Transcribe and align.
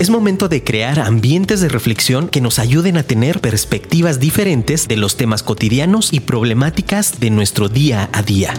Es 0.00 0.08
momento 0.08 0.48
de 0.48 0.64
crear 0.64 0.98
ambientes 0.98 1.60
de 1.60 1.68
reflexión 1.68 2.30
que 2.30 2.40
nos 2.40 2.58
ayuden 2.58 2.96
a 2.96 3.02
tener 3.02 3.42
perspectivas 3.42 4.18
diferentes 4.18 4.88
de 4.88 4.96
los 4.96 5.18
temas 5.18 5.42
cotidianos 5.42 6.14
y 6.14 6.20
problemáticas 6.20 7.20
de 7.20 7.28
nuestro 7.28 7.68
día 7.68 8.08
a 8.14 8.22
día. 8.22 8.54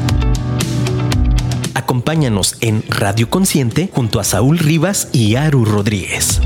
Acompáñanos 1.73 2.57
en 2.61 2.83
Radio 2.87 3.31
Consciente 3.31 3.89
junto 3.91 4.19
a 4.19 4.23
Saúl 4.23 4.59
Rivas 4.59 5.09
y 5.13 5.33
Aru 5.35 5.65
Rodríguez. 5.65 6.39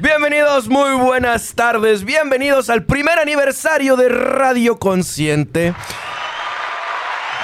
Bienvenidos, 0.00 0.68
muy 0.68 0.96
buenas 0.96 1.54
tardes. 1.54 2.02
Bienvenidos 2.04 2.70
al 2.70 2.86
primer 2.86 3.20
aniversario 3.20 3.94
de 3.94 4.08
Radio 4.08 4.80
Consciente. 4.80 5.74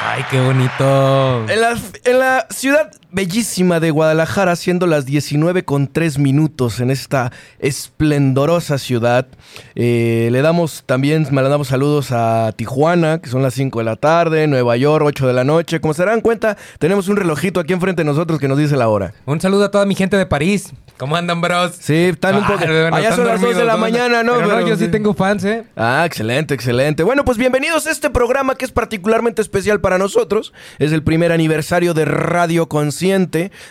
Ay, 0.03 0.25
qué 0.31 0.41
bonito. 0.41 1.47
En 1.49 1.61
la, 1.61 1.77
en 2.05 2.19
la 2.19 2.47
ciudad 2.51 2.91
bellísima 3.13 3.81
de 3.81 3.91
Guadalajara, 3.91 4.57
siendo 4.57 4.87
las 4.87 5.07
19 5.07 5.65
con 5.65 5.89
3 5.89 6.19
minutos 6.19 6.81
en 6.81 6.91
esta 6.91 7.33
esplendorosa 7.59 8.79
ciudad. 8.79 9.27
Eh, 9.75 10.29
le 10.31 10.43
damos 10.43 10.85
también, 10.87 11.27
me 11.31 11.43
le 11.43 11.49
damos 11.49 11.69
saludos 11.69 12.13
a 12.13 12.53
Tijuana, 12.57 13.21
que 13.21 13.29
son 13.29 13.43
las 13.43 13.55
5 13.55 13.79
de 13.81 13.85
la 13.85 13.97
tarde, 13.97 14.47
Nueva 14.47 14.77
York, 14.77 15.05
8 15.07 15.27
de 15.27 15.33
la 15.33 15.45
noche. 15.45 15.81
Como 15.81 15.95
se 15.95 16.05
darán 16.05 16.21
cuenta, 16.21 16.57
tenemos 16.79 17.09
un 17.09 17.17
relojito 17.17 17.61
aquí 17.61 17.73
enfrente 17.73 18.03
de 18.03 18.07
nosotros 18.07 18.39
que 18.39 18.49
nos 18.49 18.59
dice 18.59 18.77
la 18.77 18.89
hora. 18.89 19.13
Un 19.27 19.41
saludo 19.41 19.65
a 19.65 19.71
toda 19.71 19.87
mi 19.87 19.95
gente 19.95 20.17
de 20.17 20.27
París. 20.27 20.71
¿Cómo 20.97 21.17
andan, 21.17 21.41
bros? 21.41 21.73
Sí, 21.81 21.95
están 21.95 22.37
un 22.37 22.45
Ah, 22.45 22.47
poco. 22.47 22.67
bueno, 22.67 22.95
Allá 22.97 23.17
son 23.17 23.27
las 23.27 23.41
2 23.41 23.57
de 23.57 23.65
la 23.65 23.77
mañana, 23.79 24.23
¿no? 24.23 24.35
Pero 24.35 24.61
no, 24.61 24.67
yo 24.69 24.77
sí 24.77 24.89
tengo 24.89 25.15
fans, 25.15 25.45
¿eh? 25.45 25.65
Ah, 25.75 26.03
excelente, 26.05 26.53
excelente. 26.53 27.03
Bueno, 27.03 27.25
pues 27.25 27.39
bienvenidos 27.39 27.87
a 27.87 27.91
este 27.91 28.11
programa 28.11 28.55
que 28.55 28.67
es 28.67 28.71
particularmente 28.71 29.41
especial 29.41 29.81
para 29.81 29.97
nosotros. 29.97 30.53
Es 30.79 30.93
el 30.93 31.03
primer 31.03 31.33
aniversario 31.33 31.95
de 31.95 32.05
Radio 32.05 32.69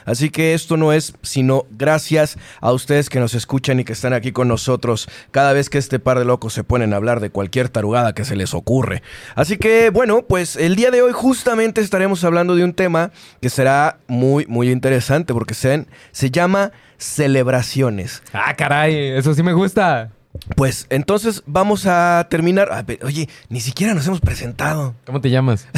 Así 0.06 0.30
que 0.30 0.54
esto 0.54 0.78
no 0.78 0.92
es 0.92 1.14
sino 1.22 1.66
gracias 1.70 2.38
a 2.62 2.72
ustedes 2.72 3.10
que 3.10 3.20
nos 3.20 3.34
escuchan 3.34 3.80
y 3.80 3.84
que 3.84 3.94
están 3.94 4.14
aquí 4.14 4.32
con 4.32 4.48
nosotros 4.48 5.08
cada 5.32 5.54
vez 5.54 5.70
que 5.70 5.78
este 5.78 6.00
par 6.00 6.18
de 6.18 6.26
locos 6.26 6.54
se 6.54 6.64
ponen 6.64 6.94
a 6.94 6.98
hablar 6.98 7.20
de 7.20 7.30
cualquier 7.30 7.70
tarugada 7.70 8.14
que 8.14 8.26
se 8.26 8.36
les 8.36 8.54
ocurre. 8.54 9.04
Así 9.36 9.58
que, 9.58 9.92
bueno, 9.92 10.24
pues 10.28 10.56
el 10.56 10.76
día 10.76 10.92
de 10.92 11.02
hoy 11.02 11.12
justamente 11.14 11.82
estaremos 11.82 12.24
hablando 12.24 12.56
de 12.56 12.64
un 12.64 12.74
tema 12.74 13.12
que 13.42 13.50
será 13.50 14.00
muy, 14.08 14.46
muy 14.48 14.72
interesante 14.72 15.34
porque 15.34 15.54
se, 15.54 15.86
se 16.12 16.32
llama 16.32 16.72
celebraciones. 16.98 18.24
Ah, 18.34 18.56
caray, 18.56 19.12
eso 19.12 19.34
sí 19.34 19.44
me 19.44 19.54
gusta. 19.54 20.12
Pues 20.56 20.86
entonces 20.90 21.42
vamos 21.46 21.86
a 21.88 22.28
terminar. 22.30 22.72
a 22.72 22.84
ver, 22.84 23.00
oye, 23.04 23.28
ni 23.50 23.60
siquiera 23.62 23.94
nos 23.94 24.06
hemos 24.08 24.22
presentado. 24.22 24.96
¿Cómo 25.06 25.22
te 25.22 25.30
llamas? 25.30 25.68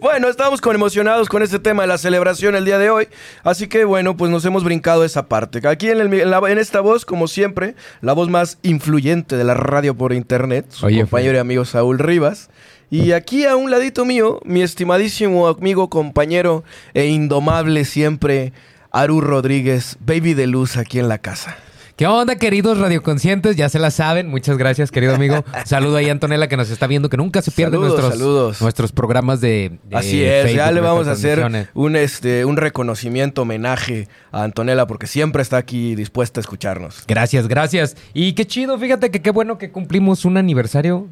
Bueno, 0.00 0.28
estamos 0.28 0.60
con 0.60 0.74
emocionados 0.74 1.28
con 1.28 1.42
este 1.42 1.58
tema 1.58 1.82
de 1.82 1.88
la 1.88 1.98
celebración 1.98 2.54
el 2.54 2.64
día 2.64 2.78
de 2.78 2.88
hoy. 2.88 3.08
Así 3.44 3.66
que 3.66 3.84
bueno, 3.84 4.16
pues 4.16 4.30
nos 4.30 4.44
hemos 4.44 4.64
brincado 4.64 5.04
esa 5.04 5.26
parte. 5.28 5.60
Aquí 5.68 5.90
en, 5.90 6.00
el- 6.00 6.12
en 6.14 6.30
la- 6.30 6.40
en 6.50 6.58
esta 6.58 6.80
voz, 6.80 7.04
como 7.04 7.28
siempre, 7.28 7.74
la 8.00 8.12
voz 8.14 8.28
más 8.28 8.58
influyente 8.62 9.36
de 9.36 9.44
la 9.44 9.54
radio 9.54 9.94
por 9.96 10.12
internet, 10.12 10.66
su 10.70 10.86
Oye, 10.86 11.00
compañero 11.00 11.34
y 11.36 11.38
amigo 11.40 11.64
Saúl 11.64 11.98
Rivas. 11.98 12.48
Y 12.90 13.12
aquí 13.12 13.44
a 13.44 13.56
un 13.56 13.70
ladito 13.70 14.04
mío, 14.04 14.40
mi 14.44 14.62
estimadísimo 14.62 15.46
amigo, 15.48 15.90
compañero 15.90 16.64
e 16.94 17.06
indomable 17.06 17.84
siempre, 17.84 18.52
Aru 18.90 19.20
Rodríguez, 19.20 19.96
baby 20.00 20.32
de 20.34 20.46
luz 20.46 20.76
aquí 20.76 20.98
en 20.98 21.08
la 21.08 21.18
casa. 21.18 21.56
¿Qué 21.98 22.06
onda, 22.06 22.36
queridos 22.36 22.78
radioconscientes? 22.78 23.56
Ya 23.56 23.68
se 23.68 23.80
la 23.80 23.90
saben. 23.90 24.28
Muchas 24.28 24.56
gracias, 24.56 24.92
querido 24.92 25.16
amigo. 25.16 25.44
Saludo 25.64 25.96
ahí 25.96 26.08
a 26.08 26.12
Antonella 26.12 26.46
que 26.46 26.56
nos 26.56 26.70
está 26.70 26.86
viendo, 26.86 27.08
que 27.08 27.16
nunca 27.16 27.42
se 27.42 27.50
pierden 27.50 27.80
Saludos, 27.80 27.90
nuestros, 27.90 28.18
saludos. 28.20 28.62
nuestros 28.62 28.92
programas 28.92 29.40
de, 29.40 29.80
de 29.82 29.96
Así 29.96 30.22
es, 30.22 30.54
ya 30.54 30.70
le 30.70 30.80
vamos 30.80 31.08
a 31.08 31.10
hacer 31.10 31.44
un, 31.74 31.96
este, 31.96 32.44
un 32.44 32.56
reconocimiento, 32.56 33.42
homenaje 33.42 34.06
a 34.30 34.44
Antonella 34.44 34.86
porque 34.86 35.08
siempre 35.08 35.42
está 35.42 35.56
aquí 35.56 35.96
dispuesta 35.96 36.38
a 36.38 36.42
escucharnos. 36.42 37.02
Gracias, 37.08 37.48
gracias. 37.48 37.96
Y 38.14 38.34
qué 38.34 38.46
chido, 38.46 38.78
fíjate 38.78 39.10
que 39.10 39.20
qué 39.20 39.32
bueno 39.32 39.58
que 39.58 39.72
cumplimos 39.72 40.24
un 40.24 40.36
aniversario. 40.36 41.08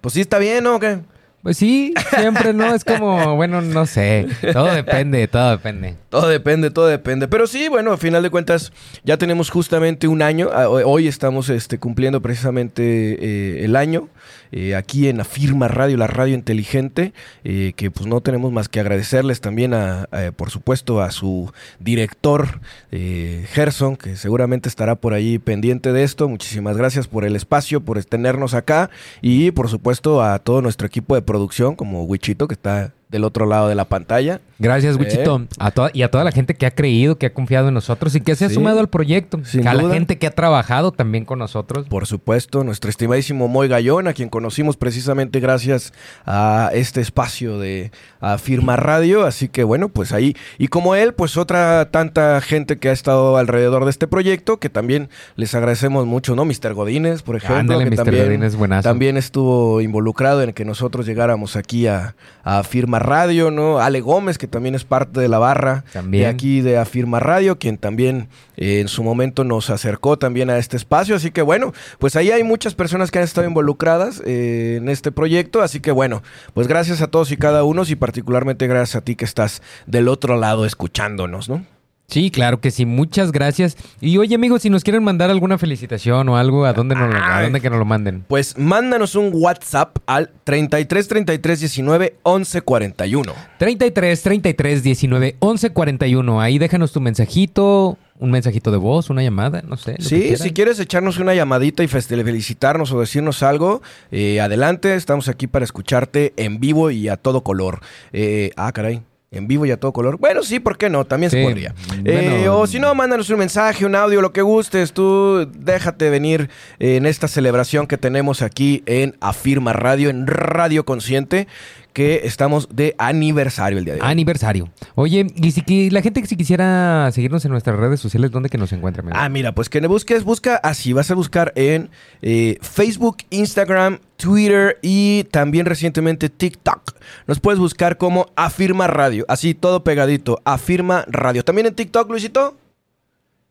Pues 0.00 0.14
sí, 0.14 0.20
está 0.20 0.40
bien, 0.40 0.64
¿no? 0.64 0.74
¿O 0.74 0.80
qué? 0.80 0.98
Pues 1.44 1.58
sí, 1.58 1.92
siempre, 2.18 2.54
¿no? 2.54 2.74
Es 2.74 2.84
como, 2.84 3.36
bueno, 3.36 3.60
no 3.60 3.84
sé. 3.84 4.26
Todo 4.54 4.72
depende, 4.74 5.28
todo 5.28 5.50
depende. 5.50 5.94
Todo 6.08 6.26
depende, 6.28 6.70
todo 6.70 6.86
depende. 6.86 7.28
Pero 7.28 7.46
sí, 7.46 7.68
bueno, 7.68 7.92
a 7.92 7.98
final 7.98 8.22
de 8.22 8.30
cuentas, 8.30 8.72
ya 9.04 9.18
tenemos 9.18 9.50
justamente 9.50 10.08
un 10.08 10.22
año. 10.22 10.48
Ah, 10.54 10.70
Hoy 10.70 11.06
estamos 11.06 11.50
este, 11.50 11.78
cumpliendo 11.78 12.22
precisamente 12.22 12.82
eh, 12.82 13.64
el 13.66 13.76
año. 13.76 14.08
eh, 14.52 14.74
aquí 14.74 15.08
en 15.08 15.20
Afirma 15.20 15.68
Radio, 15.68 15.98
la 15.98 16.06
radio 16.06 16.34
inteligente, 16.34 17.12
eh, 17.42 17.74
que 17.76 17.90
pues 17.90 18.06
no 18.06 18.22
tenemos 18.22 18.50
más 18.50 18.68
que 18.70 18.80
agradecerles 18.80 19.40
también 19.42 19.74
a, 19.74 20.04
a, 20.12 20.32
por 20.34 20.48
supuesto, 20.50 21.02
a 21.02 21.10
su 21.10 21.52
director, 21.78 22.60
Gerson, 22.90 23.96
que 23.96 24.16
seguramente 24.16 24.68
estará 24.68 24.94
por 24.94 25.12
ahí 25.12 25.38
pendiente 25.38 25.92
de 25.92 26.04
esto. 26.04 26.28
Muchísimas 26.28 26.76
gracias 26.78 27.06
por 27.08 27.24
el 27.24 27.36
espacio, 27.36 27.80
por 27.82 28.02
tenernos 28.04 28.54
acá 28.54 28.88
y 29.20 29.50
por 29.50 29.68
supuesto 29.68 30.22
a 30.22 30.38
todo 30.38 30.62
nuestro 30.62 30.86
equipo 30.86 31.14
de 31.16 31.22
producción, 31.22 31.33
como 31.76 32.04
Wichito, 32.04 32.48
que 32.48 32.54
está 32.54 32.92
del 33.14 33.22
otro 33.22 33.46
lado 33.46 33.68
de 33.68 33.76
la 33.76 33.84
pantalla. 33.84 34.40
Gracias, 34.58 34.96
Wichito. 34.96 35.46
A 35.60 35.70
toda, 35.70 35.90
y 35.92 36.02
a 36.02 36.10
toda 36.10 36.24
la 36.24 36.32
gente 36.32 36.54
que 36.54 36.66
ha 36.66 36.72
creído, 36.72 37.16
que 37.16 37.26
ha 37.26 37.32
confiado 37.32 37.68
en 37.68 37.74
nosotros 37.74 38.14
y 38.16 38.20
que 38.20 38.34
se 38.34 38.44
ha 38.44 38.48
Sí, 38.48 38.54
sumado 38.56 38.80
al 38.80 38.88
proyecto. 38.88 39.38
sin 39.44 39.68
a 39.68 39.74
la 39.74 39.88
gente 39.92 40.18
que 40.18 40.26
ha 40.26 40.32
trabajado 40.32 40.90
también 40.90 41.24
con 41.24 41.38
nosotros. 41.38 41.86
Por 41.88 42.06
supuesto, 42.06 42.64
nuestro 42.64 42.90
estimadísimo 42.90 43.46
Moy 43.46 43.68
Gallón, 43.68 44.08
a 44.08 44.12
quien 44.14 44.28
conocimos 44.28 44.76
precisamente 44.76 45.38
gracias 45.38 45.92
a 46.26 46.70
este 46.74 47.00
espacio 47.00 47.58
de 47.60 47.92
a 48.20 48.36
Firma 48.38 48.74
Radio. 48.74 49.24
Así 49.24 49.48
que 49.48 49.62
bueno, 49.62 49.88
pues 49.90 50.10
ahí. 50.12 50.36
Y 50.58 50.66
como 50.66 50.96
él, 50.96 51.14
pues 51.14 51.36
otra 51.36 51.88
tanta 51.92 52.40
gente 52.40 52.78
que 52.78 52.88
ha 52.88 52.92
estado 52.92 53.36
alrededor 53.36 53.84
de 53.84 53.90
este 53.90 54.08
proyecto, 54.08 54.58
que 54.58 54.70
también 54.70 55.08
les 55.36 55.54
agradecemos 55.54 56.04
mucho, 56.06 56.34
¿no? 56.34 56.44
Mr. 56.44 56.74
Godínez, 56.74 57.22
por 57.22 57.36
ejemplo. 57.36 57.58
Ándale, 57.58 57.84
que 57.84 57.90
Mr. 57.90 57.96
también, 58.04 58.24
Godínez, 58.26 58.56
buenazo. 58.56 58.88
También 58.88 59.16
estuvo 59.16 59.80
involucrado 59.80 60.42
en 60.42 60.52
que 60.52 60.64
nosotros 60.64 61.06
llegáramos 61.06 61.54
aquí 61.56 61.86
a, 61.86 62.16
a 62.42 62.62
Firma 62.64 62.98
Radio, 63.04 63.52
¿no? 63.52 63.78
Ale 63.78 64.00
Gómez, 64.00 64.38
que 64.38 64.48
también 64.48 64.74
es 64.74 64.84
parte 64.84 65.20
de 65.20 65.28
la 65.28 65.38
barra 65.38 65.84
También. 65.92 66.24
de 66.24 66.28
aquí 66.28 66.60
de 66.60 66.78
Afirma 66.78 67.20
Radio, 67.20 67.58
quien 67.58 67.78
también 67.78 68.28
eh, 68.56 68.80
en 68.80 68.88
su 68.88 69.04
momento 69.04 69.44
nos 69.44 69.70
acercó 69.70 70.18
también 70.18 70.50
a 70.50 70.58
este 70.58 70.76
espacio. 70.76 71.14
Así 71.14 71.30
que 71.30 71.42
bueno, 71.42 71.72
pues 71.98 72.16
ahí 72.16 72.32
hay 72.32 72.42
muchas 72.42 72.74
personas 72.74 73.10
que 73.10 73.18
han 73.18 73.24
estado 73.24 73.46
involucradas 73.46 74.20
eh, 74.24 74.78
en 74.78 74.88
este 74.88 75.12
proyecto. 75.12 75.62
Así 75.62 75.78
que 75.78 75.92
bueno, 75.92 76.22
pues 76.54 76.66
gracias 76.66 77.02
a 77.02 77.06
todos 77.06 77.30
y 77.30 77.36
cada 77.36 77.62
uno 77.62 77.84
y 77.86 77.94
particularmente 77.96 78.66
gracias 78.66 78.96
a 78.96 79.00
ti 79.02 79.14
que 79.14 79.24
estás 79.24 79.62
del 79.86 80.08
otro 80.08 80.36
lado 80.36 80.64
escuchándonos, 80.64 81.48
¿no? 81.48 81.64
Sí, 82.06 82.30
claro 82.30 82.60
que 82.60 82.70
sí. 82.70 82.86
Muchas 82.86 83.32
gracias. 83.32 83.76
Y 84.00 84.18
oye, 84.18 84.34
amigos, 84.34 84.62
si 84.62 84.70
nos 84.70 84.84
quieren 84.84 85.02
mandar 85.02 85.30
alguna 85.30 85.58
felicitación 85.58 86.28
o 86.28 86.36
algo, 86.36 86.64
¿a 86.64 86.72
dónde, 86.72 86.94
nos 86.94 87.12
lo, 87.12 87.16
a 87.16 87.42
dónde 87.42 87.60
que 87.60 87.70
nos 87.70 87.78
lo 87.78 87.84
manden? 87.84 88.24
Pues 88.28 88.58
mándanos 88.58 89.14
un 89.14 89.30
WhatsApp 89.32 89.96
al 90.06 90.30
33 90.44 91.08
33 91.08 91.60
19 91.60 92.16
11 92.22 92.60
41. 92.62 93.32
33 93.58 94.22
33 94.22 94.82
19 94.82 95.36
11 95.38 95.70
41. 95.70 96.40
Ahí 96.40 96.58
déjanos 96.58 96.92
tu 96.92 97.00
mensajito, 97.00 97.98
un 98.18 98.30
mensajito 98.30 98.70
de 98.70 98.76
voz, 98.76 99.10
una 99.10 99.22
llamada, 99.22 99.62
no 99.62 99.76
sé. 99.76 99.96
Sí, 99.98 100.36
si 100.36 100.52
quieres 100.52 100.78
echarnos 100.78 101.18
una 101.18 101.34
llamadita 101.34 101.82
y 101.82 101.88
felicitarnos 101.88 102.92
o 102.92 103.00
decirnos 103.00 103.42
algo, 103.42 103.82
eh, 104.12 104.40
adelante, 104.40 104.94
estamos 104.94 105.28
aquí 105.28 105.46
para 105.46 105.64
escucharte 105.64 106.34
en 106.36 106.60
vivo 106.60 106.90
y 106.90 107.08
a 107.08 107.16
todo 107.16 107.42
color. 107.42 107.80
Eh, 108.12 108.50
ah, 108.56 108.70
caray. 108.72 109.02
En 109.34 109.46
vivo 109.46 109.66
y 109.66 109.70
a 109.70 109.76
todo 109.76 109.92
color. 109.92 110.18
Bueno, 110.18 110.42
sí, 110.42 110.60
¿por 110.60 110.78
qué 110.78 110.88
no? 110.88 111.04
También 111.04 111.30
se 111.30 111.42
podría. 111.42 111.74
Eh, 112.04 112.48
o 112.48 112.66
si 112.66 112.78
no, 112.78 112.94
mándanos 112.94 113.28
un 113.30 113.38
mensaje, 113.38 113.84
un 113.84 113.94
audio, 113.94 114.20
lo 114.20 114.32
que 114.32 114.42
gustes. 114.42 114.92
Tú 114.92 115.48
déjate 115.56 116.10
venir 116.10 116.48
eh, 116.78 116.96
en 116.96 117.06
esta 117.06 117.28
celebración 117.28 117.86
que 117.86 117.98
tenemos 117.98 118.42
aquí 118.42 118.82
en 118.86 119.16
Afirma 119.20 119.72
Radio, 119.72 120.10
en 120.10 120.26
Radio 120.26 120.84
Consciente, 120.84 121.48
que 121.94 122.22
estamos 122.24 122.68
de 122.72 122.94
aniversario 122.98 123.78
el 123.78 123.84
día 123.84 123.94
de 123.94 124.00
hoy. 124.00 124.06
Aniversario. 124.06 124.68
Oye, 124.96 125.26
y 125.36 125.52
si 125.52 125.90
la 125.90 126.02
gente 126.02 126.20
que 126.20 126.26
si 126.26 126.36
quisiera 126.36 127.08
seguirnos 127.12 127.44
en 127.44 127.52
nuestras 127.52 127.78
redes 127.78 128.00
sociales, 128.00 128.32
¿dónde 128.32 128.50
que 128.50 128.58
nos 128.58 128.72
encuentra? 128.72 129.02
amigo? 129.02 129.16
Ah, 129.18 129.28
mira, 129.28 129.54
pues 129.54 129.68
que 129.68 129.80
me 129.80 129.86
busques, 129.86 130.24
busca 130.24 130.56
así, 130.56 130.92
vas 130.92 131.10
a 131.12 131.14
buscar 131.14 131.52
en 131.54 131.90
eh, 132.20 132.58
Facebook, 132.60 133.18
Instagram, 133.30 134.00
Twitter 134.16 134.78
y 134.82 135.24
también 135.30 135.66
recientemente 135.66 136.28
TikTok. 136.28 136.82
Nos 137.28 137.38
puedes 137.38 137.60
buscar 137.60 137.96
como 137.96 138.26
Afirma 138.34 138.88
Radio, 138.88 139.24
así 139.28 139.54
todo 139.54 139.84
pegadito, 139.84 140.42
Afirma 140.44 141.04
Radio. 141.08 141.44
También 141.44 141.68
en 141.68 141.74
TikTok, 141.74 142.10
Luisito. 142.10 142.56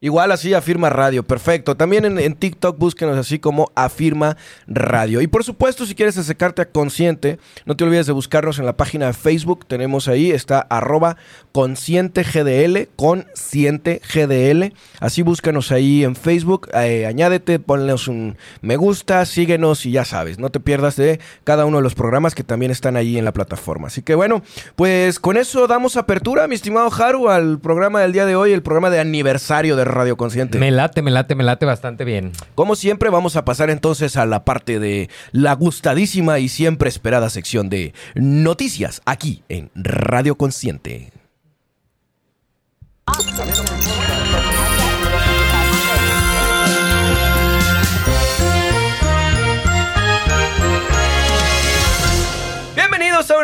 Igual 0.04 0.34
así 0.34 0.54
Afirma 0.54 0.90
Radio, 0.90 1.24
perfecto. 1.24 1.78
También 1.78 2.04
en, 2.04 2.20
en, 2.20 2.36
TikTok 2.36 2.78
búsquenos 2.78 3.18
así 3.18 3.40
como 3.40 3.72
Afirma 3.74 4.36
Radio. 4.68 5.22
Y 5.22 5.28
por 5.28 5.46
supuesto, 5.46 5.86
si 5.86 5.96
quieres 5.96 6.18
acercarte 6.18 6.62
a 6.62 6.70
Consciente, 6.70 7.40
no 7.66 7.78
te 7.78 7.86
olvides 7.86 8.08
de 8.08 8.12
buscarnos 8.12 8.60
en 8.60 8.66
la 8.66 8.76
página 8.76 9.08
de 9.08 9.14
Facebook. 9.14 9.66
Tenemos 9.66 10.10
ahí, 10.10 10.32
está 10.32 10.60
arroba 10.60 11.16
Consciente 11.54 12.24
GDL, 12.24 12.90
Consciente 12.98 14.02
GDL. 14.14 14.74
Así 15.00 15.22
búscanos 15.22 15.72
ahí 15.72 16.04
en 16.04 16.18
Facebook, 16.18 16.70
eh, 16.74 17.06
añádete, 17.06 17.60
ponles 17.60 18.10
un 18.10 18.36
me 18.62 18.76
gusta, 18.76 19.26
síguenos 19.26 19.86
y 19.86 19.92
ya 19.92 20.04
sabes, 20.04 20.38
no 20.38 20.50
te 20.50 20.60
pierdas 20.60 20.98
de 20.98 21.22
cada 21.46 21.66
uno 21.66 21.78
de 21.78 21.84
los 21.84 21.96
programas 21.96 22.36
que 22.36 22.44
también 22.44 22.72
están 22.72 22.98
ahí 22.98 23.18
en 23.18 23.24
la 23.24 23.32
plataforma. 23.32 23.88
Así 23.88 24.02
que 24.02 24.16
bueno, 24.16 24.44
pues 24.76 25.20
con 25.20 25.38
eso 25.38 25.68
damos 25.68 25.96
apertura, 25.96 26.48
mi 26.48 26.56
estimado 26.56 26.92
Haru, 26.92 27.30
al 27.30 27.60
programa 27.60 28.02
del 28.02 28.12
día 28.12 28.26
de 28.26 28.36
hoy, 28.36 28.52
el 28.52 28.64
programa 28.64 28.90
de 28.90 29.00
aniversario 29.00 29.76
de 29.76 29.86
Radio 29.94 30.18
Consciente. 30.18 30.58
Me 30.58 30.72
late, 30.72 31.02
me 31.02 31.12
late, 31.12 31.36
me 31.36 31.44
late 31.44 31.66
bastante 31.66 32.04
bien. 32.04 32.32
Como 32.56 32.76
siempre, 32.76 33.10
vamos 33.10 33.36
a 33.36 33.46
pasar 33.46 33.70
entonces 33.70 34.18
a 34.18 34.26
la 34.26 34.46
parte 34.46 34.80
de 34.80 35.10
la 35.32 35.54
gustadísima 35.54 36.40
y 36.40 36.50
siempre 36.50 36.90
esperada 36.90 37.30
sección 37.30 37.70
de 37.70 37.94
noticias 38.16 39.02
aquí 39.06 39.44
en 39.50 39.72
Radio 39.76 40.36
Consciente. 40.36 41.12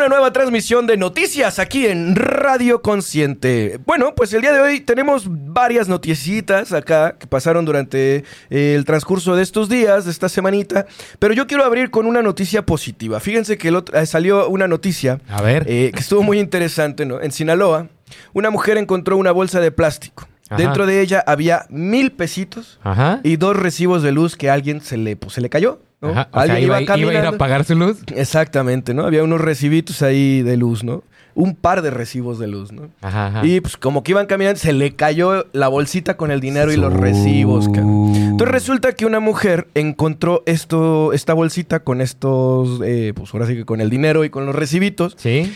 Una 0.00 0.08
nueva 0.08 0.32
transmisión 0.32 0.86
de 0.86 0.96
noticias 0.96 1.58
aquí 1.58 1.86
en 1.86 2.16
Radio 2.16 2.80
Consciente. 2.80 3.78
Bueno, 3.84 4.14
pues 4.14 4.32
el 4.32 4.40
día 4.40 4.54
de 4.54 4.60
hoy 4.60 4.80
tenemos 4.80 5.26
varias 5.28 5.88
noticitas 5.88 6.72
acá 6.72 7.16
que 7.18 7.26
pasaron 7.26 7.66
durante 7.66 8.24
eh, 8.48 8.74
el 8.74 8.86
transcurso 8.86 9.36
de 9.36 9.42
estos 9.42 9.68
días, 9.68 10.06
de 10.06 10.10
esta 10.10 10.30
semanita, 10.30 10.86
pero 11.18 11.34
yo 11.34 11.46
quiero 11.46 11.66
abrir 11.66 11.90
con 11.90 12.06
una 12.06 12.22
noticia 12.22 12.64
positiva. 12.64 13.20
Fíjense 13.20 13.58
que 13.58 13.68
el 13.68 13.76
otro, 13.76 13.94
eh, 13.98 14.06
salió 14.06 14.48
una 14.48 14.66
noticia 14.66 15.20
A 15.28 15.42
ver. 15.42 15.66
eh, 15.68 15.90
que 15.92 16.00
estuvo 16.00 16.22
muy 16.22 16.38
interesante, 16.40 17.04
¿no? 17.04 17.20
En 17.20 17.30
Sinaloa, 17.30 17.88
una 18.32 18.48
mujer 18.48 18.78
encontró 18.78 19.18
una 19.18 19.32
bolsa 19.32 19.60
de 19.60 19.70
plástico. 19.70 20.26
Ajá. 20.48 20.56
Dentro 20.56 20.86
de 20.86 21.02
ella 21.02 21.22
había 21.26 21.66
mil 21.68 22.10
pesitos 22.12 22.80
Ajá. 22.82 23.20
y 23.22 23.36
dos 23.36 23.54
recibos 23.54 24.02
de 24.02 24.12
luz 24.12 24.34
que 24.36 24.48
a 24.48 24.54
alguien 24.54 24.80
se 24.80 24.96
le, 24.96 25.16
pues, 25.16 25.34
se 25.34 25.42
le 25.42 25.50
cayó. 25.50 25.82
¿No? 26.00 26.08
Ajá. 26.10 26.28
O 26.30 26.34
sea, 26.34 26.42
Alguien 26.42 26.64
iba, 26.64 26.82
iba 26.82 27.10
a 27.10 27.14
ir 27.14 27.26
a 27.26 27.28
apagar 27.28 27.64
su 27.64 27.74
luz. 27.74 27.98
Exactamente, 28.14 28.94
¿no? 28.94 29.04
Había 29.04 29.22
unos 29.22 29.40
recibitos 29.40 30.02
ahí 30.02 30.42
de 30.42 30.56
luz, 30.56 30.82
¿no? 30.84 31.02
Un 31.34 31.54
par 31.54 31.82
de 31.82 31.90
recibos 31.90 32.38
de 32.38 32.48
luz, 32.48 32.72
¿no? 32.72 32.90
Ajá, 33.02 33.28
ajá. 33.28 33.46
Y 33.46 33.60
pues 33.60 33.76
como 33.76 34.02
que 34.02 34.12
iban 34.12 34.26
caminando, 34.26 34.58
se 34.58 34.72
le 34.72 34.94
cayó 34.96 35.46
la 35.52 35.68
bolsita 35.68 36.16
con 36.16 36.30
el 36.30 36.40
dinero 36.40 36.72
y 36.72 36.76
los 36.76 36.92
recibos, 36.92 37.68
cabrón. 37.68 38.14
Entonces 38.14 38.48
resulta 38.48 38.92
que 38.92 39.06
una 39.06 39.20
mujer 39.20 39.68
encontró 39.74 40.42
esto, 40.46 41.12
esta 41.12 41.32
bolsita 41.34 41.80
con 41.80 42.00
estos, 42.00 42.80
eh, 42.84 43.12
pues 43.14 43.32
ahora 43.32 43.46
sí 43.46 43.54
que 43.54 43.64
con 43.64 43.80
el 43.80 43.90
dinero 43.90 44.24
y 44.24 44.30
con 44.30 44.44
los 44.44 44.54
recibitos, 44.54 45.14
¿Sí? 45.18 45.52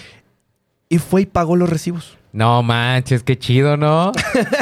y 0.88 0.99
fue 0.99 1.23
y 1.23 1.26
pagó 1.26 1.56
los 1.56 1.69
recibos. 1.69 2.17
No 2.35 2.65
manches, 2.65 3.23
qué 3.23 3.39
chido, 3.39 3.77
¿no? 3.77 4.11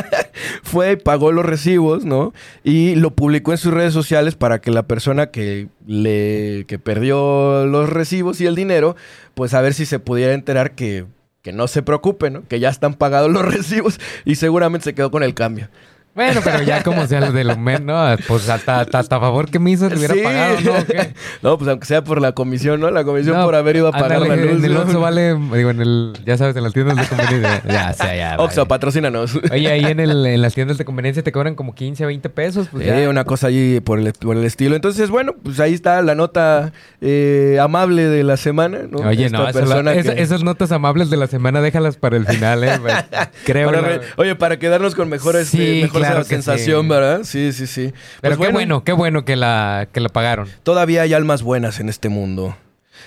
Fue 0.63 0.99
pagó 0.99 1.33
los 1.33 1.47
recibos, 1.47 2.05
¿no? 2.05 2.35
Y 2.63 2.97
lo 2.97 3.13
publicó 3.13 3.53
en 3.53 3.57
sus 3.57 3.73
redes 3.73 3.95
sociales 3.95 4.35
para 4.35 4.61
que 4.61 4.71
la 4.71 4.83
persona 4.83 5.31
que 5.31 5.69
le 5.87 6.67
que 6.69 6.79
perdió 6.79 7.65
los 7.65 7.89
recibos 7.89 8.43
y 8.43 8.47
el 8.47 8.57
dinero, 8.57 8.95
pues 9.33 9.55
a 9.55 9.63
ver 9.63 9.73
si 9.73 9.87
se 9.87 9.99
pudiera 9.99 10.35
enterar 10.35 10.73
que, 10.73 11.07
que 11.41 11.55
no 11.55 11.67
se 11.67 11.83
preocupe, 11.83 12.29
¿no? 12.29 12.47
Que 12.47 12.61
ya 12.61 12.69
están 12.69 12.93
pagados 12.93 13.33
los 13.33 13.43
recibos 13.55 13.99
y 14.27 14.35
seguramente 14.35 14.85
se 14.85 14.95
quedó 14.95 15.11
con 15.11 15.23
el 15.23 15.33
cambio. 15.33 15.71
Bueno, 16.15 16.41
pero 16.45 16.63
ya 16.63 16.83
como 16.83 17.07
sea 17.07 17.21
lo 17.21 17.33
del 17.33 17.57
men, 17.59 17.87
¿no? 17.87 18.05
Pues 18.29 18.47
hasta, 18.51 18.81
hasta, 18.83 19.03
favor 19.19 19.49
que 19.51 19.59
me 19.59 19.71
hizo 19.71 19.89
le 19.89 19.97
hubiera 19.97 20.13
Sí. 20.15 20.21
pagado, 20.23 20.61
¿no? 20.61 20.73
No, 21.43 21.57
pues 21.59 21.71
aunque 21.71 21.87
sea 21.87 22.05
por 22.05 22.21
la 22.21 22.33
comisión, 22.33 22.81
¿no? 22.81 22.91
La 22.91 23.03
comisión 23.03 23.35
No, 23.39 23.45
por 23.47 23.55
haber 23.55 23.77
ido 23.77 23.89
a 23.89 23.93
pagar 23.93 24.15
ándale, 24.23 24.29
la 24.29 24.43
luz. 24.53 24.59
En 24.59 24.65
el 24.67 24.75
¿no? 24.75 24.81
Oxxo 24.83 25.01
vale, 25.01 25.35
digo, 25.57 25.71
en 25.71 25.81
el, 25.81 26.13
ya 26.27 26.37
sabes, 26.37 26.55
en 26.57 26.65
las 26.65 26.75
tiendas 26.75 26.97
de 26.99 27.07
conveniencia. 27.07 27.63
Ya, 27.69 27.93
sea, 27.95 28.15
ya. 28.15 28.37
Oxxo, 28.39 28.61
vale. 28.61 28.69
patrocínanos. 28.69 29.39
Oye, 29.51 29.69
ahí 29.73 29.85
en, 29.87 30.01
el, 30.01 30.27
en 30.27 30.43
las 30.43 30.55
tiendas 30.55 30.77
de 30.77 30.85
conveniencia 30.85 31.23
te 31.23 31.33
cobran 31.33 31.55
como 31.55 31.75
15, 31.75 32.05
20 32.05 32.29
pesos. 32.29 32.69
Pues 32.71 32.87
Eh, 32.87 33.01
ya. 33.05 33.09
una 33.09 33.25
cosa 33.25 33.47
allí 33.47 33.81
por 33.81 33.99
el, 33.99 34.13
por 34.13 34.37
el 34.37 34.45
estilo. 34.45 34.77
Entonces, 34.77 35.09
bueno, 35.09 35.35
pues 35.43 35.61
ahí 35.61 35.73
está 35.73 36.03
la 36.03 36.15
nota 36.15 36.73
eh, 37.01 37.59
amable 37.61 38.05
de 38.05 38.23
la 38.23 38.37
semana, 38.37 38.81
¿no? 38.91 38.99
Oye, 38.99 39.27
Esta 39.27 39.39
no, 39.39 39.51
persona 39.51 39.95
que- 39.95 40.21
esas 40.23 40.43
notas 40.45 40.73
amables 40.73 41.09
de 41.09 41.17
la 41.17 41.27
semana 41.27 41.63
déjalas 41.63 41.97
para 41.97 42.19
el 42.19 42.27
final, 42.27 42.65
¿eh? 42.65 42.79
Pues, 42.83 42.95
Creo. 43.47 43.71
Para 43.71 43.81
la- 43.81 44.01
oye, 44.17 44.35
para 44.37 44.59
quedarnos 44.59 44.95
con 44.95 45.09
mejor, 45.09 45.37
este, 45.37 45.57
Sí, 45.57 45.81
mejor 45.83 46.02
claro 46.09 46.23
que 46.23 46.29
sensación, 46.29 46.83
sí. 46.83 46.89
¿verdad? 46.89 47.21
Sí, 47.25 47.53
sí, 47.53 47.67
sí. 47.67 47.93
Pero 48.21 48.37
Pues 48.37 48.49
qué 48.49 48.53
bueno, 48.53 48.85
qué 48.85 48.93
bueno 48.93 49.25
que 49.25 49.37
la, 49.37 49.89
que 49.93 50.01
la 50.01 50.09
pagaron. 50.09 50.49
Todavía 50.63 51.03
hay 51.03 51.15
almas 51.15 51.43
buenas 51.43 51.81
en 51.81 51.89
este 51.89 52.09
mundo. 52.09 52.57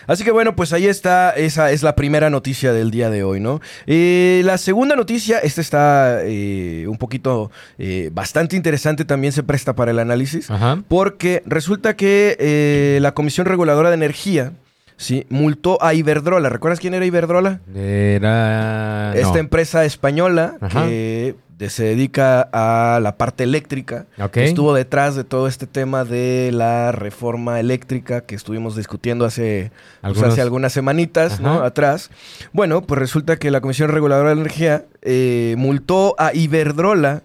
Así 0.07 0.23
que 0.23 0.31
bueno, 0.31 0.55
pues 0.55 0.73
ahí 0.73 0.87
está, 0.87 1.31
esa 1.31 1.71
es 1.71 1.81
la 1.81 1.95
primera 1.95 2.29
noticia 2.29 2.73
del 2.73 2.91
día 2.91 3.09
de 3.09 3.23
hoy, 3.23 3.39
¿no? 3.39 3.61
Eh, 3.87 4.41
la 4.43 4.57
segunda 4.57 4.95
noticia, 4.95 5.39
esta 5.39 5.61
está 5.61 6.19
eh, 6.23 6.85
un 6.87 6.97
poquito 6.97 7.49
eh, 7.77 8.09
bastante 8.13 8.55
interesante, 8.55 9.05
también 9.05 9.31
se 9.33 9.41
presta 9.41 9.73
para 9.73 9.91
el 9.91 9.99
análisis, 9.99 10.51
Ajá. 10.51 10.83
porque 10.87 11.41
resulta 11.45 11.95
que 11.95 12.35
eh, 12.39 12.99
la 13.01 13.13
Comisión 13.13 13.45
Reguladora 13.47 13.89
de 13.89 13.95
Energía, 13.95 14.51
sí, 14.97 15.25
multó 15.29 15.81
a 15.83 15.93
Iberdrola. 15.93 16.47
¿Recuerdas 16.49 16.79
quién 16.79 16.93
era 16.93 17.05
Iberdrola? 17.05 17.59
Era. 17.75 19.11
no. 19.13 19.19
Esta 19.19 19.39
empresa 19.39 19.83
española 19.85 20.55
Ajá. 20.61 20.85
que 20.87 21.35
se 21.69 21.83
dedica 21.85 22.49
a 22.51 22.99
la 22.99 23.15
parte 23.17 23.43
eléctrica, 23.45 24.07
Ok. 24.19 24.31
que 24.31 24.43
estuvo 24.45 24.73
detrás 24.73 25.15
de 25.15 25.23
todo 25.23 25.47
este 25.47 25.67
tema 25.67 26.03
de 26.03 26.51
la 26.53 26.91
reforma 26.91 27.59
eléctrica 27.61 28.19
que 28.21 28.35
estuvimos 28.35 28.75
discutiendo 28.75 29.23
hace, 29.23 29.71
pues, 30.01 30.21
hace 30.21 30.41
algunas 30.41 30.73
semanitas 30.73 31.39
atrás. 31.41 32.09
Bueno, 32.51 32.81
pues 32.81 32.99
resulta 32.99 33.37
que 33.37 33.51
la 33.51 33.61
Comisión 33.61 33.89
Reguladora 33.89 34.31
de 34.31 34.35
Energía 34.41 34.83
eh, 35.01 35.55
multó 35.57 36.13
a 36.17 36.33
Iberdrola 36.33 37.23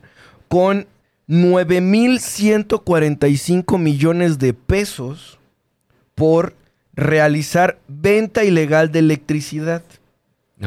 con 0.49 0.87
9.145 1.29 3.79
millones 3.79 4.39
de 4.39 4.53
pesos 4.55 5.39
por 6.15 6.55
realizar 7.01 7.79
venta 7.89 8.45
ilegal 8.45 8.93
de 8.93 9.01
electricidad 9.01 9.83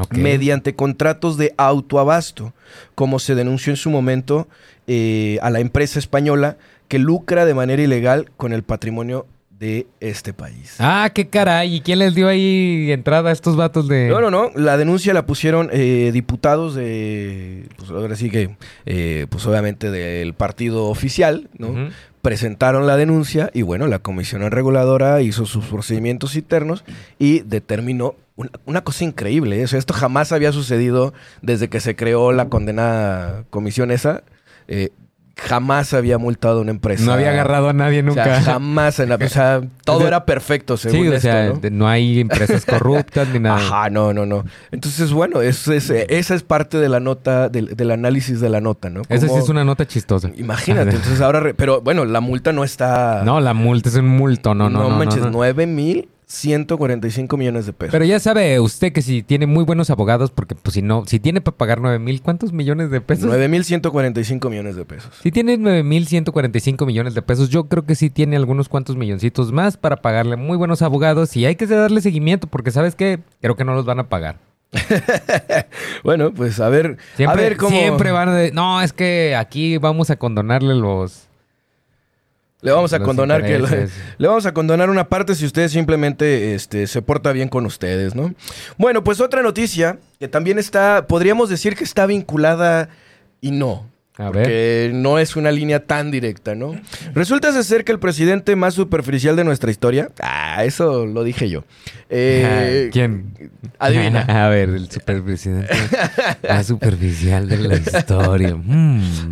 mediante 0.10 0.76
contratos 0.76 1.38
de 1.38 1.54
autoabasto, 1.58 2.54
como 2.96 3.20
se 3.20 3.36
denunció 3.36 3.72
en 3.72 3.78
su 3.78 3.92
momento 3.92 4.48
eh, 4.88 5.38
a 5.44 5.52
la 5.52 5.60
empresa 5.60 6.00
española 6.00 6.58
que 6.88 6.98
lucra 6.98 7.46
de 7.46 7.54
manera 7.54 7.82
ilegal 7.82 8.32
con 8.36 8.54
el 8.54 8.64
patrimonio 8.64 9.28
de 9.60 9.88
este 10.00 10.34
país. 10.34 10.76
Ah, 10.80 11.12
qué 11.14 11.28
caray. 11.30 11.76
¿Y 11.76 11.82
quién 11.82 12.00
les 12.00 12.16
dio 12.16 12.28
ahí 12.28 12.92
entrada 12.92 13.30
a 13.30 13.34
estos 13.34 13.56
vatos 13.56 13.88
de.? 13.88 14.10
No, 14.10 14.20
no, 14.20 14.30
no. 14.32 14.52
La 14.56 14.78
denuncia 14.78 15.14
la 15.14 15.26
pusieron 15.26 15.70
eh, 15.72 16.10
diputados 16.12 16.76
de, 16.76 17.68
pues 17.78 17.90
ahora 17.92 18.16
sí 18.16 18.30
que, 18.30 18.58
eh, 18.86 19.28
pues 19.30 19.46
obviamente 19.46 19.92
del 19.92 20.34
partido 20.34 20.86
oficial, 20.88 21.50
¿no? 21.58 21.90
Presentaron 22.24 22.88
la 22.88 22.96
denuncia 22.96 23.52
y 23.54 23.64
bueno, 23.64 23.86
la 23.88 24.00
comisión 24.00 24.50
reguladora 24.50 25.22
hizo 25.22 25.46
sus 25.46 25.66
procedimientos 25.66 26.38
internos 26.38 26.86
y 27.20 27.42
determinó 27.42 28.16
una, 28.66 28.82
cosa 28.82 29.04
increíble. 29.04 29.60
¿eh? 29.60 29.66
O 29.66 29.68
sea, 29.68 29.78
esto 29.78 29.94
jamás 29.94 30.32
había 30.32 30.54
sucedido 30.54 31.14
desde 31.42 31.68
que 31.68 31.82
se 31.82 31.98
creó 31.98 32.32
la 32.32 32.48
condenada 32.48 33.44
comisión 33.50 33.92
esa. 33.92 34.24
Eh, 34.70 34.92
jamás 35.36 35.94
había 35.94 36.18
multado 36.18 36.60
a 36.60 36.62
una 36.62 36.72
empresa. 36.72 37.04
No 37.06 37.14
había 37.14 37.32
agarrado 37.32 37.70
a 37.70 37.74
nadie 37.74 38.00
O 38.00 38.04
nunca. 38.04 38.24
sea, 38.24 38.42
jamás. 38.42 39.00
En 39.00 39.10
la, 39.10 39.16
o 39.24 39.28
sea, 39.30 39.62
todo 39.84 39.98
O 39.98 40.00
sea, 40.00 40.08
era 40.08 40.26
perfecto, 40.26 40.78
según 40.78 41.00
sí, 41.02 41.08
o 41.08 41.14
esto, 41.14 41.22
sea, 41.22 41.50
¿no? 41.50 41.60
no 41.72 41.88
hay 41.88 42.20
empresas 42.20 42.66
corruptas 42.66 43.28
ni 43.30 43.40
nada. 43.40 43.58
Ajá, 43.58 43.90
no, 43.90 44.14
no, 44.14 44.26
no. 44.26 44.46
Entonces, 44.72 45.12
bueno, 45.12 45.42
eso 45.42 45.74
es, 45.74 45.90
eh, 45.90 46.06
esa 46.10 46.36
es 46.36 46.44
parte 46.44 46.78
de 46.78 46.88
la 46.90 47.00
nota, 47.00 47.50
del, 47.50 47.76
del 47.76 47.92
análisis 47.92 48.40
de 48.40 48.50
la 48.50 48.62
nota, 48.62 48.90
¿no? 48.90 49.02
Esa 49.10 49.28
sí 49.28 49.36
es 49.36 49.50
una 49.50 49.64
nota 49.64 49.86
chistosa. 49.88 50.30
Imagínate, 50.36 50.92
entonces 50.96 51.20
ahora... 51.22 51.40
re- 51.40 51.54
Pero 51.54 51.82
bueno, 51.82 52.06
la 52.06 52.22
multa 52.22 52.54
no 52.54 52.64
está... 52.64 53.24
No, 53.26 53.40
la 53.42 53.54
multa 53.54 53.90
es 53.90 53.96
un 53.96 54.08
multo, 54.08 54.54
no, 54.54 54.70
no, 54.70 54.84
no. 54.84 54.90
no, 54.90 54.98
manches, 54.98 55.22
no. 55.24 55.32
9 55.32 55.66
mil 55.66 56.10
145 56.34 57.38
millones 57.38 57.66
de 57.66 57.74
pesos. 57.74 57.92
Pero 57.92 58.06
ya 58.06 58.20
sabe 58.20 58.60
usted 58.60 58.92
que 58.92 59.02
si 59.02 59.22
tiene 59.24 59.46
muy 59.46 59.64
buenos 59.64 59.90
abogados, 59.90 60.32
porque 60.32 60.56
pues 60.56 60.74
si 60.74 60.82
no, 60.82 61.06
si 61.06 61.20
tiene 61.20 61.42
para 61.42 61.56
pagar 61.58 61.80
nueve 61.80 62.00
mil, 62.00 62.22
¿cuántos 62.22 62.52
millones 62.54 62.90
de 62.90 63.02
pesos? 63.02 63.26
9 63.26 63.48
mil 63.48 63.64
145 63.64 64.50
millones 64.50 64.76
de 64.76 64.86
pesos. 64.86 65.12
Si 65.22 65.32
tiene 65.32 65.58
nueve 65.58 65.84
mil 65.84 66.08
ciento 66.08 66.32
cuarenta 66.32 66.58
y 66.58 66.62
cinco 66.62 66.86
millones 66.86 67.14
de 67.14 67.22
pesos, 67.22 67.50
yo 67.50 67.66
creo 67.66 67.86
que 67.86 67.96
sí 67.96 68.10
tiene 68.10 68.36
algunos 68.36 68.68
cuantos 68.70 68.96
milloncitos 68.96 69.52
más 69.52 69.78
para 69.78 69.98
pagarle 69.98 70.36
muy 70.36 70.58
buenos 70.58 70.82
abogados 70.82 71.36
y 71.38 71.46
hay 71.46 71.56
que 71.56 71.68
darle 71.68 72.02
seguimiento 72.02 72.48
porque 72.48 72.72
sabes 72.72 72.96
qué, 72.96 73.20
creo 73.42 73.56
que 73.56 73.64
no 73.64 73.74
los 73.76 73.86
van 73.86 74.00
a 74.00 74.10
pagar. 74.10 74.38
Bueno, 76.04 76.34
pues 76.34 76.60
a 76.60 76.70
ver, 76.70 76.98
Siempre, 77.16 77.46
a 77.46 77.50
ver 77.50 77.58
cómo... 77.58 77.78
siempre 77.78 78.12
van 78.12 78.30
a 78.30 78.34
de- 78.36 78.52
no, 78.52 78.82
es 78.82 78.92
que 78.94 79.36
aquí 79.36 79.78
vamos 79.78 80.10
a 80.10 80.16
condonarle 80.18 80.76
los 80.76 81.28
Le 82.64 82.72
vamos 82.72 82.94
a 82.94 83.00
los 83.00 83.06
condonar 83.06 83.44
que... 83.44 83.60
Le 84.18 84.28
vamos 84.28 84.46
a 84.46 84.54
condonar 84.54 84.90
una 84.90 85.10
parte 85.10 85.36
si 85.36 85.46
usted 85.46 85.68
simplemente 85.68 86.56
este, 86.56 86.88
se 86.88 87.02
porta 87.02 87.32
bien 87.34 87.50
con 87.50 87.66
ustedes, 87.66 88.16
¿no? 88.16 88.34
Bueno, 88.78 89.04
pues 89.04 89.20
otra 89.20 89.42
noticia 89.42 90.00
que 90.20 90.28
también 90.28 90.58
está, 90.58 91.06
podríamos 91.08 91.50
decir 91.50 91.76
que 91.76 91.84
está 91.84 92.06
vinculada 92.06 92.90
y 93.42 93.52
no. 93.52 93.93
A 94.18 94.26
ver. 94.30 94.32
porque 94.44 94.92
no 94.94 95.18
es 95.18 95.36
una 95.36 95.52
línea 95.52 95.86
tan 95.86 96.12
directa, 96.12 96.54
¿no? 96.54 96.80
Resulta 97.16 97.52
ser 97.64 97.84
que 97.84 97.92
el 97.92 97.98
presidente 98.00 98.56
más 98.56 98.76
superficial 98.76 99.36
de 99.36 99.44
nuestra 99.44 99.72
historia, 99.72 100.10
ah, 100.22 100.64
eso 100.66 101.06
lo 101.08 101.24
dije 101.24 101.50
yo. 101.50 101.64
Eh, 102.10 102.90
¿Quién? 102.94 103.34
Adivina. 103.80 104.22
A 104.46 104.50
ver, 104.50 104.70
el 104.70 104.90
superpresidente 104.92 105.74
más 106.48 106.68
superficial 106.68 107.50
de 107.50 107.58
la 107.58 107.76
historia. 107.78 108.56
Mm. 108.56 109.32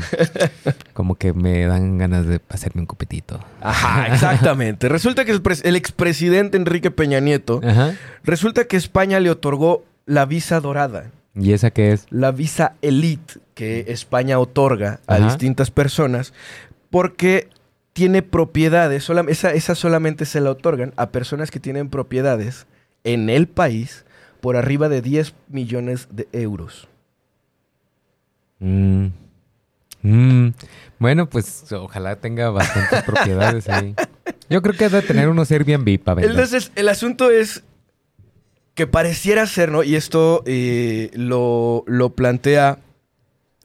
Como 0.94 1.16
que 1.16 1.34
me 1.34 1.66
dan 1.68 1.98
ganas 1.98 2.26
de 2.26 2.42
hacerme 2.50 2.82
un 2.82 2.88
copetito. 2.88 3.40
Ajá, 3.62 4.08
exactamente. 4.14 4.90
Resulta 4.90 5.26
que 5.26 5.32
el, 5.32 5.44
pres- 5.44 5.62
el 5.64 5.76
expresidente 5.76 6.58
Enrique 6.58 6.92
Peña 6.92 7.20
Nieto, 7.20 7.62
Ajá. 7.64 7.94
resulta 8.24 8.66
que 8.66 8.78
España 8.78 9.20
le 9.20 9.30
otorgó 9.30 9.86
la 10.06 10.26
visa 10.26 10.60
dorada. 10.60 11.12
¿Y 11.34 11.54
esa 11.54 11.72
qué 11.72 11.94
es? 11.94 12.08
la 12.10 12.32
visa 12.32 12.74
elite 12.82 13.36
que 13.62 13.86
España 13.90 14.40
otorga 14.40 15.02
a 15.06 15.18
Ajá. 15.18 15.26
distintas 15.26 15.70
personas 15.70 16.34
porque 16.90 17.48
tiene 17.94 18.24
propiedades, 18.24 19.08
esa, 19.28 19.54
esa 19.54 19.76
solamente 19.76 20.26
se 20.26 20.42
la 20.42 20.50
otorgan 20.50 20.94
a 20.96 21.12
personas 21.12 21.52
que 21.52 21.60
tienen 21.60 21.88
propiedades 21.88 22.66
en 23.04 23.30
el 23.30 23.48
país 23.48 24.04
por 24.40 24.56
arriba 24.56 24.90
de 24.90 25.04
10 25.04 25.36
millones 25.48 26.08
de 26.10 26.28
euros. 26.32 26.88
Mm. 28.58 29.10
Mm. 30.02 30.48
Bueno, 30.98 31.30
pues 31.30 31.72
ojalá 31.72 32.16
tenga 32.16 32.50
bastantes 32.50 33.04
propiedades 33.06 33.70
ahí. 33.70 33.94
Yo 34.50 34.64
creo 34.64 34.74
que 34.74 34.90
debe 34.90 35.06
tener 35.06 35.30
unos 35.30 35.52
Airbnb 35.52 36.00
para 36.00 36.16
vender. 36.16 36.32
Entonces, 36.32 36.72
el 36.74 36.90
asunto 36.90 37.30
es 37.30 37.64
que 38.74 38.88
pareciera 38.88 39.46
ser, 39.46 39.72
¿no? 39.72 39.84
Y 39.84 39.96
esto 39.96 40.42
eh, 40.48 41.12
lo, 41.14 41.84
lo 41.86 42.16
plantea 42.16 42.80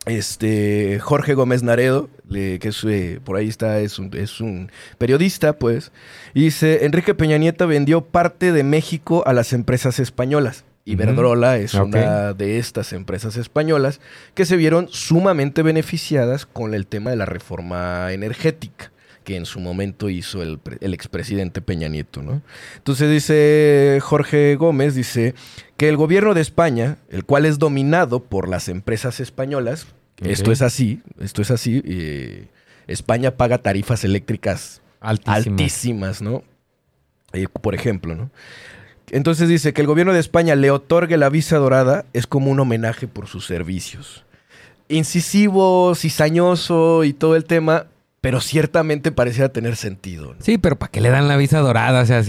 este 0.07 0.99
Jorge 1.01 1.35
Gómez 1.35 1.63
Naredo, 1.63 2.09
le- 2.29 2.59
que 2.59 2.69
es, 2.69 2.83
eh, 2.85 3.21
por 3.25 3.37
ahí 3.37 3.49
está, 3.49 3.81
es 3.81 3.99
un, 3.99 4.11
es 4.17 4.41
un 4.41 4.71
periodista, 4.99 5.55
pues. 5.59 5.93
Y 6.35 6.43
dice, 6.45 6.85
Enrique 6.85 7.15
Peña 7.15 7.39
Nieto 7.39 7.67
vendió 7.67 8.03
parte 8.03 8.53
de 8.53 8.63
México 8.63 9.23
a 9.27 9.33
las 9.33 9.53
empresas 9.53 9.99
españolas. 9.99 10.65
Iberdrola 10.85 11.59
es 11.59 11.75
Ok. 11.75 11.87
una 11.87 12.33
de 12.33 12.59
estas 12.59 12.93
empresas 12.93 13.37
españolas 13.37 14.01
que 14.35 14.45
se 14.47 14.57
vieron 14.57 14.87
sumamente 14.89 15.63
beneficiadas 15.63 16.47
con 16.47 16.75
el 16.75 16.87
tema 16.87 17.11
de 17.11 17.17
la 17.17 17.27
reforma 17.27 18.13
energética 18.13 18.93
que 19.27 19.37
en 19.37 19.45
su 19.45 19.59
momento 19.59 20.09
hizo 20.09 20.41
el, 20.41 20.59
pre- 20.61 20.79
el 20.81 20.95
expresidente 20.95 21.61
Peña 21.61 21.89
Nieto, 21.89 22.23
¿no? 22.23 22.43
Entonces 22.77 23.11
dice 23.11 23.99
Jorge 24.01 24.55
Gómez, 24.55 24.95
dice 24.95 25.35
que 25.77 25.89
el 25.89 25.97
gobierno 25.97 26.33
de 26.33 26.41
España, 26.43 26.99
el 27.11 27.25
cual 27.25 27.45
es 27.45 27.59
dominado 27.59 28.23
por 28.23 28.49
las 28.49 28.69
empresas 28.69 29.19
españolas, 29.19 29.89
esto 30.23 30.53
es 30.53 30.63
así, 30.63 31.03
esto 31.19 31.43
es 31.43 31.51
así, 31.51 31.83
eh, 31.85 32.47
España 32.87 33.33
paga 33.33 33.59
tarifas 33.59 34.05
eléctricas 34.05 34.81
Altísimas. 35.01 35.47
altísimas, 35.49 36.23
¿no? 36.23 36.45
Eh, 37.33 37.49
por 37.49 37.75
ejemplo, 37.75 38.15
¿no? 38.15 38.31
Entonces 39.11 39.49
dice 39.49 39.73
que 39.73 39.81
el 39.81 39.89
gobierno 39.89 40.13
de 40.13 40.21
España 40.21 40.55
le 40.55 40.71
otorgue 40.71 41.17
la 41.17 41.31
visa 41.31 41.57
dorada 41.57 42.05
es 42.13 42.29
como 42.29 42.51
un 42.53 42.61
homenaje 42.61 43.09
por 43.09 43.27
sus 43.27 43.45
servicios. 43.45 44.25
Incisivo, 44.89 45.95
cizañoso 45.97 47.03
y 47.03 47.13
todo 47.13 47.35
el 47.35 47.45
tema, 47.45 47.87
pero 48.27 48.41
ciertamente 48.41 49.13
parecía 49.13 49.51
tener 49.51 49.77
sentido. 49.77 50.35
¿no? 50.35 50.41
Sí, 50.41 50.59
pero 50.59 50.75
¿para 50.75 50.91
qué 50.91 51.01
le 51.01 51.11
dan 51.11 51.29
la 51.29 51.37
visa 51.37 51.61
dorada? 51.61 52.01
O 52.03 52.07
sea, 52.07 52.23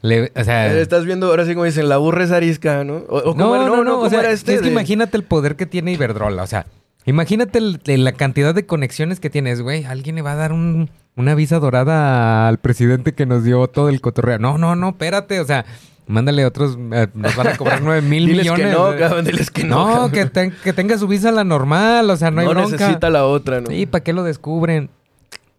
le- 0.00 0.32
o 0.34 0.44
sea, 0.44 0.72
Eh, 0.72 0.80
Estás 0.80 1.04
viendo 1.04 1.26
ahora 1.26 1.44
sí 1.44 1.52
como 1.52 1.64
dicen, 1.66 1.90
la 1.90 1.98
burra 1.98 2.24
es 2.24 2.30
arisca, 2.30 2.84
¿no? 2.84 3.04
O, 3.10 3.18
o 3.18 3.34
no, 3.34 3.44
cómo 3.44 3.56
era- 3.56 3.66
no, 3.66 3.84
no, 3.84 3.92
o 3.92 3.96
¿cómo 3.98 4.08
sea, 4.08 4.20
era 4.20 4.30
este 4.30 4.54
es 4.54 4.62
que 4.62 4.68
imagínate 4.68 5.14
el 5.18 5.24
poder 5.24 5.56
que 5.56 5.66
tiene 5.66 5.92
Iberdrola, 5.92 6.42
o 6.42 6.46
sea, 6.46 6.64
imagínate 7.04 7.58
el- 7.58 7.80
la 7.84 8.12
cantidad 8.12 8.54
de 8.54 8.64
conexiones 8.64 9.20
que 9.20 9.28
tienes, 9.28 9.60
güey. 9.60 9.84
Alguien 9.84 10.16
le 10.16 10.22
va 10.22 10.32
a 10.32 10.36
dar 10.36 10.52
un- 10.54 10.88
una 11.16 11.34
visa 11.34 11.58
dorada 11.58 12.48
al 12.48 12.56
presidente 12.58 13.12
que 13.12 13.26
nos 13.26 13.44
dio 13.44 13.66
todo 13.68 13.90
el 13.90 14.00
cotorreo. 14.00 14.38
No, 14.38 14.56
no, 14.56 14.74
no, 14.74 14.88
espérate, 14.88 15.38
o 15.40 15.44
sea, 15.44 15.66
mándale 16.06 16.46
otros, 16.46 16.78
eh, 16.92 17.08
nos 17.14 17.36
van 17.36 17.48
a 17.48 17.56
cobrar 17.58 17.80
nueve 17.82 18.00
mil 18.00 18.24
Diles 18.24 18.44
millones. 18.44 18.66
que 18.68 18.72
no, 18.72 18.86
güey. 18.86 18.98
cabrón, 19.00 19.24
diles 19.26 19.50
que 19.50 19.64
no. 19.64 19.76
No, 19.86 19.92
cabrón. 19.92 20.10
que, 20.12 20.24
ten- 20.26 20.54
que 20.64 20.72
tenga 20.72 20.96
su 20.96 21.06
visa 21.08 21.30
la 21.30 21.44
normal, 21.44 22.08
o 22.08 22.16
sea, 22.16 22.30
no 22.30 22.40
hay 22.40 22.46
no 22.46 22.52
bronca. 22.54 22.70
necesita 22.72 23.10
la 23.10 23.26
otra, 23.26 23.60
¿no? 23.60 23.66
Sí, 23.68 23.84
¿para 23.84 24.02
qué 24.02 24.12
lo 24.14 24.22
descubren? 24.22 24.88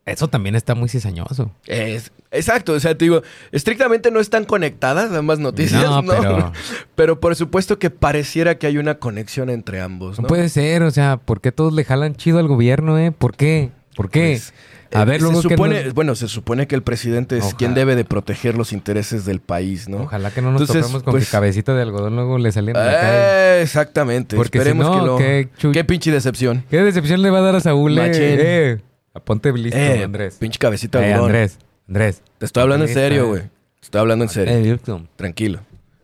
Eso 0.07 0.27
también 0.29 0.55
está 0.55 0.73
muy 0.73 0.89
cizañoso. 0.89 1.51
Es, 1.67 2.11
exacto, 2.31 2.73
o 2.73 2.79
sea, 2.79 2.97
te 2.97 3.05
digo, 3.05 3.21
estrictamente 3.51 4.09
no 4.09 4.19
están 4.19 4.45
conectadas 4.45 5.11
ambas 5.11 5.37
noticias, 5.39 5.83
¿no? 5.83 6.01
No, 6.01 6.13
pero- 6.21 6.51
Pero 6.95 7.19
por 7.19 7.35
supuesto 7.35 7.77
que 7.77 7.89
pareciera 7.89 8.57
que 8.57 8.67
hay 8.67 8.77
una 8.77 8.95
conexión 8.99 9.49
entre 9.49 9.81
ambos, 9.81 10.17
No 10.17 10.23
¿no? 10.23 10.27
puede 10.27 10.49
ser, 10.49 10.81
o 10.83 10.91
sea, 10.91 11.17
¿por 11.17 11.41
qué 11.41 11.51
todos 11.51 11.73
le 11.73 11.83
jalan 11.83 12.15
chido 12.15 12.39
al 12.39 12.47
gobierno, 12.47 12.97
eh? 12.97 13.11
¿Por 13.11 13.35
qué? 13.35 13.69
¿Por 13.95 14.09
qué? 14.09 14.31
Pues, 14.39 14.53
a 14.93 15.01
eh, 15.01 15.05
ver, 15.05 15.21
luego 15.21 15.41
se 15.41 15.49
que 15.49 15.55
supone, 15.55 15.83
nos- 15.83 15.93
bueno, 15.93 16.15
se 16.15 16.27
supone 16.29 16.65
que 16.67 16.75
el 16.75 16.83
presidente 16.83 17.37
es 17.37 17.43
Ojalá. 17.43 17.57
quien 17.57 17.73
debe 17.73 17.95
de 17.97 18.05
proteger 18.05 18.55
los 18.55 18.71
intereses 18.71 19.25
del 19.25 19.41
país, 19.41 19.89
¿no? 19.89 20.03
Ojalá 20.03 20.31
que 20.31 20.41
no 20.41 20.51
nos 20.53 20.61
Entonces, 20.61 20.83
topemos 20.83 21.03
con 21.03 21.11
pues- 21.11 21.25
que 21.25 21.31
cabecita 21.31 21.73
de 21.75 21.81
algodón 21.81 22.15
luego 22.15 22.37
le 22.37 22.51
salen. 22.53 22.75
Eh, 22.79 23.59
exactamente. 23.61 24.37
Porque 24.37 24.59
si 24.59 24.61
Esperemos 24.61 24.87
no, 24.87 24.99
que 25.01 25.05
lo. 25.05 25.17
qué 25.17 25.49
chu- 25.57 25.71
Qué 25.73 25.83
pinche 25.83 26.11
decepción. 26.11 26.63
¿Qué 26.69 26.81
decepción 26.81 27.21
le 27.21 27.29
va 27.29 27.39
a 27.39 27.41
dar 27.41 27.55
a 27.57 27.59
Saúl, 27.59 27.97
eh? 27.97 28.11
Eh? 28.13 28.77
Aponte 29.17 29.51
listo, 29.51 29.77
eh, 29.77 30.03
Andrés. 30.03 30.35
Pinche 30.35 30.59
cabecita 30.59 30.99
de 30.99 31.09
Eh. 31.09 31.13
Andrés, 31.13 31.57
Andrés. 31.87 32.21
Te 32.37 32.45
estoy 32.45 32.61
hablando 32.61 32.85
en 32.85 32.93
serio, 32.93 33.23
eh. 33.23 33.27
güey. 33.27 33.41
Te 33.41 33.49
estoy 33.81 34.01
hablando 34.01 34.25
en 34.25 34.29
serio. 34.29 34.75
Eh. 34.75 35.07
Tranquilo. 35.15 35.59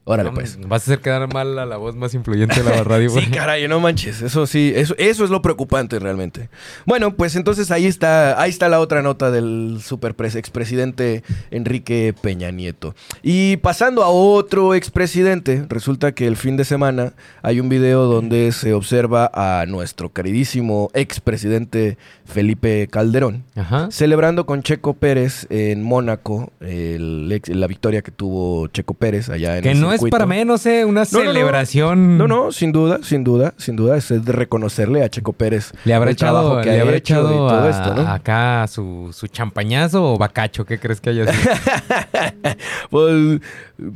Órale, 0.06 0.30
No, 0.30 0.36
pues. 0.36 0.60
Vas 0.60 0.82
a 0.82 0.92
hacer 0.92 1.00
quedar 1.00 1.34
mal 1.34 1.58
a 1.58 1.66
la 1.66 1.78
voz 1.78 1.96
más 1.96 2.14
influyente 2.14 2.62
de 2.62 2.70
la 2.70 2.84
radio. 2.84 3.10
Sí, 3.14 3.28
caray, 3.28 3.68
no 3.68 3.80
manches. 3.80 4.22
Eso 4.22 4.46
sí, 4.48 4.74
eso, 4.76 4.96
eso 4.98 5.24
es 5.24 5.30
lo 5.30 5.42
preocupante 5.42 6.00
realmente. 6.00 6.50
Bueno, 6.86 7.16
pues 7.16 7.36
entonces 7.36 7.72
ahí 7.72 7.86
está, 7.86 8.42
ahí 8.42 8.50
está 8.50 8.68
la 8.70 8.80
otra 8.80 9.02
nota 9.02 9.32
del 9.32 9.80
super 9.82 10.16
expresidente 10.36 11.24
Enrique 11.52 12.14
Peña 12.20 12.52
Nieto. 12.52 12.96
Y 13.22 13.58
pasando 13.58 14.04
a 14.04 14.10
otro 14.10 14.74
expresidente, 14.74 15.66
resulta 15.70 16.14
que 16.14 16.28
el 16.28 16.36
fin 16.36 16.58
de 16.58 16.66
semana 16.66 17.14
hay 17.42 17.60
un 17.60 17.70
video 17.70 18.06
donde 18.06 18.52
se 18.52 18.74
observa 18.74 19.32
a 19.34 19.66
nuestro 19.68 20.12
queridísimo 20.12 20.90
expresidente 20.94 21.98
Felipe 22.26 22.88
Calderón. 22.90 23.44
Ajá. 23.56 23.90
Celebrando 23.92 24.46
con 24.46 24.64
Checo 24.64 24.96
Pérez 24.96 25.48
en 25.50 25.84
Mónaco 25.84 26.52
el 26.60 27.42
la 27.48 27.68
victoria 27.68 28.02
que 28.02 28.12
tuvo 28.12 28.68
Checo 28.68 28.94
Pérez 28.94 29.30
allá 29.30 29.58
en 29.58 29.64
Que 29.64 29.76
no 29.76 29.93
es 29.94 30.02
para 30.10 30.26
menos, 30.26 30.66
eh. 30.66 30.86
Una 30.86 31.04
No, 31.04 31.20
no, 31.20 31.24
no. 31.26 31.32
celebración. 31.32 32.18
No, 32.18 32.28
no, 32.28 32.52
sin 32.52 32.72
duda, 32.72 33.00
sin 33.04 33.24
duda, 33.24 33.54
sin 33.58 33.76
duda. 33.76 33.98
Es 33.98 34.10
de 34.10 34.32
reconocerle 34.32 35.04
a 35.04 35.10
Checo 35.10 35.34
Pérez 35.34 35.72
Le 35.86 35.94
habrá 35.94 36.10
el 36.12 36.16
trabajo 36.16 36.60
echado, 36.60 36.62
que 36.64 36.70
le 36.72 36.80
ha 36.80 36.82
habrá 36.82 36.96
echado 36.98 37.30
y 37.32 37.36
todo 37.36 37.64
a- 37.64 37.70
esto, 37.70 37.94
¿no? 37.96 38.08
acá 38.08 38.66
su, 38.68 39.10
su 39.14 39.28
champañazo 39.28 40.14
o 40.14 40.18
bacacho. 40.18 40.66
¿Qué 40.66 40.80
crees 40.80 41.00
que 41.02 41.10
haya 41.12 41.32
sido? 41.32 41.54
Pues, 42.90 43.40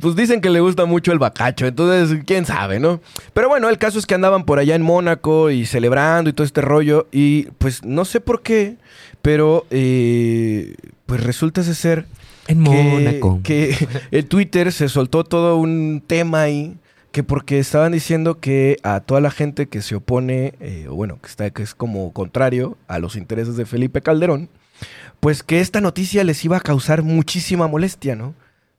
pues 0.00 0.16
dicen 0.16 0.40
que 0.40 0.50
le 0.50 0.60
gusta 0.60 0.84
mucho 0.84 1.12
el 1.12 1.18
bacacho, 1.18 1.66
entonces 1.66 2.18
quién 2.26 2.44
sabe, 2.46 2.80
¿no? 2.80 3.00
Pero 3.32 3.48
bueno, 3.48 3.68
el 3.68 3.78
caso 3.78 3.98
es 3.98 4.06
que 4.06 4.14
andaban 4.14 4.44
por 4.44 4.58
allá 4.58 4.74
en 4.74 4.82
Mónaco 4.82 5.50
y 5.50 5.66
celebrando 5.66 6.30
y 6.30 6.32
todo 6.32 6.44
este 6.44 6.60
rollo 6.60 7.06
y 7.12 7.44
pues 7.58 7.84
no 7.84 8.04
sé 8.04 8.20
por 8.20 8.42
qué, 8.42 8.76
pero 9.22 9.66
eh, 9.70 10.74
pues 11.06 11.22
resulta 11.22 11.62
ser 11.62 12.06
en 12.48 12.60
Mónaco. 12.60 13.40
que 13.44 13.74
en 14.10 14.26
Twitter 14.26 14.72
se 14.72 14.88
soltó 14.88 15.24
todo 15.24 15.56
un 15.56 16.02
tema 16.06 16.42
ahí 16.42 16.76
que 17.12 17.22
porque 17.22 17.58
estaban 17.58 17.92
diciendo 17.92 18.38
que 18.40 18.78
a 18.82 19.00
toda 19.00 19.20
la 19.20 19.30
gente 19.30 19.66
que 19.66 19.80
se 19.80 19.94
opone 19.94 20.54
eh, 20.60 20.86
o 20.90 20.94
bueno 20.94 21.18
que 21.20 21.28
está 21.28 21.50
que 21.50 21.62
es 21.62 21.74
como 21.74 22.12
contrario 22.12 22.76
a 22.88 22.98
los 22.98 23.16
intereses 23.16 23.56
de 23.56 23.64
Felipe 23.66 24.02
Calderón 24.02 24.48
pues 25.20 25.42
que 25.42 25.60
esta 25.60 25.80
noticia 25.80 26.24
les 26.24 26.44
iba 26.44 26.56
a 26.56 26.60
causar 26.60 27.02
muchísima 27.02 27.68
molestia 27.68 28.16
no 28.16 28.34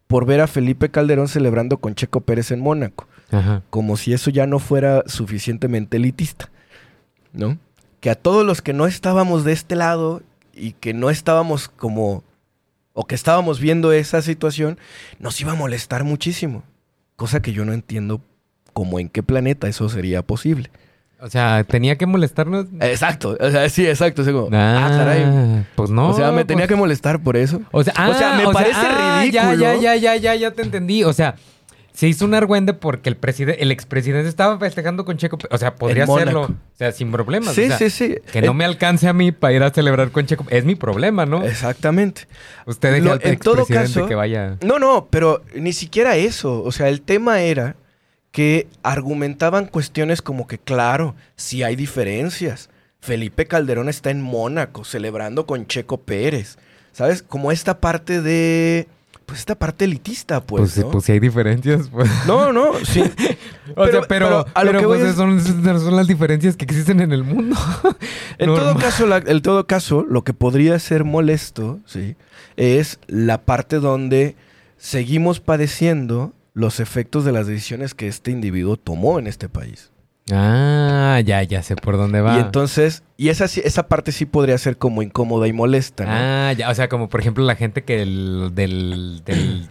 por 0.07 0.25
ver 0.25 0.41
a 0.41 0.47
Felipe 0.47 0.89
Calderón 0.89 1.27
celebrando 1.27 1.77
con 1.77 1.95
Checo 1.95 2.21
Pérez 2.21 2.51
en 2.51 2.59
Mónaco 2.59 3.07
Ajá. 3.31 3.61
como 3.69 3.97
si 3.97 4.13
eso 4.13 4.29
ya 4.31 4.47
no 4.47 4.59
fuera 4.59 5.03
suficientemente 5.05 5.97
elitista, 5.97 6.49
¿no? 7.33 7.57
Que 7.99 8.09
a 8.09 8.15
todos 8.15 8.45
los 8.45 8.61
que 8.61 8.73
no 8.73 8.88
estábamos 8.88 9.43
de 9.43 9.51
este 9.51 9.75
lado 9.75 10.21
y 10.53 10.73
que 10.73 10.93
no 10.93 11.09
estábamos 11.09 11.69
como, 11.69 12.23
o 13.01 13.06
que 13.06 13.15
estábamos 13.15 13.62
viendo 13.62 13.94
esa 13.94 14.22
situación, 14.22 14.77
nos 15.20 15.39
iba 15.39 15.53
a 15.53 15.56
molestar 15.56 16.03
muchísimo. 16.03 16.63
Cosa 17.15 17.41
que 17.41 17.53
yo 17.53 17.63
no 17.63 17.72
entiendo 17.72 18.20
cómo 18.74 19.00
en 19.00 19.08
qué 19.08 19.24
planeta 19.24 19.70
eso 19.70 19.88
sería 19.88 20.22
posible. 20.22 20.70
O 21.22 21.29
sea, 21.29 21.63
tenía 21.63 21.98
que 21.98 22.06
molestarnos. 22.06 22.65
Exacto, 22.82 23.38
o 23.39 23.50
sea, 23.51 23.70
sí, 23.70 23.88
exacto. 23.88 24.24
así 24.24 24.34
como, 24.34 24.50
Ah, 24.51 24.86
ah, 24.86 24.98
caray. 24.98 25.65
Pues 25.77 25.89
no. 25.89 26.10
o 26.10 26.13
sea, 26.13 26.34
me 26.34 26.44
tenía 26.44 26.63
pues- 26.63 26.70
que 26.70 26.75
molestar 26.75 27.24
por 27.24 27.38
eso. 27.38 27.62
O 27.72 27.86
sea, 27.86 27.94
O 28.10 28.13
sea, 28.13 28.34
ah, 28.34 28.38
me 28.38 28.51
parece 28.51 28.75
ah, 28.75 29.22
ridículo. 29.22 29.53
Ya, 29.53 29.75
ya, 29.75 29.96
ya, 29.96 29.96
ya, 29.96 30.15
ya, 30.18 30.36
ya 30.36 30.51
te 30.51 30.62
entendí. 30.63 31.06
O 31.06 31.13
sea, 31.13 31.36
se 32.00 32.08
hizo 32.08 32.24
un 32.24 32.34
argüende 32.34 32.74
porque 32.74 33.10
el 33.10 33.18
presidente, 33.18 33.62
el 33.62 33.72
expresidente 33.72 34.29
estaba 34.29 34.58
festejando 34.58 35.03
con 35.03 35.18
Checo. 35.18 35.38
Pe- 35.38 35.50
O 35.51 35.58
sea, 35.58 35.75
podría 35.75 36.06
hacerlo. 36.06 36.44
O 36.44 36.56
sea, 36.77 36.94
sin 36.94 37.12
problemas. 37.12 37.53
Sí, 37.53 37.63
o 37.65 37.68
sea, 37.68 37.77
sí, 37.77 37.89
sí. 37.89 38.15
Que 38.32 38.41
no 38.41 38.51
Eh, 38.51 38.53
me 38.53 38.63
alcance 38.63 39.10
a 39.10 39.12
mí 39.12 39.34
para 39.34 39.51
ir 39.53 39.63
a 39.63 39.70
celebrar 39.70 40.10
con 40.12 40.25
Checo. 40.25 40.46
Es 40.50 40.63
mi 40.63 40.75
problema, 40.75 41.25
¿no? 41.25 41.44
Exactamente. 41.44 42.22
Usted 42.65 42.94
deja 42.94 43.06
Lo- 43.06 43.12
al 43.12 43.20
en 43.24 43.38
todo 43.39 43.56
expresidente 43.63 43.94
caso- 43.96 44.08
que 44.08 44.15
vaya. 44.15 44.56
No, 44.63 44.79
no, 44.79 45.10
pero 45.10 45.44
ni 45.56 45.74
siquiera 45.74 46.15
eso. 46.15 46.63
O 46.63 46.72
sea, 46.72 46.88
el 46.88 47.01
tema 47.01 47.41
era 47.41 47.75
que 48.32 48.68
argumentaban 48.82 49.65
cuestiones 49.65 50.22
como 50.22 50.48
que, 50.48 50.58
claro, 50.58 51.15
sí 51.36 51.63
hay 51.63 51.75
diferencias. 51.75 52.70
Felipe 53.01 53.46
Calderón 53.46 53.89
está 53.89 54.10
en 54.10 54.22
Mónaco 54.22 54.86
celebrando 54.86 55.46
con 55.46 55.68
Checo 55.68 55.98
Pérez. 56.00 56.58
¿Sabes? 56.94 57.24
Como 57.24 57.51
esta 57.51 57.79
parte 57.82 58.22
de 58.22 58.88
pues 59.29 59.39
esta 59.39 59.55
parte 59.55 59.86
elitista, 59.86 60.41
pues. 60.41 60.74
Pues, 60.74 60.86
¿no? 60.86 60.91
pues 60.91 61.05
si 61.05 61.12
hay 61.13 61.19
diferencias, 61.19 61.88
pues. 61.89 62.09
no, 62.27 62.51
no, 62.51 62.74
sí. 62.83 63.03
O 63.75 63.88
sea, 63.88 64.01
pero, 64.07 64.45
a 64.55 64.63
lo 64.63 64.71
pero, 64.71 64.79
que 64.79 64.86
voy 64.88 64.98
pues 64.98 65.12
es- 65.12 65.15
son, 65.15 65.39
son 65.39 65.95
las 65.95 66.07
diferencias 66.07 66.55
que 66.57 66.65
existen 66.65 67.00
en 67.01 67.12
el 67.13 67.24
mundo. 67.24 67.55
En 68.39 68.48
No, 68.48 68.55
todo 68.55 68.74
no. 68.74 68.79
caso, 68.79 69.05
la- 69.05 69.17
en 69.17 69.41
todo 69.41 69.67
caso, 69.67 70.03
lo 70.09 70.24
que 70.24 70.33
podría 70.33 70.79
ser 70.79 71.03
molesto, 71.03 71.79
sí, 71.86 72.15
es 72.57 73.00
la 73.07 73.41
parte 73.45 73.77
donde 73.79 74.36
seguimos 74.77 75.39
padeciendo 75.39 76.33
los 76.53 76.79
efectos 76.79 77.25
de 77.25 77.31
las 77.31 77.45
decisiones 77.48 77.93
que 77.93 78.07
este 78.07 78.31
individuo 78.31 78.75
tomó 78.77 79.19
en 79.19 79.27
este 79.27 79.50
país. 79.50 79.91
Ah, 80.31 81.21
ya, 81.25 81.43
ya 81.43 81.63
sé 81.63 81.75
por 81.75 81.98
dónde 81.98 82.21
va. 82.21 82.38
Y 82.38 82.39
entonces, 82.39 83.03
y 83.17 83.29
esa 83.29 83.45
esa 83.45 83.88
parte 83.88 84.12
sí 84.12 84.25
podría 84.25 84.57
ser 84.57 84.77
como 84.77 85.01
incómoda 85.01 85.48
y 85.48 85.53
molesta, 85.53 86.05
¿no? 86.05 86.12
Ah, 86.13 86.53
ya, 86.53 86.69
o 86.69 86.75
sea, 86.75 86.89
como 86.89 87.09
por 87.09 87.19
ejemplo 87.19 87.43
la 87.43 87.55
gente 87.55 87.83
que 87.83 88.01
el, 88.01 88.51
del, 88.53 89.21
del, 89.25 89.67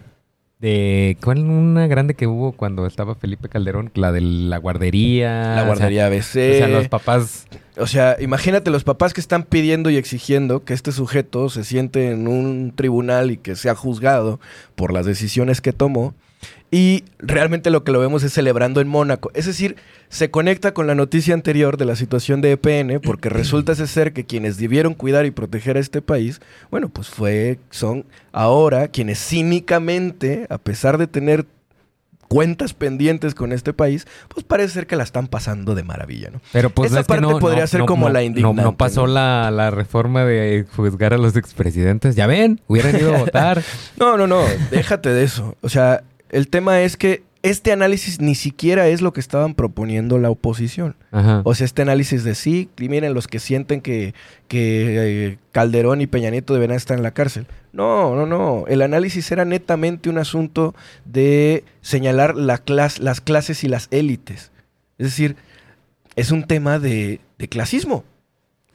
de, 0.59 1.17
¿cuál 1.23 1.39
una 1.39 1.87
grande 1.87 2.15
que 2.15 2.27
hubo 2.27 2.51
cuando 2.51 2.85
estaba 2.85 3.15
Felipe 3.15 3.47
Calderón? 3.47 3.91
La 3.95 4.11
de 4.11 4.21
la 4.21 4.57
guardería. 4.57 5.55
la 5.55 5.63
guardería 5.63 6.03
O 6.03 6.07
ABC. 6.07 6.19
o 6.19 6.57
sea, 6.57 6.67
los 6.67 6.87
papás, 6.89 7.47
O 7.77 7.87
sea, 7.87 8.17
imagínate 8.19 8.69
los 8.69 8.83
papás 8.83 9.13
que 9.13 9.21
están 9.21 9.43
pidiendo 9.43 9.89
y 9.89 9.95
exigiendo 9.95 10.65
que 10.65 10.73
este 10.73 10.91
sujeto 10.91 11.49
se 11.49 11.63
siente 11.63 12.11
en 12.11 12.27
un 12.27 12.73
tribunal 12.75 13.31
y 13.31 13.37
que 13.37 13.55
sea 13.55 13.73
juzgado 13.73 14.41
por 14.75 14.91
las 14.91 15.05
decisiones 15.05 15.61
que 15.61 15.71
tomó. 15.71 16.13
Y 16.71 17.03
realmente 17.17 17.69
lo 17.71 17.83
que 17.83 17.91
lo 17.91 17.99
vemos 17.99 18.23
es 18.23 18.31
celebrando 18.31 18.79
en 18.79 18.87
Mónaco. 18.87 19.31
Es 19.33 19.45
decir, 19.47 19.75
se 20.09 20.29
conecta 20.29 20.73
con 20.73 20.85
la 20.87 20.93
noticia 20.95 21.33
anterior 21.33 21.77
de 21.77 21.85
la 21.85 21.95
situación 21.95 22.41
de 22.41 22.51
EPN, 22.51 22.99
porque 23.01 23.29
resulta 23.29 23.73
ser 23.75 24.13
que 24.13 24.25
quienes 24.25 24.57
debieron 24.57 24.93
cuidar 24.93 25.25
y 25.25 25.31
proteger 25.31 25.77
a 25.77 25.79
este 25.79 26.01
país, 26.01 26.41
bueno, 26.69 26.89
pues 26.89 27.09
fue, 27.09 27.59
son 27.71 28.05
ahora 28.31 28.87
quienes 28.89 29.17
cínicamente, 29.19 30.45
a 30.49 30.57
pesar 30.59 30.97
de 30.97 31.07
tener 31.07 31.45
cuentas 32.27 32.75
pendientes 32.75 33.33
con 33.33 33.51
este 33.51 33.73
país, 33.73 34.05
pues 34.27 34.45
parece 34.45 34.75
ser 34.75 34.85
que 34.87 34.95
la 34.95 35.01
están 35.03 35.25
pasando 35.27 35.73
de 35.73 35.81
maravilla, 35.83 36.29
¿no? 36.29 36.39
pero 36.53 36.69
pues 36.69 36.91
Esa 36.91 37.01
que 37.01 37.07
parte 37.07 37.21
no, 37.23 37.39
podría 37.39 37.61
no- 37.61 37.67
ser 37.67 37.79
no- 37.79 37.85
como 37.87 38.09
la 38.09 38.21
indignante, 38.21 38.61
No, 38.61 38.77
pasó. 38.77 39.07
La, 39.07 39.49
la 39.49 39.71
reforma 39.71 40.23
de 40.25 40.67
juzgar 40.75 41.15
a 41.15 41.17
los 41.17 41.35
expresidentes. 41.35 42.15
Ya 42.15 42.27
ven, 42.27 42.61
hubieran 42.67 42.95
ido 42.95 43.15
a 43.15 43.17
votar. 43.19 43.63
No, 43.97 44.15
no, 44.15 44.27
no, 44.27 44.43
déjate 44.69 45.09
de 45.09 45.23
eso. 45.23 45.55
O 45.61 45.69
sea, 45.69 46.03
el 46.29 46.47
tema 46.47 46.81
es 46.81 46.97
que 46.97 47.23
este 47.41 47.71
análisis 47.71 48.19
ni 48.19 48.35
siquiera 48.35 48.89
es 48.89 49.01
lo 49.01 49.13
que 49.13 49.21
estaban 49.21 49.53
proponiendo 49.55 50.17
la 50.17 50.29
oposición. 50.29 50.95
Ajá. 51.11 51.41
O 51.45 51.55
sea, 51.55 51.63
este 51.63 51.81
análisis 51.81 52.25
de 52.25 52.35
sí, 52.35 52.69
y 52.77 52.89
miren 52.89 53.13
los 53.13 53.27
que 53.27 53.39
sienten 53.39 53.79
que, 53.79 54.13
que 54.49 55.27
eh, 55.29 55.37
Calderón 55.53 56.01
y 56.01 56.07
Peña 56.07 56.31
Nieto 56.31 56.53
deben 56.53 56.71
estar 56.71 56.97
en 56.97 57.03
la 57.03 57.11
cárcel. 57.11 57.47
No, 57.71 58.13
no, 58.13 58.25
no. 58.25 58.65
El 58.67 58.81
análisis 58.81 59.31
era 59.31 59.45
netamente 59.45 60.09
un 60.09 60.17
asunto 60.17 60.75
de 61.05 61.63
señalar 61.81 62.35
la 62.35 62.57
clas- 62.57 62.99
las 62.99 63.21
clases 63.21 63.63
y 63.63 63.69
las 63.69 63.87
élites. 63.91 64.51
Es 64.97 65.07
decir, 65.07 65.37
es 66.17 66.31
un 66.31 66.43
tema 66.43 66.77
de, 66.77 67.21
de 67.37 67.47
clasismo. 67.47 68.03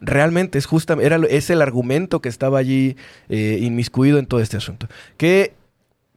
Realmente 0.00 0.56
es 0.58 0.64
justamente, 0.64 1.06
era, 1.06 1.18
es 1.28 1.50
el 1.50 1.60
argumento 1.60 2.20
que 2.20 2.30
estaba 2.30 2.58
allí 2.58 2.96
eh, 3.28 3.58
inmiscuido 3.60 4.18
en 4.18 4.24
todo 4.24 4.40
este 4.40 4.56
asunto. 4.56 4.88
Que 5.18 5.52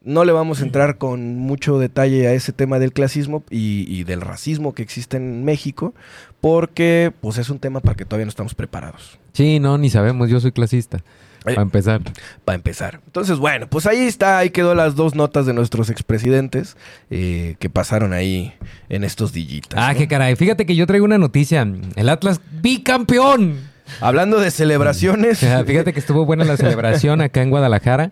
no 0.07 0.23
le 0.23 0.31
vamos 0.31 0.61
a 0.61 0.63
entrar 0.63 0.97
con 0.97 1.35
mucho 1.35 1.77
detalle 1.79 2.27
a 2.27 2.33
ese 2.33 2.53
tema 2.53 2.79
del 2.79 2.93
clasismo 2.93 3.43
y, 3.49 3.85
y 3.87 4.05
del 4.05 4.21
racismo 4.21 4.73
que 4.73 4.81
existe 4.81 5.17
en 5.17 5.43
México, 5.43 5.93
porque 6.41 7.11
pues 7.21 7.37
es 7.37 7.49
un 7.49 7.59
tema 7.59 7.81
para 7.81 7.95
que 7.95 8.05
todavía 8.05 8.25
no 8.25 8.29
estamos 8.29 8.55
preparados. 8.55 9.19
Sí, 9.33 9.59
no, 9.59 9.77
ni 9.77 9.89
sabemos. 9.89 10.29
Yo 10.29 10.39
soy 10.39 10.51
clasista. 10.51 10.97
Eh, 11.45 11.53
Para 11.53 11.61
empezar. 11.61 12.01
para 12.43 12.55
empezar. 12.55 12.99
Entonces, 13.05 13.37
bueno, 13.37 13.67
pues 13.67 13.85
ahí 13.85 13.99
está, 13.99 14.39
ahí 14.39 14.49
quedó 14.49 14.75
las 14.75 14.95
dos 14.95 15.15
notas 15.15 15.45
de 15.45 15.53
nuestros 15.53 15.89
expresidentes 15.89 16.75
eh, 17.09 17.55
que 17.59 17.69
pasaron 17.69 18.11
ahí 18.11 18.53
en 18.89 19.03
estos 19.03 19.31
dillitas. 19.33 19.79
Ah, 19.81 19.93
¿no? 19.93 19.99
qué 19.99 20.07
caray. 20.07 20.35
Fíjate 20.35 20.65
que 20.65 20.75
yo 20.75 20.87
traigo 20.87 21.05
una 21.05 21.17
noticia. 21.17 21.65
El 21.95 22.09
Atlas 22.09 22.41
bicampeón. 22.61 23.59
Hablando 24.01 24.39
de 24.39 24.51
celebraciones. 24.51 25.39
Fíjate 25.65 25.93
que 25.93 25.99
estuvo 25.99 26.25
buena 26.25 26.43
la 26.43 26.57
celebración 26.57 27.21
acá 27.21 27.41
en 27.41 27.49
Guadalajara. 27.49 28.11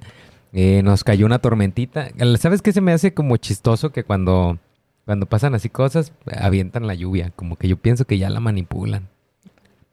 Eh, 0.57 0.81
nos 0.83 1.03
cayó 1.03 1.25
una 1.25 1.39
tormentita. 1.39 2.07
¿Sabes 2.39 2.61
qué 2.61 2.71
se 2.71 2.79
me 2.79 2.93
hace 2.93 3.13
como 3.13 3.35
chistoso 3.35 3.91
que 3.91 4.05
cuando, 4.05 4.57
cuando 5.03 5.25
pasan 5.25 5.53
así 5.53 5.67
cosas, 5.67 6.13
avientan 6.39 6.87
la 6.87 6.93
lluvia? 6.95 7.33
Como 7.35 7.57
que 7.57 7.67
yo 7.67 7.75
pienso 7.75 8.05
que 8.05 8.17
ya 8.17 8.29
la 8.29 8.39
manipulan. 8.39 9.09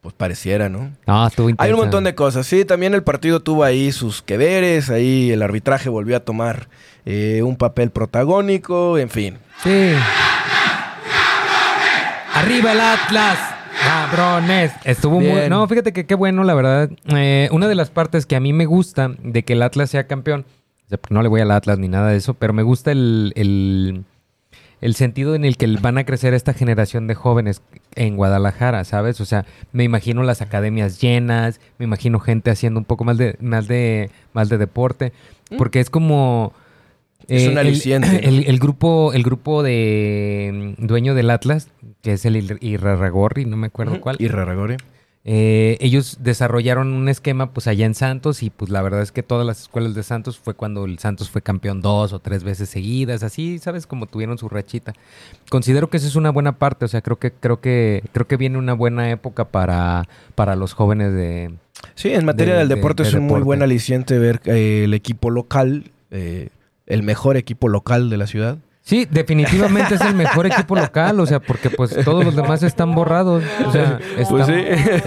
Pues 0.02 0.14
pareciera, 0.14 0.68
¿no? 0.68 0.92
No, 1.04 1.26
estuvo 1.26 1.48
Hay 1.48 1.52
intensa. 1.52 1.74
un 1.74 1.80
montón 1.80 2.04
de 2.04 2.14
cosas. 2.14 2.46
Sí, 2.46 2.64
también 2.64 2.94
el 2.94 3.02
partido 3.02 3.40
tuvo 3.40 3.64
ahí 3.64 3.90
sus 3.90 4.22
que 4.22 4.36
veres, 4.36 4.88
ahí 4.88 5.32
el 5.32 5.42
arbitraje 5.42 5.88
volvió 5.88 6.16
a 6.16 6.20
tomar 6.20 6.68
eh, 7.06 7.42
un 7.42 7.56
papel 7.56 7.90
protagónico, 7.90 8.98
en 8.98 9.10
fin. 9.10 9.38
Sí. 9.64 9.92
¡Arriba 12.34 12.72
el 12.72 12.80
Atlas! 12.80 13.51
¡Cabrones! 13.80 14.72
Estuvo 14.84 15.20
muy... 15.20 15.48
No, 15.48 15.66
fíjate 15.66 15.92
que 15.92 16.06
qué 16.06 16.14
bueno, 16.14 16.44
la 16.44 16.54
verdad. 16.54 16.90
Eh, 17.14 17.48
una 17.52 17.68
de 17.68 17.74
las 17.74 17.90
partes 17.90 18.26
que 18.26 18.36
a 18.36 18.40
mí 18.40 18.52
me 18.52 18.66
gusta 18.66 19.12
de 19.22 19.44
que 19.44 19.54
el 19.54 19.62
Atlas 19.62 19.90
sea 19.90 20.06
campeón, 20.06 20.44
no 21.10 21.22
le 21.22 21.28
voy 21.28 21.40
al 21.40 21.50
Atlas 21.50 21.78
ni 21.78 21.88
nada 21.88 22.10
de 22.10 22.16
eso, 22.16 22.34
pero 22.34 22.52
me 22.52 22.62
gusta 22.62 22.92
el, 22.92 23.32
el, 23.36 24.04
el 24.80 24.94
sentido 24.94 25.34
en 25.34 25.44
el 25.44 25.56
que 25.56 25.66
van 25.80 25.98
a 25.98 26.04
crecer 26.04 26.34
esta 26.34 26.52
generación 26.52 27.06
de 27.06 27.14
jóvenes 27.14 27.62
en 27.94 28.16
Guadalajara, 28.16 28.84
¿sabes? 28.84 29.20
O 29.20 29.24
sea, 29.24 29.46
me 29.72 29.84
imagino 29.84 30.22
las 30.22 30.42
academias 30.42 31.00
llenas, 31.00 31.60
me 31.78 31.84
imagino 31.84 32.20
gente 32.20 32.50
haciendo 32.50 32.80
un 32.80 32.84
poco 32.84 33.04
más 33.04 33.16
de, 33.16 33.36
más 33.40 33.68
de, 33.68 34.10
más 34.32 34.48
de 34.48 34.58
deporte, 34.58 35.12
porque 35.56 35.80
es 35.80 35.90
como... 35.90 36.52
Es 37.28 37.44
un 37.46 37.52
el- 37.52 37.58
aliciente. 37.58 38.20
El, 38.28 38.44
el 38.46 38.58
grupo, 38.58 39.12
el 39.12 39.22
grupo 39.22 39.62
de 39.62 40.74
mm, 40.78 40.86
dueño 40.86 41.14
del 41.14 41.30
Atlas, 41.30 41.68
que 42.02 42.12
es 42.14 42.24
el 42.24 42.36
Ir- 42.36 42.58
Irarragorri, 42.60 43.44
no 43.44 43.56
me 43.56 43.66
acuerdo 43.68 44.00
cuál. 44.00 44.16
Y 44.18 44.28
Raragore. 44.28 44.76
Eh, 45.24 45.76
ellos 45.80 46.18
desarrollaron 46.20 46.92
un 46.92 47.08
esquema 47.08 47.52
pues 47.52 47.68
allá 47.68 47.86
en 47.86 47.94
Santos 47.94 48.42
y 48.42 48.50
pues 48.50 48.72
la 48.72 48.82
verdad 48.82 49.02
es 49.02 49.12
que 49.12 49.22
todas 49.22 49.46
las 49.46 49.60
escuelas 49.60 49.94
de 49.94 50.02
Santos 50.02 50.36
fue 50.36 50.54
cuando 50.54 50.84
el 50.84 50.98
Santos 50.98 51.30
fue 51.30 51.42
campeón 51.42 51.80
dos 51.80 52.12
o 52.12 52.18
tres 52.18 52.42
veces 52.42 52.68
seguidas, 52.70 53.22
así, 53.22 53.60
¿sabes? 53.60 53.86
Como 53.86 54.06
tuvieron 54.06 54.36
su 54.36 54.48
rachita. 54.48 54.94
Considero 55.48 55.88
que 55.88 55.98
esa 55.98 56.08
es 56.08 56.16
una 56.16 56.30
buena 56.30 56.58
parte, 56.58 56.86
o 56.86 56.88
sea, 56.88 57.02
creo 57.02 57.20
que 57.20 57.30
creo 57.30 57.60
que 57.60 58.02
creo 58.10 58.26
que 58.26 58.36
viene 58.36 58.58
una 58.58 58.72
buena 58.72 59.12
época 59.12 59.44
para 59.44 60.08
para 60.34 60.56
los 60.56 60.72
jóvenes 60.74 61.12
de 61.14 61.52
Sí, 61.94 62.12
en 62.12 62.24
materia 62.24 62.54
De- 62.54 62.58
del 62.60 62.68
de- 62.70 62.74
deporte 62.74 63.04
de 63.04 63.08
es 63.10 63.14
un 63.14 63.28
muy 63.28 63.42
buen 63.42 63.62
aliciente 63.62 64.18
ver 64.18 64.40
eh, 64.46 64.82
el 64.86 64.94
equipo 64.94 65.30
local, 65.30 65.92
eh, 66.10 66.48
el 66.86 67.02
mejor 67.02 67.36
equipo 67.36 67.68
local 67.68 68.10
de 68.10 68.16
la 68.16 68.26
ciudad. 68.26 68.58
Sí, 68.84 69.06
definitivamente 69.08 69.94
es 69.94 70.00
el 70.00 70.16
mejor 70.16 70.44
equipo 70.46 70.74
local, 70.74 71.20
o 71.20 71.24
sea, 71.26 71.38
porque 71.38 71.70
pues 71.70 71.94
todos 72.04 72.24
los 72.24 72.34
demás 72.34 72.64
están 72.64 72.96
borrados, 72.96 73.44
o 73.64 73.70
sea, 73.70 74.00
están- 74.18 74.28
Pues 74.28 74.46
sí. 74.48 74.54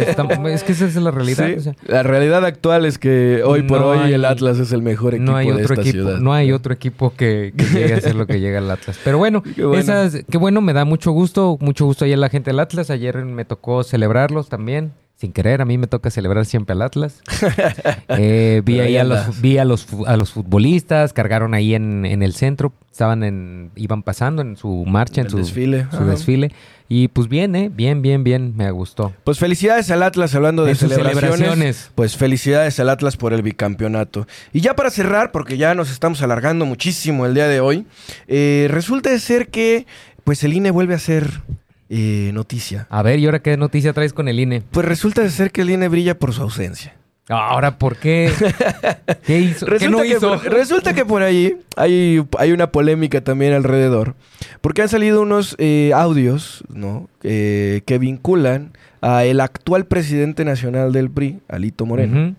están- 0.02 0.46
es 0.48 0.64
que 0.64 0.72
esa 0.72 0.86
es 0.86 0.96
la 0.96 1.12
realidad, 1.12 1.48
Sí, 1.48 1.54
o 1.58 1.60
sea, 1.60 1.74
La 1.86 2.02
realidad 2.02 2.46
actual 2.46 2.86
es 2.86 2.98
que 2.98 3.42
hoy 3.44 3.64
por 3.64 3.82
No 3.82 3.88
hoy 3.88 3.98
hay- 4.00 4.14
el 4.14 4.24
Atlas 4.24 4.60
es 4.60 4.72
el 4.72 4.82
mejor 4.82 5.16
equipo 5.16 5.30
no 5.30 5.36
hay 5.38 5.48
de 5.48 5.54
otro 5.54 5.74
esta 5.74 5.82
equipo, 5.82 5.92
ciudad. 6.06 6.20
no 6.20 6.32
hay 6.34 6.54
otro 6.54 6.74
equipo 6.74 7.14
que, 7.18 7.54
que 7.58 7.66
llegue 7.66 7.94
a 7.94 7.98
hacer 7.98 8.16
lo 8.16 8.26
que 8.28 8.40
llega 8.40 8.60
al 8.60 8.72
Atlas. 8.72 8.98
Pero 9.04 9.18
bueno, 9.18 9.44
Qué 9.56 9.66
bueno. 9.66 9.82
esas, 9.82 10.24
qué 10.32 10.38
bueno, 10.38 10.62
me 10.62 10.72
da 10.72 10.86
mucho 10.86 11.12
gusto, 11.12 11.58
mucho 11.60 11.84
gusto 11.84 12.06
ayer 12.06 12.18
la 12.18 12.30
gente 12.30 12.52
del 12.52 12.62
Atlas. 12.62 12.90
Ayer 12.90 13.26
me 13.26 13.44
tocó 13.44 13.84
celebrarlos 13.84 14.48
también. 14.48 14.94
Sin 15.18 15.32
querer, 15.32 15.62
a 15.62 15.66
mí 15.66 15.78
me 15.78 15.88
toca 15.88 16.10
celebrar 16.10 16.46
siempre 16.46 16.74
al 16.74 16.82
Atlas. 16.82 17.22
Eh, 18.10 18.62
vi 18.66 18.80
ahí 18.80 18.88
ahí 18.88 18.98
a 18.98 19.04
los, 19.04 19.42
vi 19.42 19.58
a 19.58 19.66
los, 19.66 19.88
a 20.06 20.16
los 20.18 20.32
futbolistas, 20.32 21.14
cargaron 21.14 21.54
ahí 21.54 21.74
en, 21.74 22.06
en 22.06 22.22
el 22.22 22.34
centro, 22.34 22.74
estaban 22.92 23.24
en, 23.24 23.72
iban 23.76 24.04
pasando 24.04 24.42
en 24.42 24.56
su 24.58 24.86
marcha, 24.86 25.22
en, 25.22 25.30
su 25.30 25.38
desfile. 25.38 25.88
su 25.90 25.98
Ajá. 25.98 26.06
desfile. 26.06 26.52
Y 26.88 27.08
pues 27.08 27.28
bien, 27.28 27.56
¿eh? 27.56 27.72
Bien, 27.74 28.02
bien, 28.02 28.24
bien, 28.24 28.54
me 28.56 28.70
gustó. 28.72 29.14
Pues 29.24 29.40
felicidades 29.40 29.90
al 29.90 30.04
Atlas 30.04 30.36
hablando 30.36 30.64
de 30.66 30.72
En 30.72 30.76
sus 30.78 30.90
celebraciones. 30.90 31.30
celebraciones. 31.40 31.92
Pues 31.96 32.16
felicidades 32.16 32.80
al 32.80 32.90
Atlas 32.90 33.18
por 33.18 33.34
el 33.34 33.42
bicampeonato. 33.42 34.28
Y 34.54 34.62
ya 34.62 34.76
para 34.76 34.92
cerrar, 34.92 35.32
porque 35.32 35.58
ya 35.58 35.74
nos 35.74 35.92
estamos 35.92 36.22
alargando 36.22 36.66
muchísimo 36.66 37.26
el 37.26 37.34
día 37.34 37.48
de 37.48 37.60
hoy, 37.60 37.86
eh, 38.28 38.68
resulta 38.70 39.10
de 39.10 39.20
ser 39.20 39.48
que 39.48 39.88
pues 40.24 40.44
el 40.44 40.54
INE 40.54 40.72
vuelve 40.72 40.94
a 40.94 41.00
ser 41.00 41.42
eh, 41.90 42.32
noticia. 42.34 42.88
A 42.90 43.02
ver, 43.02 43.20
¿y 43.20 43.26
ahora 43.26 43.40
qué 43.40 43.58
noticia 43.58 43.94
traes 43.94 44.14
con 44.14 44.28
el 44.28 44.40
INE? 44.40 44.64
Pues 44.72 44.86
resulta 44.86 45.22
de 45.22 45.30
ser 45.30 45.52
que 45.52 45.62
el 45.62 45.70
INE 45.70 45.88
brilla 45.88 46.18
por 46.18 46.34
su 46.34 46.42
ausencia. 46.42 46.96
Ahora, 47.28 47.80
¿por 47.80 47.98
qué? 47.98 48.32
¿Qué 49.26 49.40
hizo? 49.40 49.66
¿Qué 49.66 49.72
Resulta, 49.72 49.98
no 49.98 50.04
que, 50.04 50.10
hizo? 50.10 50.36
resulta 50.38 50.94
que 50.94 51.06
por 51.06 51.24
ahí 51.24 51.58
hay, 51.76 52.24
hay 52.38 52.52
una 52.52 52.72
polémica 52.72 53.22
también 53.22 53.54
alrededor, 53.54 54.16
porque 54.62 54.84
han 54.84 54.90
salido 54.90 55.22
unos 55.22 55.56
eh, 55.58 55.92
audios 55.96 56.64
¿no? 56.70 57.10
Eh, 57.24 57.82
que 57.88 57.98
vinculan 57.98 58.74
a 59.02 59.26
el 59.26 59.42
actual 59.42 59.86
presidente 59.86 60.46
nacional 60.46 60.92
del 60.92 61.10
PRI, 61.10 61.40
Alito 61.48 61.86
Moreno. 61.88 62.36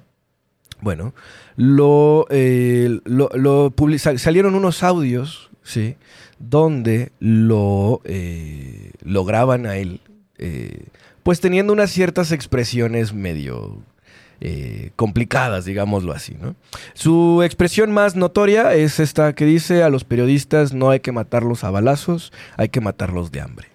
Bueno, 0.80 1.14
lo, 1.56 2.26
eh, 2.30 3.00
lo, 3.04 3.72
salieron 4.18 4.54
unos 4.54 4.82
audios, 4.84 5.50
¿sí? 5.62 5.96
Donde 6.38 7.12
lo, 7.18 8.00
eh, 8.04 8.92
lo 9.02 9.24
graban 9.24 9.66
a 9.66 9.76
él, 9.76 10.00
eh, 10.38 10.84
pues 11.22 11.40
teniendo 11.40 11.72
unas 11.72 11.90
ciertas 11.90 12.32
expresiones 12.32 13.14
medio 13.14 13.78
eh, 14.40 14.90
complicadas, 14.96 15.64
digámoslo 15.64 16.12
así. 16.12 16.36
¿no? 16.40 16.56
Su 16.92 17.42
expresión 17.42 17.90
más 17.90 18.16
notoria 18.16 18.74
es 18.74 19.00
esta 19.00 19.34
que 19.34 19.46
dice 19.46 19.82
a 19.82 19.88
los 19.88 20.04
periodistas 20.04 20.74
no 20.74 20.90
hay 20.90 21.00
que 21.00 21.12
matarlos 21.12 21.64
a 21.64 21.70
balazos, 21.70 22.32
hay 22.56 22.68
que 22.68 22.82
matarlos 22.82 23.32
de 23.32 23.40
hambre. 23.40 23.68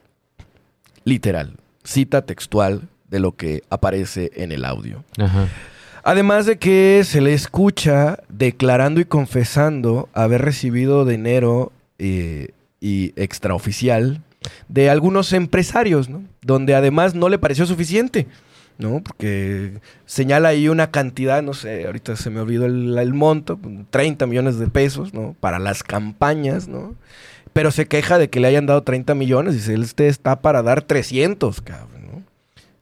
Literal, 1.03 1.57
cita 1.83 2.27
textual 2.27 2.89
de 3.09 3.19
lo 3.19 3.35
que 3.35 3.63
aparece 3.71 4.31
en 4.35 4.51
el 4.51 4.63
audio. 4.63 5.03
Ajá. 5.17 5.47
Además 6.03 6.45
de 6.45 6.57
que 6.57 7.03
se 7.05 7.21
le 7.21 7.33
escucha 7.33 8.19
declarando 8.29 9.01
y 9.01 9.05
confesando 9.05 10.09
haber 10.13 10.41
recibido 10.41 11.05
dinero 11.05 11.71
eh, 12.03 12.49
y 12.79 13.13
extraoficial 13.15 14.23
de 14.67 14.89
algunos 14.89 15.33
empresarios, 15.33 16.09
¿no? 16.09 16.23
Donde 16.41 16.73
además 16.73 17.13
no 17.13 17.29
le 17.29 17.37
pareció 17.37 17.67
suficiente, 17.67 18.25
¿no? 18.79 19.03
Porque 19.03 19.79
señala 20.07 20.49
ahí 20.49 20.67
una 20.67 20.89
cantidad, 20.89 21.43
no 21.43 21.53
sé, 21.53 21.85
ahorita 21.85 22.15
se 22.15 22.31
me 22.31 22.39
olvidó 22.39 22.65
el, 22.65 22.97
el 22.97 23.13
monto, 23.13 23.59
30 23.91 24.25
millones 24.25 24.57
de 24.57 24.67
pesos, 24.67 25.13
¿no? 25.13 25.35
Para 25.39 25.59
las 25.59 25.83
campañas, 25.83 26.67
¿no? 26.67 26.95
Pero 27.53 27.69
se 27.69 27.85
queja 27.85 28.17
de 28.17 28.31
que 28.31 28.39
le 28.39 28.47
hayan 28.47 28.65
dado 28.65 28.81
30 28.81 29.13
millones 29.13 29.53
y 29.53 29.57
dice, 29.57 29.75
este 29.75 30.07
está 30.07 30.41
para 30.41 30.63
dar 30.63 30.81
300, 30.81 31.61
cabrón, 31.61 32.07
¿no? 32.11 32.23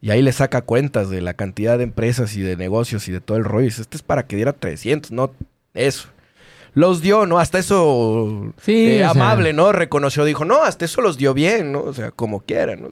Y 0.00 0.12
ahí 0.12 0.22
le 0.22 0.32
saca 0.32 0.62
cuentas 0.62 1.10
de 1.10 1.20
la 1.20 1.34
cantidad 1.34 1.76
de 1.76 1.84
empresas 1.84 2.34
y 2.38 2.40
de 2.40 2.56
negocios 2.56 3.06
y 3.06 3.12
de 3.12 3.20
todo 3.20 3.36
el 3.36 3.44
rollo. 3.44 3.66
Y 3.66 3.68
dice, 3.68 3.82
este 3.82 3.98
es 3.98 4.02
para 4.02 4.26
que 4.26 4.36
diera 4.36 4.54
300, 4.54 5.10
no 5.12 5.30
eso. 5.74 6.08
Los 6.74 7.00
dio, 7.02 7.26
¿no? 7.26 7.38
Hasta 7.38 7.58
eso 7.58 8.52
Sí, 8.62 8.86
eh, 8.86 8.98
sea- 8.98 9.10
amable, 9.10 9.52
¿no? 9.52 9.72
Reconoció, 9.72 10.24
dijo, 10.24 10.44
no, 10.44 10.62
hasta 10.62 10.84
eso 10.84 11.00
los 11.00 11.16
dio 11.18 11.34
bien, 11.34 11.72
¿no? 11.72 11.82
O 11.82 11.92
sea, 11.92 12.10
como 12.10 12.40
quieran, 12.40 12.82
¿no? 12.82 12.90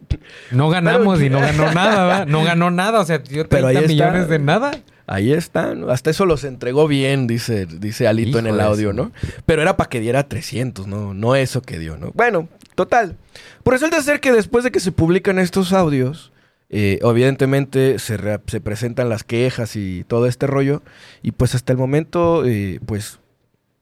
No 0.51 0.69
ganamos 0.69 1.19
Pero- 1.19 1.27
y 1.27 1.31
no 1.31 1.41
ganó 1.41 1.73
nada, 1.73 2.07
¿verdad? 2.07 2.27
No 2.27 2.43
ganó 2.45 2.71
nada, 2.71 3.01
o 3.01 3.05
sea, 3.05 3.19
dio 3.19 3.47
30 3.47 3.49
Pero 3.49 3.67
ahí 3.69 3.77
está. 3.77 3.88
millones 3.88 4.29
de 4.29 4.38
nada. 4.38 4.71
Ahí 5.11 5.33
está, 5.33 5.75
¿no? 5.75 5.88
Hasta 5.88 6.11
eso 6.11 6.27
los 6.27 6.45
entregó 6.45 6.87
bien, 6.87 7.27
dice, 7.27 7.64
dice 7.67 8.07
Alito 8.07 8.38
en 8.38 8.47
el 8.47 8.61
audio, 8.61 8.93
¿no? 8.93 9.11
Pero 9.47 9.62
era 9.62 9.77
para 9.79 9.88
que 9.88 10.01
diera 10.01 10.29
300, 10.29 10.87
¿no? 10.87 11.14
No 11.14 11.35
eso 11.35 11.62
que 11.62 11.79
dio, 11.79 11.97
¿no? 11.97 12.11
Bueno, 12.14 12.47
total. 12.75 13.17
Pues 13.62 13.81
resulta 13.81 14.03
ser 14.03 14.21
que 14.21 14.33
después 14.33 14.64
de 14.64 14.71
que 14.71 14.81
se 14.81 14.93
publican 14.93 15.38
estos 15.38 15.73
audios, 15.73 16.31
eh, 16.69 16.99
evidentemente 17.03 17.99
se, 17.99 18.19
re- 18.19 18.41
se 18.49 18.61
presentan 18.61 19.09
las 19.09 19.25
quejas 19.25 19.77
y 19.77 20.05
todo 20.07 20.27
este 20.27 20.47
rollo, 20.47 20.83
y 21.23 21.31
pues 21.31 21.55
hasta 21.55 21.73
el 21.73 21.79
momento, 21.79 22.45
eh, 22.45 22.79
pues 22.85 23.19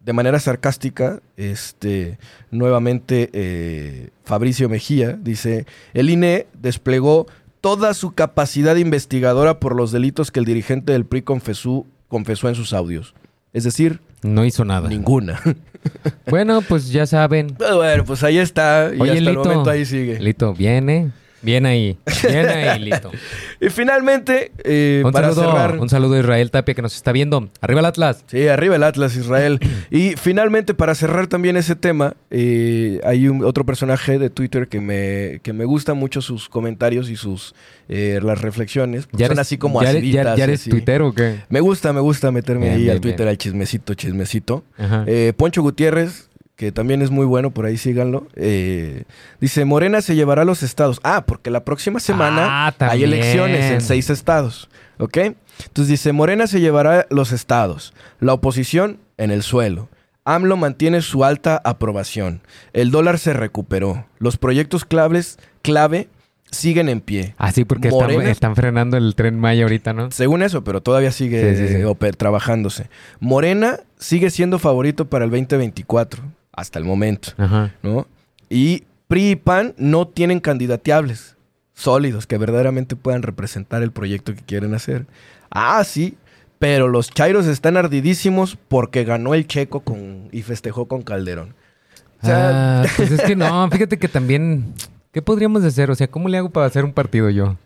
de 0.06 0.12
manera 0.12 0.38
sarcástica, 0.38 1.20
este, 1.36 2.16
nuevamente 2.52 3.28
eh, 3.32 4.10
Fabricio 4.24 4.68
Mejía 4.68 5.18
dice, 5.20 5.66
el 5.94 6.08
INE 6.08 6.46
desplegó 6.54 7.26
toda 7.60 7.92
su 7.92 8.12
capacidad 8.12 8.76
investigadora 8.76 9.58
por 9.58 9.74
los 9.74 9.90
delitos 9.90 10.30
que 10.30 10.38
el 10.38 10.46
dirigente 10.46 10.92
del 10.92 11.04
PRI 11.06 11.22
confesó, 11.22 11.84
confesó 12.06 12.48
en 12.48 12.54
sus 12.54 12.72
audios. 12.72 13.14
Es 13.52 13.64
decir, 13.64 14.00
No 14.22 14.44
hizo 14.44 14.64
nada. 14.64 14.88
ninguna. 14.88 15.40
Bueno, 16.28 16.62
pues 16.62 16.90
ya 16.90 17.06
saben. 17.06 17.56
Bueno, 17.58 18.04
pues 18.04 18.22
ahí 18.22 18.38
está, 18.38 18.90
y 18.94 19.00
Oye, 19.00 19.10
hasta 19.12 19.18
el 19.18 19.24
Lito. 19.36 19.44
momento 19.44 19.70
ahí 19.70 19.84
sigue. 19.84 20.18
Lito, 20.20 20.54
viene. 20.54 21.10
Viene 21.46 21.68
ahí. 21.68 21.96
Viene 22.24 22.48
ahí, 22.48 22.80
Lito. 22.90 23.12
Y 23.60 23.70
finalmente, 23.70 24.50
eh, 24.64 25.02
Un 25.04 25.12
para 25.12 25.32
saludo, 25.32 25.52
cerrar... 25.52 25.78
un 25.78 25.88
saludo 25.88 26.14
a 26.14 26.18
Israel 26.18 26.50
Tapia 26.50 26.74
que 26.74 26.82
nos 26.82 26.96
está 26.96 27.12
viendo. 27.12 27.48
Arriba 27.60 27.78
el 27.80 27.86
Atlas. 27.86 28.24
Sí, 28.26 28.48
arriba 28.48 28.74
el 28.74 28.82
Atlas 28.82 29.14
Israel. 29.16 29.60
Y 29.90 30.16
finalmente, 30.16 30.74
para 30.74 30.94
cerrar 30.96 31.28
también 31.28 31.56
ese 31.56 31.76
tema, 31.76 32.14
eh, 32.30 33.00
hay 33.04 33.28
un, 33.28 33.44
otro 33.44 33.64
personaje 33.64 34.18
de 34.18 34.28
Twitter 34.30 34.66
que 34.66 34.80
me, 34.80 35.38
que 35.44 35.52
me 35.52 35.64
gusta 35.64 35.94
mucho 35.94 36.20
sus 36.20 36.48
comentarios 36.48 37.08
y 37.08 37.14
sus 37.16 37.54
eh, 37.88 38.18
las 38.22 38.40
reflexiones. 38.40 39.06
Son 39.16 39.38
así 39.38 39.56
como 39.56 39.80
ya, 39.82 39.92
ya- 39.92 39.98
aciditas, 39.98 40.36
ya 40.36 40.44
eres 40.44 40.60
así. 40.62 40.70
tuitero 40.70 41.08
o 41.08 41.12
qué? 41.14 41.36
Me 41.48 41.60
gusta, 41.60 41.92
me 41.92 42.00
gusta 42.00 42.32
meterme 42.32 42.62
Bien, 42.66 42.74
ahí 42.74 42.82
bien, 42.82 42.92
al 42.96 43.00
Twitter, 43.00 43.18
bien. 43.20 43.28
al 43.28 43.38
chismecito, 43.38 43.94
chismecito. 43.94 44.64
Eh, 45.06 45.32
Poncho 45.36 45.62
Gutiérrez, 45.62 46.28
que 46.56 46.72
también 46.72 47.02
es 47.02 47.10
muy 47.10 47.26
bueno, 47.26 47.50
por 47.50 47.66
ahí 47.66 47.76
síganlo. 47.76 48.26
eh, 48.34 49.04
dice, 49.40 49.64
Morena 49.64 50.00
se 50.00 50.14
llevará 50.14 50.42
a 50.42 50.44
los 50.46 50.62
estados. 50.62 51.00
Ah, 51.04 51.24
porque 51.26 51.50
la 51.50 51.64
próxima 51.64 52.00
semana 52.00 52.66
Ah, 52.68 52.74
hay 52.80 53.04
elecciones 53.04 53.70
en 53.70 53.80
seis 53.82 54.08
estados. 54.10 54.68
¿Ok? 54.98 55.18
Entonces 55.18 55.88
dice, 55.88 56.12
Morena 56.12 56.46
se 56.46 56.60
llevará 56.60 57.06
los 57.10 57.32
estados. 57.32 57.92
La 58.20 58.32
oposición 58.32 58.98
en 59.18 59.30
el 59.30 59.42
suelo. 59.42 59.88
AMLO 60.24 60.56
mantiene 60.56 61.02
su 61.02 61.24
alta 61.24 61.60
aprobación. 61.64 62.40
El 62.72 62.90
dólar 62.90 63.18
se 63.18 63.32
recuperó. 63.34 64.06
Los 64.18 64.38
proyectos 64.38 64.84
claves, 64.86 65.38
clave 65.62 66.08
siguen 66.50 66.88
en 66.88 67.00
pie. 67.00 67.34
Ah, 67.38 67.52
sí, 67.52 67.64
porque 67.64 67.88
están, 67.88 68.10
Morena- 68.10 68.30
están 68.30 68.56
frenando 68.56 68.96
el 68.96 69.14
tren 69.14 69.38
Maya 69.38 69.64
ahorita, 69.64 69.92
¿no? 69.92 70.10
Según 70.10 70.42
eso, 70.42 70.64
pero 70.64 70.80
todavía 70.80 71.12
sigue 71.12 71.54
Sí, 71.56 71.68
sí, 71.68 71.74
sí. 71.74 71.82
eh, 72.06 72.12
trabajándose. 72.16 72.88
Morena 73.20 73.80
sigue 73.98 74.30
siendo 74.30 74.58
favorito 74.58 75.08
para 75.08 75.24
el 75.26 75.30
2024, 75.30 76.22
hasta 76.56 76.78
el 76.78 76.84
momento, 76.84 77.28
Ajá. 77.36 77.72
¿no? 77.82 78.06
Y 78.48 78.84
PRI 79.08 79.30
y 79.30 79.36
PAN 79.36 79.74
no 79.76 80.08
tienen 80.08 80.40
candidateables 80.40 81.36
sólidos 81.74 82.26
que 82.26 82.38
verdaderamente 82.38 82.96
puedan 82.96 83.22
representar 83.22 83.82
el 83.82 83.92
proyecto 83.92 84.34
que 84.34 84.42
quieren 84.42 84.74
hacer. 84.74 85.06
Ah, 85.50 85.84
sí, 85.84 86.16
pero 86.58 86.88
los 86.88 87.10
Chairos 87.10 87.46
están 87.46 87.76
ardidísimos 87.76 88.56
porque 88.68 89.04
ganó 89.04 89.34
el 89.34 89.46
Checo 89.46 89.80
con, 89.80 90.28
y 90.32 90.42
festejó 90.42 90.86
con 90.88 91.02
Calderón. 91.02 91.54
O 92.22 92.26
sea, 92.26 92.80
Ah, 92.82 92.86
pues 92.96 93.10
es 93.12 93.22
que 93.22 93.36
no, 93.36 93.70
fíjate 93.70 93.98
que 93.98 94.08
también... 94.08 94.74
¿Qué 95.12 95.22
podríamos 95.22 95.64
hacer? 95.64 95.90
O 95.90 95.94
sea, 95.94 96.08
¿cómo 96.08 96.28
le 96.28 96.36
hago 96.36 96.50
para 96.50 96.66
hacer 96.66 96.84
un 96.84 96.92
partido 96.92 97.30
yo? 97.30 97.56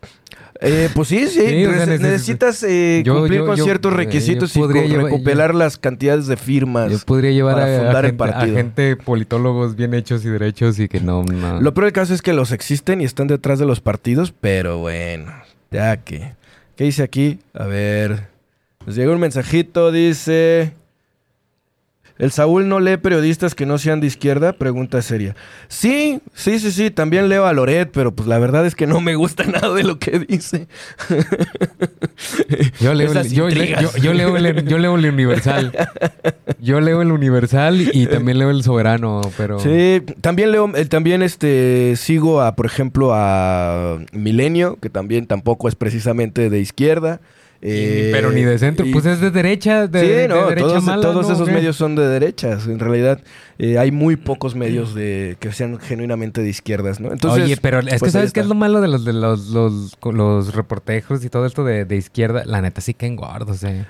Eh, 0.63 0.89
pues 0.93 1.07
sí, 1.07 1.27
sí. 1.27 1.41
Sí, 1.47 1.65
o 1.65 1.71
sea, 1.73 1.85
Neces- 1.85 1.87
neces- 1.87 1.99
necesitas 2.01 2.63
eh, 2.63 3.01
Yo- 3.03 3.15
cumplir 3.17 3.39
yo- 3.39 3.45
con 3.47 3.55
yo- 3.57 3.63
ciertos 3.63 3.93
requisitos 3.93 4.55
y 4.55 4.61
recopilar 4.61 5.55
las 5.55 5.77
cantidades 5.79 6.27
de 6.27 6.37
firmas. 6.37 6.91
Yo 6.91 6.99
podría 6.99 7.31
llevar 7.31 7.55
para 7.55 7.65
a, 7.65 7.75
a 7.75 7.79
fundar 7.79 8.05
el 8.05 8.11
gente, 8.11 8.23
a 8.23 8.27
partido. 8.27 8.55
gente 8.57 8.95
politólogos 8.95 9.75
bien 9.75 9.95
hechos 9.95 10.23
y 10.23 10.29
derechos 10.29 10.77
y 10.79 10.87
que 10.87 10.99
no... 10.99 11.23
no. 11.23 11.59
Lo 11.59 11.73
peor 11.73 11.85
del 11.85 11.93
caso 11.93 12.13
es 12.13 12.21
que 12.21 12.33
los 12.33 12.51
existen 12.51 13.01
y 13.01 13.05
están 13.05 13.25
detrás 13.27 13.57
de 13.57 13.65
los 13.65 13.81
partidos, 13.81 14.33
pero 14.39 14.77
bueno, 14.77 15.33
ya 15.71 15.97
que. 15.97 16.33
¿Qué 16.75 16.83
dice 16.85 17.01
aquí? 17.03 17.39
A 17.53 17.65
ver. 17.65 18.27
Nos 18.85 18.95
llega 18.95 19.11
un 19.11 19.19
mensajito, 19.19 19.91
dice. 19.91 20.73
¿El 22.17 22.31
Saúl 22.31 22.69
no 22.69 22.79
lee 22.79 22.97
periodistas 22.97 23.55
que 23.55 23.65
no 23.65 23.77
sean 23.77 23.99
de 23.99 24.07
izquierda? 24.07 24.53
Pregunta 24.53 25.01
seria. 25.01 25.35
Sí, 25.67 26.21
sí, 26.33 26.59
sí, 26.59 26.71
sí, 26.71 26.91
también 26.91 27.29
leo 27.29 27.45
a 27.45 27.53
Loret, 27.53 27.89
pero 27.91 28.11
pues 28.11 28.27
la 28.27 28.37
verdad 28.39 28.65
es 28.65 28.75
que 28.75 28.87
no 28.87 29.01
me 29.01 29.15
gusta 29.15 29.43
nada 29.45 29.73
de 29.73 29.83
lo 29.83 29.99
que 29.99 30.19
dice. 30.19 30.67
Yo 32.79 32.93
leo, 32.93 33.11
el, 33.11 33.29
yo, 33.29 33.47
leo 34.13 34.37
el, 34.37 34.65
yo 34.65 34.77
leo 34.77 34.95
el 34.95 35.05
Universal. 35.05 35.71
Yo 36.59 36.79
leo 36.79 37.01
el 37.01 37.11
Universal 37.11 37.89
y 37.93 38.05
también 38.07 38.39
leo 38.39 38.49
el 38.51 38.63
Soberano, 38.63 39.21
pero... 39.37 39.59
Sí, 39.59 40.01
también 40.21 40.51
leo, 40.51 40.71
eh, 40.75 40.85
también 40.85 41.23
este 41.23 41.95
sigo 41.95 42.41
a, 42.41 42.55
por 42.55 42.65
ejemplo, 42.65 43.11
a 43.13 43.97
Milenio, 44.11 44.77
que 44.79 44.89
también 44.89 45.27
tampoco 45.27 45.67
es 45.67 45.75
precisamente 45.75 46.49
de 46.49 46.59
izquierda. 46.59 47.19
Y- 47.63 47.67
eh, 47.69 48.09
pero 48.11 48.31
ni 48.31 48.41
de 48.43 48.57
centro, 48.57 48.85
y- 48.85 48.91
pues 48.91 49.05
es 49.05 49.19
de 49.21 49.29
derecha, 49.29 49.85
de, 49.87 50.01
sí, 50.01 50.07
de 50.07 50.27
no, 50.27 50.47
derecha 50.47 50.67
todos, 50.67 50.83
mala, 50.83 51.01
todos 51.01 51.27
¿no? 51.27 51.33
esos 51.33 51.47
¿Qué? 51.47 51.53
medios 51.53 51.75
son 51.75 51.95
de 51.95 52.07
derechas. 52.07 52.65
En 52.65 52.79
realidad, 52.79 53.19
eh, 53.59 53.77
hay 53.77 53.91
muy 53.91 54.15
pocos 54.15 54.55
medios 54.55 54.95
de 54.95 55.37
que 55.39 55.51
sean 55.51 55.77
genuinamente 55.79 56.41
de 56.41 56.49
izquierdas, 56.49 56.99
¿no? 56.99 57.11
Entonces, 57.11 57.43
Oye, 57.43 57.57
pero 57.61 57.79
es 57.81 57.85
que 57.85 57.99
pues, 57.99 58.13
¿sabes 58.13 58.33
qué 58.33 58.39
es 58.39 58.47
lo 58.47 58.55
malo 58.55 58.81
de 58.81 58.87
los 58.87 59.05
de 59.05 59.13
los, 59.13 59.49
los, 59.49 59.95
los 60.03 60.55
reporteros 60.55 61.23
y 61.23 61.29
todo 61.29 61.45
esto 61.45 61.63
de, 61.63 61.85
de 61.85 61.97
izquierda? 61.97 62.43
La 62.45 62.61
neta 62.63 62.81
sí 62.81 62.95
que 62.95 63.05
engordos, 63.05 63.63
eh. 63.63 63.85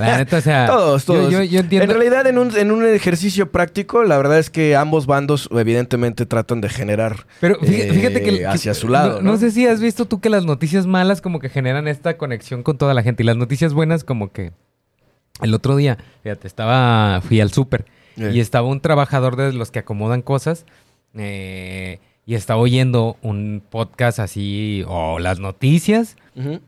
La 0.00 0.16
neta, 0.16 0.38
o 0.38 0.40
sea... 0.40 0.66
Todos, 0.72 1.04
todos. 1.04 1.30
Yo, 1.30 1.42
yo 1.42 1.60
entiendo... 1.60 1.84
En 1.84 1.90
realidad, 1.90 2.26
en 2.26 2.38
un, 2.38 2.56
en 2.56 2.70
un 2.70 2.86
ejercicio 2.86 3.50
práctico, 3.50 4.04
la 4.04 4.16
verdad 4.16 4.38
es 4.38 4.48
que 4.48 4.74
ambos 4.74 5.04
bandos, 5.06 5.50
evidentemente, 5.52 6.24
tratan 6.24 6.62
de 6.62 6.70
generar 6.70 7.26
Pero 7.40 7.56
fí- 7.60 7.74
eh, 7.80 7.90
fíjate 7.92 8.22
que, 8.22 8.38
que- 8.38 8.46
hacia 8.46 8.72
su 8.72 8.88
lado. 8.88 9.16
No, 9.16 9.20
¿no? 9.22 9.32
no 9.32 9.36
sé 9.36 9.50
si 9.50 9.66
has 9.66 9.80
visto 9.82 10.06
tú 10.06 10.20
que 10.20 10.30
las 10.30 10.46
noticias 10.46 10.86
malas 10.86 11.20
como 11.20 11.40
que 11.40 11.50
generan 11.50 11.88
esta 11.88 12.16
conexión 12.16 12.62
con 12.62 12.78
toda 12.78 12.94
la 12.94 13.01
gente 13.02 13.22
y 13.22 13.26
las 13.26 13.36
noticias 13.36 13.74
buenas 13.74 14.04
como 14.04 14.32
que 14.32 14.52
el 15.40 15.54
otro 15.54 15.76
día, 15.76 15.98
fíjate, 16.22 16.46
estaba 16.46 17.20
fui 17.22 17.40
al 17.40 17.50
súper 17.52 17.86
Eh. 18.16 18.30
y 18.34 18.40
estaba 18.40 18.68
un 18.68 18.80
trabajador 18.80 19.36
de 19.36 19.52
los 19.52 19.70
que 19.70 19.78
acomodan 19.78 20.20
cosas 20.22 20.66
eh, 21.14 21.98
y 22.26 22.34
estaba 22.34 22.60
oyendo 22.60 23.16
un 23.22 23.62
podcast 23.68 24.18
así 24.18 24.84
o 24.86 25.18
las 25.18 25.40
noticias, 25.40 26.16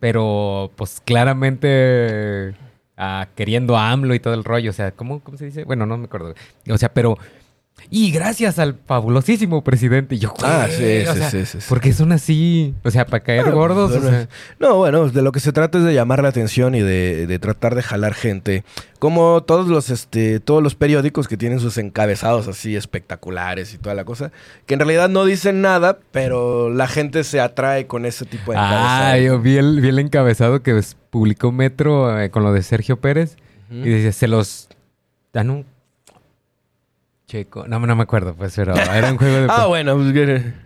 pero 0.01 0.71
pues 0.77 1.01
claramente 1.05 2.55
ah, 2.97 3.29
queriendo 3.35 3.77
a 3.77 3.91
AMLO 3.91 4.15
y 4.15 4.21
todo 4.21 4.35
el 4.35 4.45
rollo, 4.45 4.71
o 4.71 4.73
sea, 4.73 4.93
¿cómo, 4.93 5.21
cómo 5.21 5.37
se 5.37 5.47
dice? 5.47 5.65
Bueno, 5.65 5.87
no 5.87 5.97
me 5.97 6.07
acuerdo. 6.07 6.35
O 6.71 6.79
sea, 6.79 6.93
pero 6.93 7.19
Y 7.91 8.11
gracias 8.11 8.59
al 8.59 8.75
fabulosísimo 8.87 9.63
presidente. 9.63 10.15
Y 10.15 10.19
yo, 10.19 10.33
Ah, 10.43 10.67
sí, 10.69 10.83
o 11.09 11.13
sí, 11.13 11.19
sea, 11.19 11.31
sí, 11.31 11.47
sí, 11.47 11.61
sí. 11.61 11.67
Porque 11.69 11.93
son 11.93 12.13
así, 12.13 12.75
o 12.83 12.91
sea, 12.91 13.07
para 13.07 13.23
caer 13.23 13.51
gordos. 13.53 13.91
o 13.93 14.01
Bueno, 14.01 14.11
sea. 14.11 14.29
No, 14.59 14.77
bueno, 14.77 15.09
de 15.09 15.23
lo 15.23 15.33
que 15.33 15.41
se 15.41 15.53
trata 15.53 15.79
es 15.79 15.85
de 15.85 15.95
llamar 15.95 16.23
la 16.23 16.29
atención 16.31 16.75
y 16.75 16.81
de, 16.81 17.27
de 17.27 17.39
tratar 17.39 17.75
de 17.75 17.83
jalar 17.83 18.15
gente. 18.15 18.65
Como 18.99 19.43
todos 19.43 19.69
los, 19.69 19.91
este, 19.91 20.41
todos 20.41 20.63
los 20.63 20.75
periódicos 20.75 21.29
que 21.29 21.37
tienen 21.37 21.61
sus 21.61 21.77
encabezados 21.77 22.49
así 22.49 22.75
espectaculares 22.75 23.75
y 23.75 23.79
toda 23.79 23.95
la 23.95 24.05
cosa, 24.05 24.33
que 24.67 24.75
en 24.75 24.81
realidad 24.81 25.11
no 25.11 25.27
dicen 25.27 25.61
nada, 25.61 25.99
pero 26.11 26.71
la 26.71 26.87
gente 26.89 27.23
se 27.25 27.41
atrae 27.41 27.87
con 27.87 28.07
ese 28.07 28.25
tipo 28.25 28.53
de 28.53 28.59
Ah, 28.59 29.17
encabezados. 29.19 29.25
yo 29.27 29.41
vi 29.41 29.57
el, 29.59 29.81
vi 29.83 29.89
el 29.89 29.99
encabezado 29.99 30.63
que 30.63 30.81
publicó 31.11 31.53
Metro 31.53 32.19
eh, 32.19 32.31
con 32.31 32.43
lo 32.45 32.53
de 32.53 32.63
Sergio 32.63 32.99
Pérez. 32.99 33.37
Y 33.71 33.83
dice, 33.83 34.13
se 34.13 34.29
los 34.29 34.69
dan 35.33 35.51
un 35.51 35.67
checo. 37.35 37.67
No, 37.67 37.81
no 37.81 37.97
me 37.97 38.03
acuerdo, 38.05 38.35
pues, 38.35 38.55
pero 38.55 38.75
era 38.77 39.11
un 39.11 39.19
juego 39.19 39.37
de... 39.37 39.47
Ah, 39.51 39.67
bueno, 39.67 39.97
pues, 39.97 40.13
que- 40.13 40.65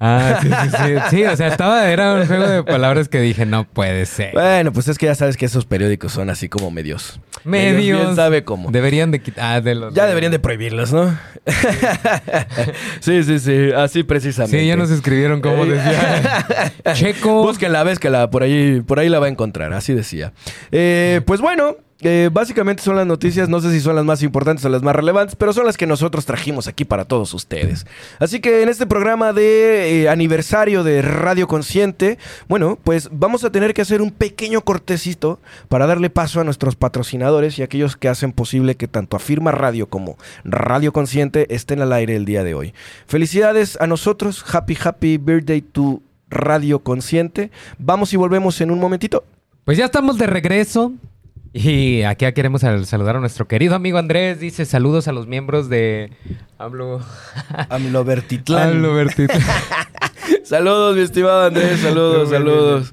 Ah, 0.00 0.38
sí, 0.42 0.48
sí, 0.48 0.76
sí. 0.76 1.16
Sí, 1.16 1.24
o 1.24 1.36
sea, 1.36 1.46
estaba, 1.48 1.88
era 1.88 2.14
un 2.14 2.26
juego 2.26 2.46
de 2.46 2.62
palabras 2.62 3.08
que 3.08 3.20
dije, 3.20 3.46
no 3.46 3.64
puede 3.64 4.04
ser. 4.06 4.32
bueno, 4.34 4.72
pues 4.72 4.88
es 4.88 4.98
que 4.98 5.06
ya 5.06 5.14
sabes 5.14 5.36
que 5.36 5.46
esos 5.46 5.64
periódicos 5.64 6.12
son 6.12 6.28
así 6.28 6.48
como 6.48 6.70
medios. 6.70 7.20
Medios. 7.44 8.02
¿Quién 8.02 8.16
sabe 8.16 8.44
cómo? 8.44 8.70
Deberían 8.70 9.12
de 9.12 9.20
quitar... 9.20 9.44
Ah, 9.44 9.60
de 9.60 9.74
los... 9.74 9.94
Ya 9.94 10.06
deberían 10.06 10.32
de 10.32 10.40
prohibirlos, 10.40 10.92
¿no? 10.92 11.16
sí, 13.00 13.22
sí, 13.22 13.38
sí, 13.38 13.70
así 13.74 14.02
precisamente. 14.02 14.60
Sí, 14.60 14.66
ya 14.66 14.76
nos 14.76 14.90
escribieron 14.90 15.40
como 15.40 15.64
decía. 15.64 16.72
Checo. 16.94 17.42
Búsquenla, 17.44 17.84
búsquenla, 17.84 18.28
por 18.30 18.42
ahí, 18.42 18.80
por 18.82 18.98
ahí 18.98 19.08
la 19.08 19.20
va 19.20 19.26
a 19.26 19.30
encontrar, 19.30 19.72
así 19.72 19.94
decía. 19.94 20.32
Eh, 20.72 21.22
pues 21.24 21.40
bueno, 21.40 21.76
eh, 22.04 22.30
básicamente 22.32 22.82
son 22.82 22.96
las 22.96 23.06
noticias, 23.06 23.48
no 23.48 23.60
sé 23.60 23.70
si 23.70 23.80
son 23.80 23.96
las 23.96 24.04
más 24.04 24.22
importantes 24.22 24.64
o 24.64 24.68
las 24.68 24.82
más 24.82 24.94
relevantes, 24.94 25.36
pero 25.36 25.52
son 25.52 25.66
las 25.66 25.76
que 25.76 25.86
nosotros 25.86 26.26
trajimos 26.26 26.68
aquí 26.68 26.84
para 26.84 27.04
todos 27.04 27.32
ustedes. 27.34 27.86
Así 28.18 28.40
que 28.40 28.62
en 28.62 28.68
este 28.68 28.86
programa 28.86 29.32
de 29.32 30.02
eh, 30.02 30.08
aniversario 30.08 30.84
de 30.84 31.02
Radio 31.02 31.48
Consciente, 31.48 32.18
bueno, 32.48 32.78
pues 32.82 33.08
vamos 33.10 33.44
a 33.44 33.50
tener 33.50 33.74
que 33.74 33.82
hacer 33.82 34.02
un 34.02 34.10
pequeño 34.10 34.60
cortecito 34.60 35.40
para 35.68 35.86
darle 35.86 36.10
paso 36.10 36.40
a 36.40 36.44
nuestros 36.44 36.76
patrocinadores 36.76 37.58
y 37.58 37.62
aquellos 37.62 37.96
que 37.96 38.08
hacen 38.08 38.32
posible 38.32 38.76
que 38.76 38.88
tanto 38.88 39.16
Afirma 39.16 39.50
Radio 39.50 39.88
como 39.88 40.18
Radio 40.44 40.92
Consciente 40.92 41.46
estén 41.54 41.80
al 41.80 41.92
aire 41.92 42.16
el 42.16 42.24
día 42.24 42.44
de 42.44 42.54
hoy. 42.54 42.74
Felicidades 43.06 43.78
a 43.80 43.86
nosotros, 43.86 44.44
happy, 44.52 44.76
happy 44.82 45.16
birthday 45.16 45.60
to 45.60 46.02
Radio 46.28 46.80
Consciente. 46.80 47.50
Vamos 47.78 48.12
y 48.12 48.16
volvemos 48.16 48.60
en 48.60 48.70
un 48.70 48.78
momentito. 48.78 49.24
Pues 49.64 49.78
ya 49.78 49.86
estamos 49.86 50.18
de 50.18 50.26
regreso. 50.26 50.92
Y 51.56 52.02
aquí 52.02 52.30
queremos 52.32 52.62
sal- 52.62 52.84
saludar 52.84 53.14
a 53.16 53.20
nuestro 53.20 53.46
querido 53.46 53.76
amigo 53.76 53.96
Andrés. 53.98 54.40
Dice 54.40 54.64
saludos 54.64 55.06
a 55.06 55.12
los 55.12 55.28
miembros 55.28 55.68
de 55.68 56.10
Hablo. 56.58 57.00
AMLO 57.68 58.04
Vertitlán. 58.04 58.70
Hablo 58.70 58.94
Bertito. 58.94 59.34
Saludos, 60.44 60.96
mi 60.96 61.02
estimado 61.02 61.46
Andrés. 61.46 61.78
Saludos, 61.80 62.30
saludos. 62.30 62.92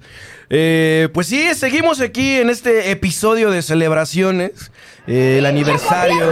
Eh, 0.51 1.09
pues 1.13 1.25
sí, 1.27 1.43
seguimos 1.55 2.01
aquí 2.01 2.35
en 2.35 2.49
este 2.51 2.91
episodio 2.91 3.49
de 3.49 3.63
celebraciones. 3.63 4.71
eh, 5.07 5.37
el 5.39 5.45
aniversario. 5.47 6.31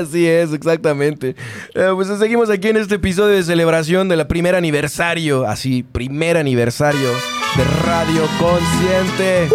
Así 0.00 0.26
es, 0.26 0.52
exactamente. 0.52 1.36
Eh, 1.74 1.90
pues 1.94 2.08
seguimos 2.18 2.50
aquí 2.50 2.68
en 2.68 2.78
este 2.78 2.96
episodio 2.96 3.36
de 3.36 3.42
celebración 3.44 4.08
de 4.08 4.16
la 4.16 4.26
primer 4.26 4.54
aniversario. 4.56 5.46
Así, 5.46 5.82
primer 5.84 6.36
aniversario 6.36 7.10
de 7.58 7.64
Radio 7.64 8.22
Consciente. 8.38 9.48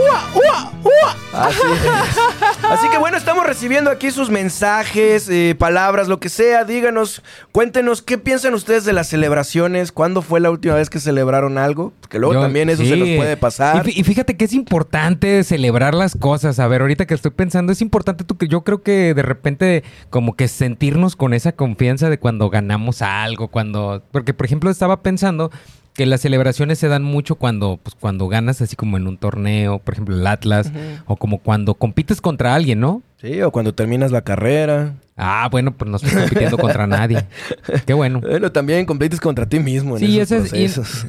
Así 1.31 1.57
es. 1.73 2.65
Así 2.69 2.89
que 2.89 2.97
bueno, 2.97 3.15
estamos 3.15 3.45
recibiendo 3.45 3.89
aquí 3.89 4.11
sus 4.11 4.29
mensajes, 4.29 5.29
eh, 5.29 5.55
palabras, 5.57 6.09
lo 6.09 6.19
que 6.19 6.27
sea. 6.27 6.65
Díganos, 6.65 7.23
cuéntenos 7.53 8.01
qué 8.01 8.17
piensan 8.17 8.55
ustedes 8.55 8.83
de 8.83 8.91
las 8.91 9.07
celebraciones. 9.07 9.93
¿Cuándo 9.93 10.21
fue 10.21 10.41
la 10.41 10.51
última 10.51 10.75
vez 10.75 10.89
que 10.89 10.99
celebraron 10.99 11.57
algo? 11.57 11.93
Que 12.09 12.19
luego 12.19 12.33
Yo- 12.33 12.41
también 12.41 12.69
eso 12.69 12.83
se 12.83 12.97
nos 12.97 13.07
puede 13.15 13.37
pasar. 13.37 13.87
Y 13.87 14.03
fíjate 14.03 14.35
que 14.35 14.45
es 14.45 14.53
importante 14.53 15.41
celebrar 15.45 15.95
las 15.95 16.15
cosas. 16.15 16.59
A 16.59 16.67
ver, 16.67 16.81
ahorita 16.81 17.05
que 17.05 17.13
estoy 17.13 17.31
pensando, 17.31 17.71
es 17.71 17.81
importante 17.81 18.25
tú 18.25 18.37
que 18.37 18.49
yo 18.49 18.61
creo 18.65 18.83
que 18.83 19.13
de 19.13 19.21
repente 19.21 19.83
como 20.09 20.35
que 20.35 20.49
sentirnos 20.49 21.15
con 21.15 21.33
esa 21.33 21.53
confianza 21.53 22.09
de 22.09 22.19
cuando 22.19 22.49
ganamos 22.49 23.01
algo, 23.01 23.47
cuando... 23.47 24.03
Porque, 24.11 24.33
por 24.33 24.45
ejemplo, 24.45 24.69
estaba 24.69 25.01
pensando 25.01 25.51
que 25.93 26.06
las 26.06 26.21
celebraciones 26.21 26.79
se 26.79 26.88
dan 26.88 27.03
mucho 27.03 27.36
cuando, 27.36 27.79
pues, 27.82 27.95
cuando 27.99 28.27
ganas 28.27 28.62
así 28.62 28.75
como 28.75 28.97
en 28.97 29.08
un 29.08 29.17
torneo, 29.17 29.79
por 29.79 29.93
ejemplo, 29.93 30.15
el 30.15 30.25
Atlas, 30.25 30.71
o 31.06 31.15
como 31.17 31.38
cuando 31.39 31.75
compites 31.75 32.19
contra 32.21 32.56
alguien, 32.56 32.79
¿no? 32.79 33.01
Sí, 33.21 33.41
o 33.41 33.51
cuando 33.51 33.73
terminas 33.73 34.12
la 34.12 34.21
carrera. 34.23 34.95
Ah, 35.15 35.47
bueno, 35.51 35.71
pues 35.73 35.89
no 35.89 35.97
estoy 35.97 36.12
compitiendo 36.12 36.58
contra 36.58 36.88
nadie. 36.88 37.25
Qué 37.86 37.93
bueno. 37.93 38.19
Bueno, 38.21 38.51
también 38.51 38.86
compites 38.86 39.19
contra 39.21 39.47
ti 39.47 39.60
mismo 39.60 39.95
en 39.95 39.99
Sí, 39.99 40.19
esos 40.19 40.45
ese 40.45 40.63
es- 40.63 40.77
y- 40.77 40.82
procesos. 40.82 41.06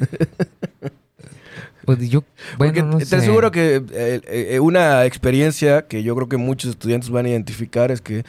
Pues 1.85 1.99
yo, 2.09 2.23
bueno, 2.57 2.73
Porque 2.73 2.81
no 2.81 2.97
te 2.97 3.05
sé. 3.05 3.17
aseguro 3.17 3.51
que 3.51 3.75
eh, 3.91 4.21
eh, 4.27 4.59
una 4.59 5.05
experiencia 5.05 5.83
que 5.83 6.01
yo 6.01 6.15
creo 6.15 6.27
que 6.27 6.37
muchos 6.37 6.71
estudiantes 6.71 7.11
van 7.11 7.27
a 7.27 7.29
identificar 7.29 7.91
es 7.91 8.01
que 8.01 8.23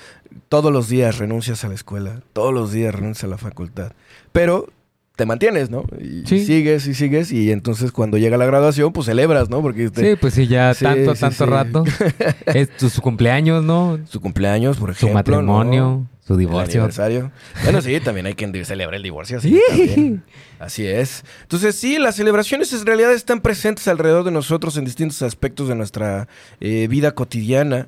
todos 0.50 0.70
los 0.70 0.90
días 0.90 1.16
renuncias 1.16 1.64
a 1.64 1.68
la 1.68 1.74
escuela, 1.74 2.20
todos 2.34 2.52
los 2.52 2.70
días 2.70 2.94
renuncias 2.94 3.24
a 3.24 3.28
la 3.28 3.38
facultad, 3.38 3.92
pero 4.32 4.68
te 5.16 5.24
mantienes, 5.26 5.70
¿no? 5.70 5.84
Y 5.98 6.26
Sí. 6.26 6.44
sigues 6.44 6.86
y 6.86 6.92
sigues 6.94 7.32
y 7.32 7.50
entonces 7.50 7.90
cuando 7.90 8.18
llega 8.18 8.36
la 8.36 8.44
graduación 8.46 8.92
pues 8.92 9.06
celebras, 9.06 9.48
¿no? 9.48 9.62
Porque 9.62 9.88
te- 9.90 10.10
Sí, 10.12 10.16
pues 10.20 10.34
sí, 10.34 10.46
ya 10.46 10.74
Sí, 10.74 10.84
tanto, 10.84 11.14
sí, 11.14 11.20
tanto 11.22 11.46
rato. 11.46 11.84
Es 12.46 12.68
su, 12.76 12.90
su 12.90 13.00
cumpleaños, 13.02 13.64
¿no? 13.64 13.98
su 14.08 14.20
cumpleaños, 14.20 14.76
por 14.76 14.90
Su 14.94 15.06
ejemplo, 15.06 15.14
matrimonio, 15.14 15.82
¿no? 15.82 16.08
su 16.26 16.34
El 16.34 16.40
divorcio. 16.40 16.80
aniversario. 16.82 17.32
Bueno, 17.64 17.80
sí, 17.80 17.98
también 18.00 18.26
hay 18.26 18.34
quien 18.34 18.52
celebra 18.64 18.96
el 18.96 19.02
divorcio. 19.02 19.40
Sí, 19.40 19.58
también. 19.68 20.22
Así 20.58 20.84
es. 20.86 21.24
Entonces, 21.42 21.76
sí, 21.76 21.98
las 21.98 22.16
celebraciones 22.16 22.72
en 22.72 22.84
realidad 22.84 23.12
están 23.14 23.40
presentes 23.40 23.86
alrededor 23.88 24.24
de 24.24 24.32
nosotros 24.32 24.76
en 24.76 24.84
distintos 24.84 25.22
aspectos 25.22 25.68
de 25.68 25.76
nuestra 25.76 26.26
eh, 26.60 26.88
vida 26.90 27.12
cotidiana. 27.12 27.86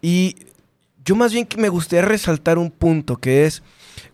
Y 0.00 0.36
yo 1.04 1.16
más 1.16 1.32
bien 1.32 1.44
que 1.46 1.56
me 1.60 1.68
gustaría 1.68 2.04
resaltar 2.06 2.58
un 2.58 2.70
punto 2.70 3.16
que 3.16 3.44
es 3.46 3.62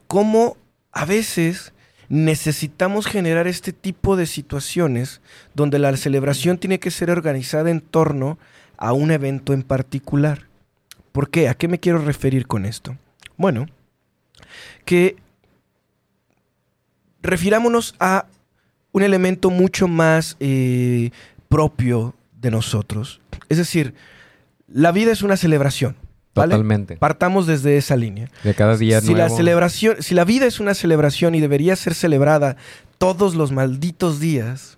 cómo 0.07 0.57
a 0.93 1.05
veces 1.05 1.73
necesitamos 2.09 3.07
generar 3.07 3.47
este 3.47 3.73
tipo 3.73 4.17
de 4.17 4.27
situaciones 4.27 5.21
donde 5.55 5.79
la 5.79 5.97
celebración 5.97 6.59
tiene 6.59 6.79
que 6.79 6.91
ser 6.91 7.11
organizada 7.11 7.71
en 7.71 7.81
torno 7.81 8.39
a 8.77 8.93
un 8.93 9.11
evento 9.11 9.53
en 9.53 9.63
particular. 9.63 10.47
¿Por 11.13 11.31
qué? 11.31 11.49
¿A 11.49 11.55
qué 11.55 11.69
me 11.69 11.81
quiero 11.81 11.99
referir 11.99 12.47
con 12.47 12.65
esto? 12.67 12.97
Bueno, 13.37 13.67
que 14.85 15.17
refirámonos 17.23 17.95
a 17.99 18.27
un 18.93 19.03
elemento 19.03 19.51
mucho 19.51 19.89
más 19.89 20.37
eh, 20.41 21.11
propio 21.49 22.15
de 22.41 22.51
nosotros. 22.51 23.21
Es 23.49 23.59
decir, 23.59 23.95
la 24.69 24.93
vida 24.93 25.13
es 25.13 25.23
una 25.23 25.37
celebración. 25.37 25.97
¿Vale? 26.37 26.53
Totalmente. 26.53 26.97
Partamos 26.97 27.47
desde 27.47 27.77
esa 27.77 27.97
línea. 27.97 28.29
De 28.45 28.55
cada 28.55 28.77
día 28.77 29.01
Si 29.01 29.15
la 29.15 29.29
celebración, 29.29 29.97
si 30.01 30.15
la 30.15 30.25
vida 30.25 30.47
es 30.47 30.61
una 30.61 30.75
celebración 30.75 31.35
y 31.35 31.41
debería 31.41 31.75
ser 31.77 31.95
celebrada 31.95 32.57
todos 32.99 33.35
los 33.35 33.53
malditos 33.53 34.21
días, 34.21 34.77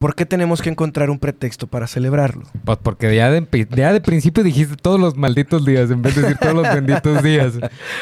¿por 0.00 0.14
qué 0.14 0.24
tenemos 0.24 0.62
que 0.62 0.70
encontrar 0.70 1.10
un 1.10 1.18
pretexto 1.18 1.66
para 1.66 1.86
celebrarlo? 1.86 2.44
Pues 2.64 2.78
porque 2.82 3.14
ya 3.14 3.30
de, 3.30 3.46
ya 3.76 3.92
de 3.92 4.00
principio 4.00 4.42
dijiste 4.42 4.76
todos 4.76 4.98
los 4.98 5.14
malditos 5.14 5.66
días 5.66 5.90
en 5.90 6.00
vez 6.00 6.16
de 6.16 6.22
decir 6.22 6.38
todos 6.38 6.54
los 6.54 6.62
benditos 6.74 7.22
días. 7.22 7.52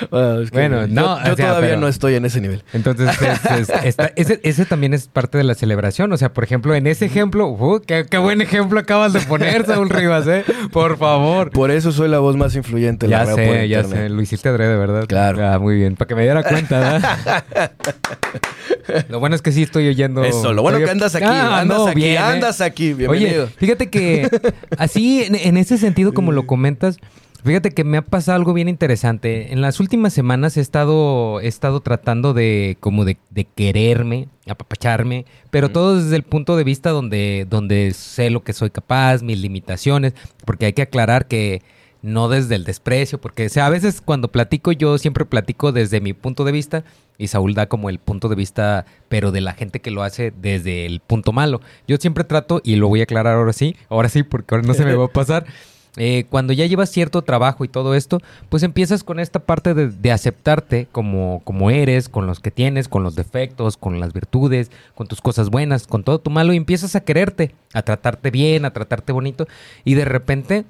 Bueno, 0.09 0.41
es 0.43 0.51
que 0.53 0.57
Bueno, 0.59 0.87
yo- 0.87 0.95
no, 0.95 1.03
yo, 1.25 1.33
o 1.33 1.37
sea, 1.37 1.47
todavía 1.49 1.71
pero- 1.71 1.81
no 1.81 1.89
estoy 1.89 2.15
en 2.15 2.25
ese 2.25 2.41
nivel. 2.41 2.63
Entonces, 2.73 3.11
es- 3.21 3.51
es- 3.51 3.71
está- 3.85 4.13
ese, 4.15 4.39
ese 4.45 4.65
también 4.65 4.95
es 4.95 5.09
parte 5.09 5.39
de 5.39 5.45
la 5.45 5.57
celebración. 5.57 6.13
O 6.13 6.17
sea, 6.17 6.33
por 6.33 6.45
ejemplo, 6.45 6.73
en 6.77 6.87
ese 6.87 7.05
ejemplo, 7.05 7.49
uh, 7.49 7.81
qué, 7.85 8.07
qué 8.09 8.19
buen 8.19 8.41
ejemplo 8.43 8.79
acabas 8.79 9.13
de 9.13 9.19
poner, 9.21 9.67
Saúl 9.67 9.91
Rivas, 9.91 10.25
¿eh? 10.29 10.45
Por 10.73 10.99
favor. 10.99 11.51
Por 11.51 11.73
eso 11.73 11.91
soy 11.91 12.09
la 12.09 12.21
voz 12.21 12.37
más 12.37 12.55
influyente 12.55 13.07
en 13.07 13.11
Ya 13.11 13.19
la 13.19 13.25
radio 13.25 13.37
por 13.49 13.57
sé, 13.57 13.69
ya 13.69 13.83
sé. 13.83 14.09
Lo 14.09 14.23
hiciste 14.23 14.49
adrede, 14.49 14.77
¿verdad? 14.77 15.07
Claro. 15.09 15.45
Ah, 15.45 15.59
muy 15.59 15.75
bien. 15.75 15.97
Para 15.97 16.07
que 16.07 16.15
me 16.15 16.23
diera 16.23 16.45
cuenta, 16.45 16.79
¿verdad? 16.79 17.43
lo 19.09 19.19
bueno 19.19 19.35
es 19.35 19.43
que 19.43 19.51
sí 19.51 19.63
estoy 19.65 19.89
oyendo. 19.89 20.23
Eso, 20.25 20.53
lo 20.53 20.63
bueno 20.63 20.79
estoy- 20.79 20.87
que 20.87 20.91
andas 20.93 21.15
aquí, 21.17 21.25
Ah, 21.27 21.59
andas 21.61 21.79
no, 21.79 21.88
aquí, 21.91 22.01
bien, 22.01 22.15
¿eh? 22.15 22.19
andas 22.19 22.61
aquí, 22.61 22.93
bienvenido. 22.93 23.45
Oye, 23.45 23.55
fíjate 23.57 23.91
que 23.91 24.29
así, 24.79 25.23
en, 25.23 25.35
en 25.35 25.57
ese 25.57 25.79
sentido, 25.79 26.13
como 26.13 26.33
lo 26.33 26.47
comentas, 26.47 26.99
fíjate 27.45 27.71
que 27.71 27.85
me 27.85 27.99
ha 27.99 28.03
pasado 28.03 28.37
algo 28.37 28.53
bien 28.53 28.69
interesante. 28.69 29.53
En 29.53 29.61
las 29.61 29.81
últimas 29.81 30.13
semanas 30.13 30.57
he 30.57 30.61
estado, 30.61 31.41
he 31.41 31.49
estado 31.49 31.81
tratando 31.81 32.35
de, 32.35 32.77
como 32.81 33.05
de, 33.05 33.17
de 33.31 33.45
quererme, 33.45 34.29
apapacharme, 34.49 35.25
pero 35.51 35.71
todo 35.71 35.97
desde 35.97 36.17
el 36.17 36.23
punto 36.23 36.57
de 36.57 36.65
vista 36.65 36.91
donde, 36.91 37.47
donde 37.49 37.93
sé 37.95 38.31
lo 38.31 38.43
que 38.43 38.53
soy 38.53 38.71
capaz, 38.71 39.23
mis 39.23 39.39
limitaciones, 39.39 40.15
porque 40.45 40.67
hay 40.67 40.73
que 40.73 40.83
aclarar 40.83 41.27
que 41.27 41.63
no 42.03 42.29
desde 42.29 42.55
el 42.55 42.65
desprecio, 42.65 43.21
porque 43.21 43.47
o 43.47 43.49
sea, 43.49 43.67
a 43.67 43.71
veces 43.71 44.01
cuando 44.01 44.29
platico 44.29 44.73
yo 44.73 44.99
siempre 44.99 45.25
platico 45.25 45.73
desde 45.73 46.01
mi 46.01 46.13
punto 46.13 46.45
de 46.45 46.53
vista 46.53 46.85
y 47.19 47.27
Saúl 47.27 47.55
da 47.55 47.67
como 47.67 47.91
el 47.91 47.99
punto 47.99 48.29
de 48.29 48.37
vista, 48.37 48.87
pero 49.09 49.33
de 49.33 49.41
la 49.41 49.53
gente 49.53 49.81
que 49.81 49.91
lo 49.91 50.05
hace 50.05 50.33
desde 50.41 50.87
el 50.87 51.01
punto 51.01 51.33
malo. 51.33 51.61
Yo 51.89 51.97
siempre 51.97 52.25
trato, 52.25 52.63
y 52.65 52.77
lo 52.77 52.89
voy 52.89 53.01
a 53.01 53.03
aclarar 53.03 53.37
ahora 53.37 53.53
sí, 53.53 53.77
ahora 53.89 54.09
sí, 54.09 54.23
porque 54.23 54.55
ahora 54.55 54.67
no 54.67 54.75
se 54.75 54.85
me 54.85 54.95
va 54.95 55.07
a 55.07 55.09
pasar, 55.09 55.45
eh, 55.97 56.27
cuando 56.31 56.53
ya 56.53 56.65
llevas 56.67 56.91
cierto 56.91 57.23
trabajo 57.23 57.65
y 57.65 57.69
todo 57.69 57.97
esto, 57.97 58.21
pues 58.49 58.63
empiezas 58.63 59.03
con 59.03 59.19
esta 59.19 59.41
parte 59.41 59.75
de, 59.75 59.89
de 59.89 60.13
aceptarte 60.13 60.87
como, 60.93 61.43
como 61.43 61.71
eres, 61.71 62.09
con 62.09 62.29
los 62.29 62.39
que 62.39 62.53
tienes, 62.53 62.87
con 62.87 63.03
los 63.03 63.17
defectos, 63.17 63.77
con 63.77 63.99
las 63.99 64.13
virtudes, 64.13 64.71
con 64.95 65.09
tus 65.09 65.21
cosas 65.21 65.51
buenas, 65.51 65.89
con 65.89 66.05
todo 66.05 66.21
tu 66.21 66.31
malo, 66.31 66.53
y 66.53 66.57
empiezas 66.57 66.95
a 66.95 67.01
quererte, 67.01 67.53
a 67.75 67.83
tratarte 67.83 68.31
bien, 68.31 68.65
a 68.65 68.73
tratarte 68.73 69.13
bonito, 69.13 69.49
y 69.85 69.95
de 69.95 70.05
repente, 70.05 70.67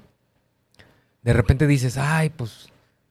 de 1.21 1.33
repente 1.33 1.67
dices, 1.67 1.99
ay, 1.99 2.31
pues 2.31 2.69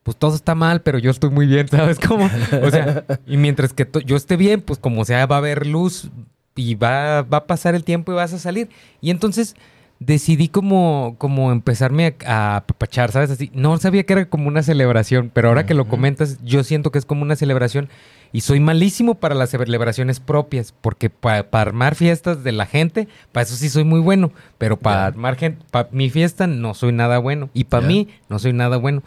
pues 0.08 0.16
todo 0.16 0.34
está 0.34 0.54
mal, 0.54 0.80
pero 0.80 0.96
yo 0.98 1.10
estoy 1.10 1.28
muy 1.28 1.46
bien, 1.46 1.68
¿sabes 1.70 1.98
cómo? 1.98 2.30
O 2.62 2.70
sea, 2.70 3.04
y 3.26 3.36
mientras 3.36 3.74
que 3.74 3.86
yo 4.06 4.16
esté 4.16 4.38
bien, 4.38 4.62
pues 4.62 4.78
como 4.78 5.04
sea, 5.04 5.26
va 5.26 5.34
a 5.34 5.38
haber 5.38 5.66
luz 5.66 6.08
y 6.56 6.76
va, 6.76 7.20
va 7.20 7.36
a 7.36 7.46
pasar 7.46 7.74
el 7.74 7.84
tiempo 7.84 8.10
y 8.10 8.14
vas 8.14 8.32
a 8.32 8.38
salir. 8.38 8.70
Y 9.02 9.10
entonces 9.10 9.54
decidí 10.00 10.48
como, 10.48 11.16
como 11.18 11.52
empezarme 11.52 12.16
a, 12.24 12.56
apapachar, 12.56 13.12
¿sabes? 13.12 13.30
Así, 13.32 13.50
no 13.52 13.76
sabía 13.76 14.04
que 14.04 14.14
era 14.14 14.24
como 14.30 14.48
una 14.48 14.62
celebración, 14.62 15.30
pero 15.30 15.48
ahora 15.48 15.66
que 15.66 15.74
lo 15.74 15.86
comentas, 15.88 16.42
yo 16.42 16.64
siento 16.64 16.90
que 16.90 16.98
es 16.98 17.04
como 17.04 17.20
una 17.20 17.36
celebración. 17.36 17.90
Y 18.32 18.40
soy 18.40 18.60
malísimo 18.60 19.14
para 19.16 19.34
las 19.34 19.50
celebraciones 19.50 20.20
propias, 20.20 20.72
porque 20.80 21.10
para 21.10 21.46
armar 21.52 21.96
fiestas 21.96 22.44
de 22.44 22.52
la 22.52 22.64
gente, 22.64 23.08
para 23.32 23.44
eso 23.44 23.56
sí 23.56 23.68
soy 23.68 23.84
muy 23.84 24.00
bueno, 24.00 24.32
pero 24.56 24.78
para 24.78 25.04
armar 25.04 25.36
gente, 25.36 25.62
para 25.70 25.90
mi 25.92 26.08
fiesta 26.08 26.46
no 26.46 26.72
soy 26.72 26.92
nada 26.92 27.18
bueno. 27.18 27.50
Y 27.52 27.64
para 27.64 27.86
mí 27.86 28.08
no 28.30 28.38
soy 28.38 28.54
nada 28.54 28.78
bueno. 28.78 29.02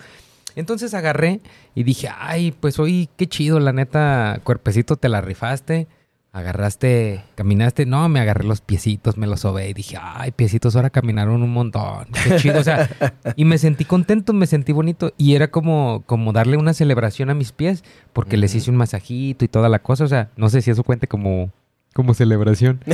Entonces 0.55 0.93
agarré 0.93 1.41
y 1.75 1.83
dije, 1.83 2.09
ay, 2.15 2.51
pues 2.51 2.79
hoy 2.79 3.09
qué 3.17 3.27
chido, 3.27 3.59
la 3.59 3.73
neta, 3.73 4.39
cuerpecito, 4.43 4.95
te 4.95 5.09
la 5.09 5.21
rifaste. 5.21 5.87
Agarraste, 6.33 7.25
caminaste, 7.35 7.85
no, 7.85 8.07
me 8.07 8.21
agarré 8.21 8.45
los 8.45 8.61
piecitos, 8.61 9.17
me 9.17 9.27
los 9.27 9.41
sobé 9.41 9.67
y 9.67 9.73
dije, 9.73 9.97
ay, 10.01 10.31
piecitos 10.31 10.77
ahora 10.77 10.89
caminaron 10.89 11.43
un 11.43 11.51
montón, 11.51 12.07
qué 12.23 12.37
chido, 12.37 12.61
o 12.61 12.63
sea, 12.63 12.89
y 13.35 13.43
me 13.43 13.57
sentí 13.57 13.83
contento, 13.83 14.31
me 14.31 14.47
sentí 14.47 14.71
bonito 14.71 15.11
y 15.17 15.35
era 15.35 15.49
como, 15.49 16.03
como 16.05 16.31
darle 16.31 16.55
una 16.55 16.73
celebración 16.73 17.29
a 17.31 17.33
mis 17.33 17.51
pies 17.51 17.83
porque 18.13 18.37
les 18.37 18.55
hice 18.55 18.71
un 18.71 18.77
masajito 18.77 19.43
y 19.43 19.49
toda 19.49 19.67
la 19.67 19.79
cosa, 19.79 20.05
o 20.05 20.07
sea, 20.07 20.29
no 20.37 20.47
sé 20.47 20.61
si 20.61 20.71
eso 20.71 20.85
cuente 20.85 21.05
como, 21.05 21.51
como 21.93 22.13
celebración. 22.13 22.81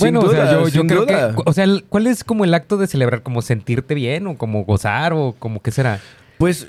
Bueno, 0.00 0.20
o 0.20 0.30
sea, 0.30 0.66
yo, 0.68 0.86
creo 0.86 1.06
duda. 1.06 1.34
que, 1.34 1.42
o 1.44 1.52
sea, 1.52 1.66
¿cuál 1.88 2.08
es 2.08 2.24
como 2.24 2.44
el 2.44 2.52
acto 2.52 2.76
de 2.76 2.86
celebrar? 2.86 3.22
¿Como 3.22 3.42
sentirte 3.42 3.94
bien 3.94 4.26
o 4.26 4.36
como 4.36 4.64
gozar 4.64 5.12
o 5.12 5.34
como 5.38 5.62
qué 5.62 5.70
será? 5.70 6.00
Pues 6.38 6.66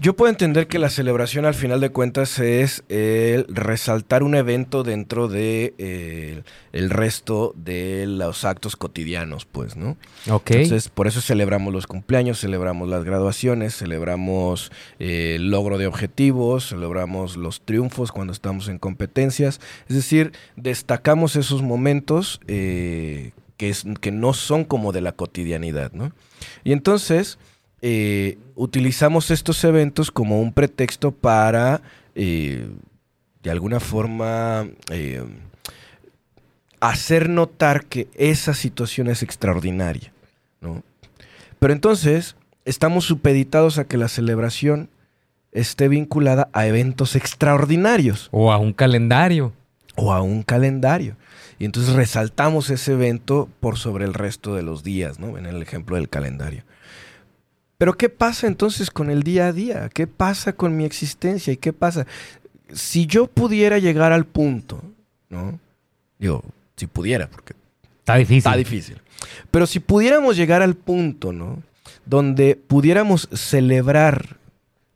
yo 0.00 0.16
puedo 0.16 0.28
entender 0.28 0.66
que 0.66 0.78
la 0.80 0.90
celebración 0.90 1.44
al 1.46 1.54
final 1.54 1.80
de 1.80 1.90
cuentas 1.90 2.38
es 2.40 2.82
el 2.88 3.46
resaltar 3.48 4.22
un 4.24 4.34
evento 4.34 4.82
dentro 4.82 5.28
de 5.28 5.72
eh, 5.78 6.42
el 6.72 6.90
resto 6.90 7.52
de 7.56 8.06
los 8.08 8.44
actos 8.44 8.74
cotidianos, 8.76 9.44
pues, 9.46 9.76
¿no? 9.76 9.96
Ok. 10.28 10.50
Entonces, 10.50 10.88
por 10.88 11.06
eso 11.06 11.20
celebramos 11.20 11.72
los 11.72 11.86
cumpleaños, 11.86 12.40
celebramos 12.40 12.88
las 12.88 13.04
graduaciones, 13.04 13.76
celebramos 13.76 14.72
eh, 14.98 15.34
el 15.36 15.50
logro 15.50 15.78
de 15.78 15.86
objetivos, 15.86 16.68
celebramos 16.70 17.36
los 17.36 17.60
triunfos 17.60 18.10
cuando 18.10 18.32
estamos 18.32 18.68
en 18.68 18.78
competencias. 18.78 19.60
Es 19.88 19.94
decir, 19.94 20.32
destacamos 20.56 21.36
esos 21.36 21.62
momentos 21.62 22.40
eh, 22.48 23.30
que, 23.56 23.70
es- 23.70 23.84
que 24.00 24.10
no 24.10 24.34
son 24.34 24.64
como 24.64 24.90
de 24.90 25.02
la 25.02 25.12
cotidianidad, 25.12 25.92
¿no? 25.92 26.10
Y 26.64 26.72
entonces 26.72 27.38
eh, 27.86 28.38
utilizamos 28.54 29.30
estos 29.30 29.62
eventos 29.62 30.10
como 30.10 30.40
un 30.40 30.54
pretexto 30.54 31.12
para, 31.12 31.82
eh, 32.14 32.66
de 33.42 33.50
alguna 33.50 33.78
forma, 33.78 34.66
eh, 34.90 35.22
hacer 36.80 37.28
notar 37.28 37.84
que 37.84 38.08
esa 38.14 38.54
situación 38.54 39.08
es 39.08 39.22
extraordinaria, 39.22 40.14
¿no? 40.62 40.82
Pero 41.58 41.74
entonces 41.74 42.36
estamos 42.64 43.04
supeditados 43.04 43.76
a 43.76 43.84
que 43.84 43.98
la 43.98 44.08
celebración 44.08 44.88
esté 45.52 45.88
vinculada 45.88 46.48
a 46.54 46.66
eventos 46.66 47.14
extraordinarios 47.16 48.30
O 48.32 48.50
a 48.50 48.56
un 48.56 48.72
calendario. 48.72 49.52
o 49.94 50.14
a 50.14 50.22
un 50.22 50.42
calendario. 50.42 51.16
Y 51.58 51.66
entonces 51.66 51.92
resaltamos 51.92 52.70
ese 52.70 52.94
evento 52.94 53.46
por 53.60 53.76
sobre 53.76 54.06
el 54.06 54.14
resto 54.14 54.54
de 54.54 54.62
los 54.62 54.82
días, 54.84 55.18
¿no? 55.18 55.36
En 55.36 55.44
el 55.44 55.60
ejemplo 55.60 55.96
del 55.96 56.08
calendario. 56.08 56.64
Pero 57.78 57.94
¿qué 57.96 58.08
pasa 58.08 58.46
entonces 58.46 58.90
con 58.90 59.10
el 59.10 59.22
día 59.22 59.48
a 59.48 59.52
día? 59.52 59.88
¿Qué 59.92 60.06
pasa 60.06 60.52
con 60.52 60.76
mi 60.76 60.84
existencia? 60.84 61.52
¿Y 61.52 61.56
qué 61.56 61.72
pasa? 61.72 62.06
Si 62.72 63.06
yo 63.06 63.26
pudiera 63.26 63.78
llegar 63.78 64.12
al 64.12 64.24
punto, 64.26 64.82
¿no? 65.28 65.58
Digo, 66.18 66.42
si 66.76 66.86
pudiera, 66.86 67.28
porque 67.28 67.54
Está 67.98 68.16
difícil. 68.16 68.38
Está 68.38 68.56
difícil. 68.56 69.00
Pero 69.50 69.66
si 69.66 69.80
pudiéramos 69.80 70.36
llegar 70.36 70.60
al 70.62 70.74
punto, 70.74 71.32
¿no? 71.32 71.62
Donde 72.04 72.54
pudiéramos 72.56 73.28
celebrar, 73.32 74.36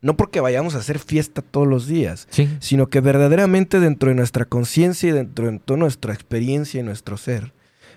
no 0.01 0.15
porque 0.15 0.39
vayamos 0.41 0.75
a 0.75 0.77
hacer 0.79 0.99
fiesta 0.99 1.41
todos 1.41 1.67
los 1.67 1.87
días, 1.87 2.27
Sí. 2.29 2.47
sino 2.59 2.87
que 2.87 3.01
verdaderamente 3.01 3.79
dentro 3.79 4.09
de 4.09 4.15
nuestra 4.15 4.45
conciencia 4.45 5.09
y 5.09 5.13
dentro 5.13 5.49
de 5.51 5.57
toda 5.59 5.79
nuestra 5.79 6.13
experiencia 6.13 6.79
y 6.79 6.83
nuestro 6.83 7.17
ser, 7.17 7.51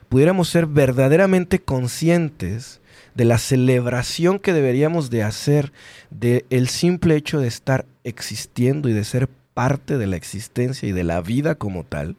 pudiéramos 0.09 0.49
ser 0.49 0.67
verdaderamente 0.67 1.61
conscientes 1.61 2.81
de 3.15 3.25
la 3.25 3.39
celebración 3.39 4.39
que 4.39 4.53
deberíamos 4.53 5.11
de 5.11 5.23
hacer 5.23 5.73
de 6.11 6.45
el 6.51 6.69
simple 6.69 7.17
hecho 7.17 7.41
de 7.41 7.49
estar 7.49 7.85
existiendo 8.05 8.89
y 8.89 8.93
de 8.93 9.05
ser 9.05 9.29
parte 9.55 9.99
de 9.99 10.07
la 10.07 10.17
existencia 10.17 10.89
y 10.89 10.93
de 10.93 11.05
la 11.05 11.21
vida 11.21 11.55
como 11.55 11.85
tal, 11.85 12.17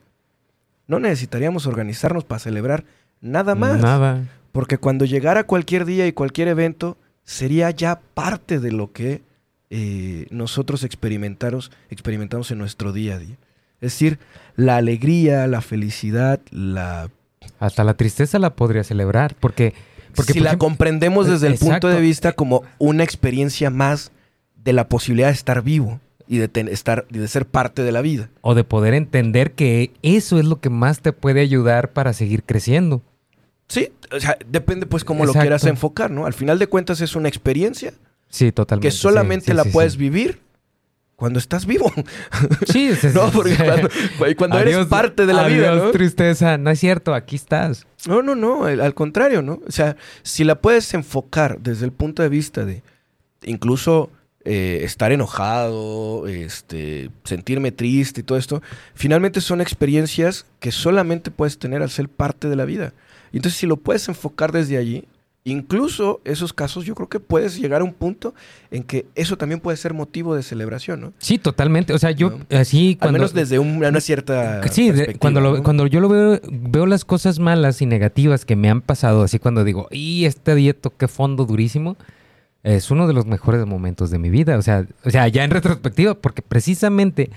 no 0.87 0.99
necesitaríamos 0.99 1.65
organizarnos 1.65 2.23
para 2.23 2.39
celebrar 2.39 2.85
nada 3.21 3.55
más. 3.55 3.81
Nada. 3.81 4.23
Porque 4.51 4.77
cuando 4.77 5.05
llegara 5.05 5.45
cualquier 5.45 5.85
día 5.85 6.05
y 6.05 6.13
cualquier 6.13 6.47
evento, 6.47 6.97
sería 7.23 7.71
ya 7.71 7.99
parte 8.13 8.59
de 8.59 8.71
lo 8.71 8.91
que 8.91 9.21
eh, 9.69 10.27
nosotros 10.29 10.83
experimentamos, 10.83 11.71
experimentamos 11.89 12.51
en 12.51 12.59
nuestro 12.59 12.93
día 12.93 13.15
a 13.15 13.19
día. 13.19 13.37
Es 13.81 13.93
decir, 13.93 14.19
la 14.55 14.77
alegría, 14.77 15.47
la 15.47 15.61
felicidad, 15.61 16.39
la... 16.51 17.09
Hasta 17.59 17.83
la 17.83 17.95
tristeza 17.95 18.39
la 18.39 18.51
podría 18.51 18.83
celebrar. 18.83 19.35
Porque. 19.39 19.73
Porque 20.15 20.33
si 20.33 20.39
por 20.39 20.43
la 20.43 20.49
ejemplo, 20.51 20.67
comprendemos 20.67 21.27
desde 21.27 21.47
el 21.47 21.55
punto 21.57 21.87
de 21.87 21.99
vista 22.01 22.31
como 22.33 22.63
una 22.79 23.03
experiencia 23.03 23.69
más 23.69 24.11
de 24.63 24.73
la 24.73 24.87
posibilidad 24.87 25.27
de 25.27 25.33
estar 25.33 25.61
vivo 25.63 25.99
y 26.27 26.37
de, 26.37 26.47
ten- 26.47 26.67
estar, 26.69 27.05
de 27.09 27.27
ser 27.27 27.45
parte 27.45 27.83
de 27.83 27.91
la 27.91 28.01
vida. 28.01 28.29
o 28.41 28.55
de 28.55 28.63
poder 28.63 28.93
entender 28.93 29.51
que 29.51 29.91
eso 30.01 30.39
es 30.39 30.45
lo 30.45 30.59
que 30.61 30.69
más 30.69 31.01
te 31.01 31.11
puede 31.13 31.41
ayudar 31.41 31.91
para 31.91 32.13
seguir 32.13 32.43
creciendo. 32.43 33.01
Sí, 33.67 33.89
o 34.15 34.19
sea, 34.19 34.37
depende 34.47 34.85
pues 34.85 35.03
cómo 35.03 35.25
lo 35.25 35.33
quieras 35.33 35.63
enfocar, 35.65 36.11
¿no? 36.11 36.25
Al 36.25 36.33
final 36.33 36.59
de 36.59 36.67
cuentas 36.67 37.01
es 37.01 37.15
una 37.15 37.27
experiencia 37.27 37.93
Sí, 38.29 38.51
totalmente. 38.51 38.87
que 38.87 38.91
solamente 38.91 39.47
sí, 39.47 39.53
la 39.53 39.63
sí, 39.63 39.69
puedes 39.71 39.97
vivir 39.97 40.39
cuando 41.15 41.39
estás 41.39 41.65
vivo. 41.65 41.91
Sí, 42.67 42.95
sí, 42.95 43.07
No, 43.13 43.27
sí, 43.27 43.31
porque 43.33 43.55
sí. 43.55 44.35
cuando, 44.35 44.57
eres 44.59 44.85
parte 44.87 45.25
de 45.25 45.33
la 45.33 45.47
vida, 45.47 45.75
¿no? 45.75 45.91
tristeza. 45.91 46.57
No 46.57 46.69
es 46.69 46.79
cierto, 46.79 47.13
aquí 47.13 47.35
estás. 47.35 47.85
No, 48.07 48.21
no, 48.21 48.35
no, 48.35 48.65
al 48.65 48.93
contrario, 48.93 49.41
¿no? 49.41 49.61
O 49.67 49.71
sea, 49.71 49.95
si 50.23 50.43
la 50.43 50.55
puedes 50.59 50.93
enfocar 50.93 51.59
desde 51.59 51.85
el 51.85 51.91
punto 51.91 52.23
de 52.23 52.29
vista 52.29 52.65
de 52.65 52.83
incluso 53.43 54.09
eh, 54.45 54.81
estar 54.83 55.11
enojado, 55.11 56.27
este, 56.27 57.09
sentirme 57.23 57.71
triste 57.71 58.21
y 58.21 58.23
todo 58.23 58.37
esto, 58.37 58.61
finalmente 58.93 59.39
son 59.39 59.61
experiencias 59.61 60.45
que 60.59 60.71
solamente 60.71 61.31
puedes 61.31 61.57
tener 61.57 61.81
al 61.81 61.89
ser 61.89 62.09
parte 62.09 62.49
de 62.49 62.55
la 62.55 62.65
vida. 62.65 62.93
Y 63.31 63.37
entonces 63.37 63.59
si 63.59 63.67
lo 63.67 63.77
puedes 63.77 64.07
enfocar 64.09 64.51
desde 64.51 64.77
allí, 64.77 65.07
incluso 65.45 66.21
esos 66.23 66.53
casos 66.53 66.85
yo 66.85 66.95
creo 66.95 67.09
que 67.09 67.19
puedes 67.19 67.57
llegar 67.59 67.81
a 67.81 67.83
un 67.83 67.93
punto 67.93 68.33
en 68.71 68.83
que 68.83 69.05
eso 69.15 69.37
también 69.37 69.59
puede 69.59 69.75
ser 69.77 69.93
motivo 69.93 70.35
de 70.35 70.43
celebración, 70.43 71.01
¿no? 71.01 71.13
Sí, 71.17 71.37
totalmente. 71.37 71.93
O 71.93 71.99
sea, 71.99 72.11
yo 72.11 72.31
No. 72.31 72.57
así 72.59 72.91
Al 72.93 72.97
cuando... 72.99 73.19
menos 73.19 73.33
desde 73.33 73.59
un- 73.59 73.83
una 73.83 73.99
cierta... 73.99 74.65
Sí, 74.69 74.91
de- 74.91 75.15
cuando, 75.15 75.41
lo- 75.41 75.57
¿no? 75.57 75.63
cuando 75.63 75.85
yo 75.87 75.99
lo 75.99 76.07
veo, 76.09 76.39
veo 76.49 76.85
las 76.85 77.03
cosas 77.03 77.39
malas 77.39 77.81
y 77.81 77.85
negativas 77.85 78.45
que 78.45 78.55
me 78.55 78.69
han 78.69 78.81
pasado, 78.81 79.23
así 79.23 79.37
cuando 79.39 79.63
digo, 79.65 79.87
y 79.91 80.25
este 80.25 80.55
dieto, 80.55 80.93
qué 80.97 81.07
fondo 81.09 81.45
durísimo, 81.45 81.97
es 82.63 82.89
uno 82.91 83.07
de 83.07 83.13
los 83.13 83.25
mejores 83.25 83.65
momentos 83.65 84.09
de 84.11 84.19
mi 84.19 84.29
vida. 84.29 84.57
O 84.57 84.61
sea, 84.61 84.87
o 85.03 85.09
sea, 85.09 85.27
ya 85.27 85.43
en 85.43 85.51
retrospectiva, 85.51 86.13
porque 86.13 86.41
precisamente 86.41 87.29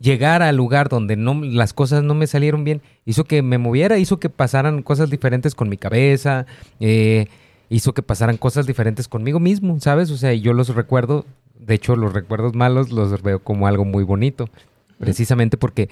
llegar 0.00 0.40
al 0.40 0.56
lugar 0.56 0.88
donde 0.88 1.16
no, 1.16 1.34
las 1.44 1.74
cosas 1.74 2.02
no 2.02 2.14
me 2.14 2.26
salieron 2.26 2.64
bien, 2.64 2.80
hizo 3.04 3.24
que 3.24 3.42
me 3.42 3.58
moviera, 3.58 3.98
hizo 3.98 4.18
que 4.18 4.30
pasaran 4.30 4.80
cosas 4.82 5.10
diferentes 5.10 5.54
con 5.54 5.68
mi 5.68 5.76
cabeza, 5.76 6.46
eh, 6.80 7.26
hizo 7.70 7.94
que 7.94 8.02
pasaran 8.02 8.36
cosas 8.36 8.66
diferentes 8.66 9.08
conmigo 9.08 9.40
mismo, 9.40 9.78
¿sabes? 9.80 10.10
O 10.10 10.16
sea, 10.18 10.34
y 10.34 10.40
yo 10.40 10.52
los 10.52 10.74
recuerdo, 10.74 11.24
de 11.58 11.74
hecho 11.74 11.96
los 11.96 12.12
recuerdos 12.12 12.54
malos 12.54 12.90
los 12.90 13.22
veo 13.22 13.42
como 13.42 13.66
algo 13.66 13.84
muy 13.84 14.04
bonito, 14.04 14.50
precisamente 14.98 15.56
porque 15.56 15.88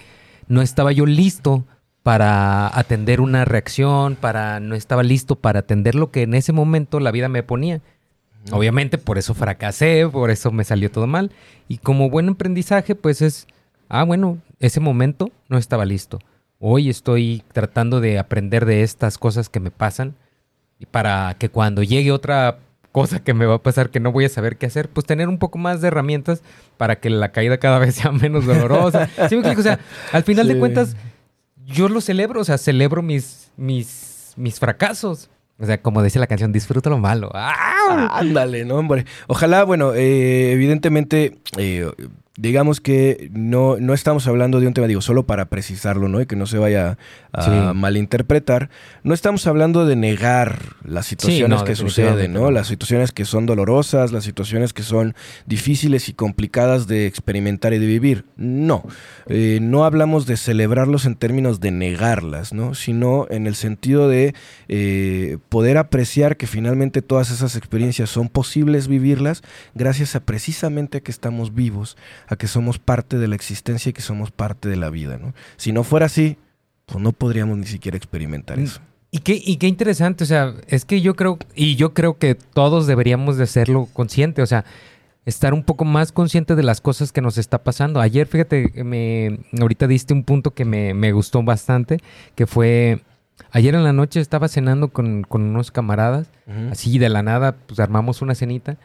no 0.49 0.61
estaba 0.61 0.93
yo 0.93 1.07
listo 1.07 1.65
para 2.03 2.77
atender 2.77 3.21
una 3.21 3.45
reacción, 3.45 4.17
para 4.17 4.61
no 4.61 4.75
estaba 4.75 5.03
listo 5.03 5.37
para 5.37 5.61
atender 5.61 5.95
lo 5.95 6.11
que 6.11 6.23
en 6.23 6.35
ese 6.35 6.53
momento 6.53 7.01
la 7.01 7.13
vida 7.13 7.29
me 7.29 7.43
ponía. 7.43 7.81
Obviamente 8.51 8.99
por 8.99 9.19
eso 9.19 9.35
fracasé, 9.35 10.09
por 10.09 10.31
eso 10.31 10.51
me 10.51 10.65
salió 10.65 10.91
todo 10.91 11.07
mal. 11.07 11.31
Y 11.69 11.79
como 11.79 12.11
buen 12.11 12.29
aprendizaje, 12.29 12.95
pues 12.95 13.23
es, 13.23 13.47
ah, 13.89 14.05
bueno, 14.05 14.39
ese 14.59 14.81
momento 14.81 15.31
no 15.49 15.59
estaba 15.59 15.85
listo. 15.85 16.19
Hoy 16.59 16.89
estoy 16.89 17.43
tratando 17.53 18.01
de 18.01 18.19
aprender 18.19 18.65
de 18.65 18.83
estas 18.83 19.19
cosas 19.19 19.49
que 19.49 19.61
me 19.61 19.71
pasan 19.71 20.15
para 20.87 21.37
que 21.39 21.49
cuando 21.49 21.83
llegue 21.83 22.13
otra 22.13 22.59
cosa 22.93 23.23
que 23.23 23.35
me 23.35 23.47
va 23.47 23.57
a 23.57 23.63
pasar 23.63 23.91
que 23.91 24.01
no 24.01 24.13
voy 24.13 24.25
a 24.25 24.29
saber 24.29 24.57
qué 24.57 24.67
hacer, 24.67 24.89
pues 24.89 25.07
tener 25.07 25.29
un 25.29 25.39
poco 25.39 25.59
más 25.59 25.81
de 25.81 25.89
herramientas 25.89 26.43
para 26.77 26.97
que 26.97 27.11
la 27.11 27.31
caída 27.31 27.59
cada 27.59 27.79
vez 27.79 27.95
sea 27.97 28.13
menos 28.13 28.47
dolorosa. 28.47 29.09
¿Sí 29.29 29.37
me? 29.37 29.51
O 29.51 29.63
sea, 29.63 29.79
al 30.13 30.25
final 30.25 30.49
de 30.49 30.59
cuentas, 30.59 30.97
yo 31.67 31.89
lo 31.89 32.01
celebro, 32.01 32.41
o 32.41 32.45
sea, 32.45 32.59
celebro 32.59 33.03
mis, 33.03 33.51
mis, 33.57 34.33
mis 34.37 34.59
fracasos. 34.59 35.31
O 35.61 35.67
sea, 35.67 35.83
como 35.83 36.03
dice 36.03 36.21
la 36.21 36.29
canción, 36.29 36.53
disfruto 36.53 36.89
lo 36.89 36.99
malo. 36.99 37.31
¡Ah! 37.35 38.11
Ándale, 38.13 38.65
no, 38.65 38.77
hombre. 38.77 39.07
Ojalá, 39.27 39.65
bueno, 39.65 39.93
eh, 39.95 40.53
evidentemente, 40.53 41.39
eh, 41.57 41.91
digamos 42.39 42.81
que 42.81 43.31
no, 43.33 43.77
no 43.81 43.95
estamos 43.95 44.29
hablando 44.29 44.61
de 44.61 44.69
un 44.69 44.73
tema, 44.73 44.87
digo, 44.87 45.01
solo 45.01 45.27
para 45.27 45.47
precisarlo, 45.47 46.09
¿no? 46.09 46.21
Y 46.21 46.27
que 46.27 46.37
no 46.37 46.47
se 46.47 46.57
vaya 46.59 46.97
a 47.33 47.43
Sí. 47.43 47.51
malinterpretar. 47.75 48.71
No 49.03 49.13
estamos 49.13 49.47
hablando 49.49 49.87
de 49.87 49.97
negar 49.97 50.61
las 50.85 51.07
situaciones 51.07 51.59
no, 51.59 51.65
que 51.65 51.75
suceden, 51.75 52.33
¿no? 52.33 52.53
Las 52.53 52.69
situaciones 52.69 53.11
que 53.11 53.25
son 53.25 53.45
dolorosas, 53.45 54.13
las 54.13 54.23
situaciones 54.23 54.73
que 54.73 54.85
son 54.85 55.15
difíciles 55.47 56.09
y 56.09 56.15
complicadas 56.15 56.87
de 56.87 57.07
experimentar 57.07 57.75
y 57.75 57.79
de 57.79 57.87
vivir. 57.87 58.25
No. 58.37 58.85
Eh, 59.27 59.59
no 59.61 59.85
hablamos 59.85 60.27
de 60.27 60.37
celebrarlos 60.37 61.07
en 61.07 61.17
términos 61.17 61.59
de 61.59 61.73
negarlas, 61.73 62.53
¿no? 62.53 62.75
Sino 62.75 63.27
en 63.31 63.49
el 63.49 63.57
sentido 63.57 64.09
de 64.09 64.35
eh, 64.69 65.39
poder 65.49 65.77
apreciar 65.77 66.37
que 66.37 66.47
finalmente 66.47 67.03
todas 67.03 67.31
esas 67.33 67.57
experiencias 67.57 68.11
son 68.11 68.29
posibles 68.29 68.87
vivirlas 68.87 69.43
gracias 69.75 70.15
a 70.15 70.21
precisamente 70.21 70.99
a 70.99 71.01
que 71.01 71.11
estamos 71.11 71.55
vivos, 71.55 71.97
a 72.29 72.37
que 72.37 72.47
somos 72.47 72.79
parte 72.79 73.19
de 73.19 73.27
la 73.29 73.35
existencia 73.35 73.91
y 73.91 73.93
que 73.93 74.03
somos 74.03 74.31
parte 74.31 74.69
de 74.69 74.77
la 74.77 74.91
vida, 74.91 75.19
¿no? 75.19 75.35
Si 75.57 75.73
no 75.73 75.83
fuera 75.85 76.07
así, 76.07 76.37
pues 76.87 77.03
no 77.03 77.13
podríamos 77.13 77.59
ni 77.59 77.67
siquiera 77.67 77.97
experimentar 77.97 78.59
Mm. 78.59 78.65
eso. 78.65 78.81
Y 79.11 79.21
qué, 79.21 79.41
y 79.43 79.57
qué 79.57 79.67
interesante, 79.69 80.25
o 80.25 80.27
sea, 80.27 80.55
es 80.67 80.85
que 80.85 81.01
yo 81.01 81.17
creo, 81.17 81.39
y 81.55 81.77
yo 81.77 81.95
creo 81.95 82.19
que 82.19 82.35
todos 82.35 82.87
deberíamos 82.87 83.39
de 83.39 83.45
hacerlo 83.45 83.89
consciente, 83.95 84.43
o 84.43 84.47
sea, 84.47 84.67
estar 85.25 85.55
un 85.55 85.63
poco 85.63 85.85
más 85.87 86.13
consciente 86.13 86.55
de 86.55 86.63
las 86.63 86.81
cosas 86.83 87.11
que 87.13 87.23
nos 87.23 87.39
está 87.39 87.63
pasando. 87.65 88.01
Ayer, 88.01 88.27
fíjate, 88.27 88.85
me, 88.85 89.41
ahorita 89.59 89.87
diste 89.87 90.13
un 90.13 90.25
punto 90.25 90.53
que 90.53 90.65
me, 90.67 90.93
me 90.93 91.13
gustó 91.13 91.43
bastante, 91.43 91.99
que 92.35 92.47
fue, 92.47 93.03
ayer 93.51 93.75
en 93.75 93.85
la 93.85 93.95
noche 93.95 94.21
estaba 94.21 94.49
cenando 94.49 94.89
con, 94.89 95.23
con 95.23 95.43
unos 95.43 95.71
camaradas, 95.71 96.29
así 96.71 96.99
de 96.99 97.09
la 97.09 97.23
nada, 97.23 97.57
pues 97.67 97.81
armamos 97.81 98.21
una 98.21 98.35
cenita. 98.35 98.77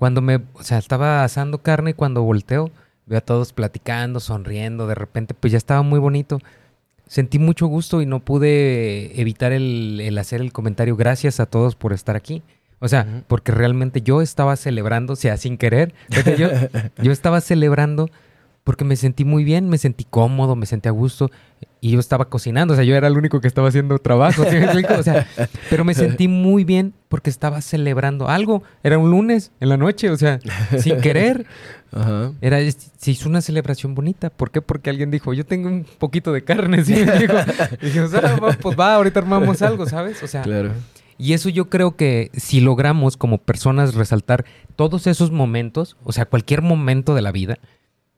Cuando 0.00 0.22
me, 0.22 0.36
o 0.54 0.62
sea, 0.62 0.78
estaba 0.78 1.24
asando 1.24 1.58
carne 1.58 1.90
y 1.90 1.92
cuando 1.92 2.22
volteo, 2.22 2.70
veo 3.04 3.18
a 3.18 3.20
todos 3.20 3.52
platicando, 3.52 4.18
sonriendo, 4.18 4.86
de 4.86 4.94
repente, 4.94 5.34
pues 5.34 5.50
ya 5.52 5.58
estaba 5.58 5.82
muy 5.82 5.98
bonito. 5.98 6.38
Sentí 7.06 7.38
mucho 7.38 7.66
gusto 7.66 8.00
y 8.00 8.06
no 8.06 8.20
pude 8.20 9.20
evitar 9.20 9.52
el, 9.52 10.00
el 10.00 10.16
hacer 10.16 10.40
el 10.40 10.54
comentario. 10.54 10.96
Gracias 10.96 11.38
a 11.38 11.44
todos 11.44 11.74
por 11.74 11.92
estar 11.92 12.16
aquí. 12.16 12.42
O 12.78 12.88
sea, 12.88 13.24
porque 13.28 13.52
realmente 13.52 14.00
yo 14.00 14.22
estaba 14.22 14.56
celebrando, 14.56 15.12
o 15.12 15.16
sea, 15.16 15.36
sin 15.36 15.58
querer. 15.58 15.92
Yo 17.02 17.12
estaba 17.12 17.42
celebrando 17.42 18.08
porque 18.64 18.86
me 18.86 18.96
sentí 18.96 19.26
muy 19.26 19.44
bien, 19.44 19.68
me 19.68 19.76
sentí 19.76 20.04
cómodo, 20.04 20.56
me 20.56 20.64
sentí 20.64 20.88
a 20.88 20.92
gusto. 20.92 21.30
Y 21.82 21.92
yo 21.92 22.00
estaba 22.00 22.28
cocinando, 22.28 22.74
o 22.74 22.76
sea, 22.76 22.84
yo 22.84 22.94
era 22.94 23.08
el 23.08 23.16
único 23.16 23.40
que 23.40 23.48
estaba 23.48 23.68
haciendo 23.68 23.98
trabajo. 23.98 24.44
¿sí 24.44 24.56
me 24.56 24.64
explico? 24.64 24.94
O 24.98 25.02
sea, 25.02 25.26
pero 25.70 25.82
me 25.84 25.94
sentí 25.94 26.28
muy 26.28 26.64
bien 26.64 26.92
porque 27.08 27.30
estaba 27.30 27.62
celebrando 27.62 28.28
algo. 28.28 28.62
Era 28.82 28.98
un 28.98 29.10
lunes 29.10 29.50
en 29.60 29.70
la 29.70 29.78
noche, 29.78 30.10
o 30.10 30.16
sea, 30.18 30.40
sin 30.78 31.00
querer. 31.00 31.46
Ajá. 31.92 32.32
Era, 32.42 32.58
se 32.70 33.10
hizo 33.10 33.28
una 33.30 33.40
celebración 33.40 33.94
bonita. 33.94 34.28
¿Por 34.30 34.50
qué? 34.50 34.60
Porque 34.60 34.90
alguien 34.90 35.10
dijo, 35.10 35.32
yo 35.32 35.46
tengo 35.46 35.68
un 35.68 35.84
poquito 35.98 36.32
de 36.32 36.44
carne, 36.44 36.84
¿sí? 36.84 36.92
me 36.92 37.00
explico? 37.02 37.34
Y 37.80 37.86
dije, 37.86 38.00
o 38.02 38.08
sea, 38.08 38.36
pues 38.60 38.78
va, 38.78 38.94
ahorita 38.96 39.20
armamos 39.20 39.62
algo, 39.62 39.86
¿sabes? 39.86 40.22
O 40.22 40.26
sea, 40.28 40.42
Claro. 40.42 40.72
y 41.16 41.32
eso 41.32 41.48
yo 41.48 41.70
creo 41.70 41.96
que 41.96 42.30
si 42.34 42.60
logramos 42.60 43.16
como 43.16 43.38
personas 43.38 43.94
resaltar 43.94 44.44
todos 44.76 45.06
esos 45.06 45.30
momentos, 45.30 45.96
o 46.04 46.12
sea, 46.12 46.26
cualquier 46.26 46.60
momento 46.62 47.14
de 47.14 47.22
la 47.22 47.32
vida, 47.32 47.58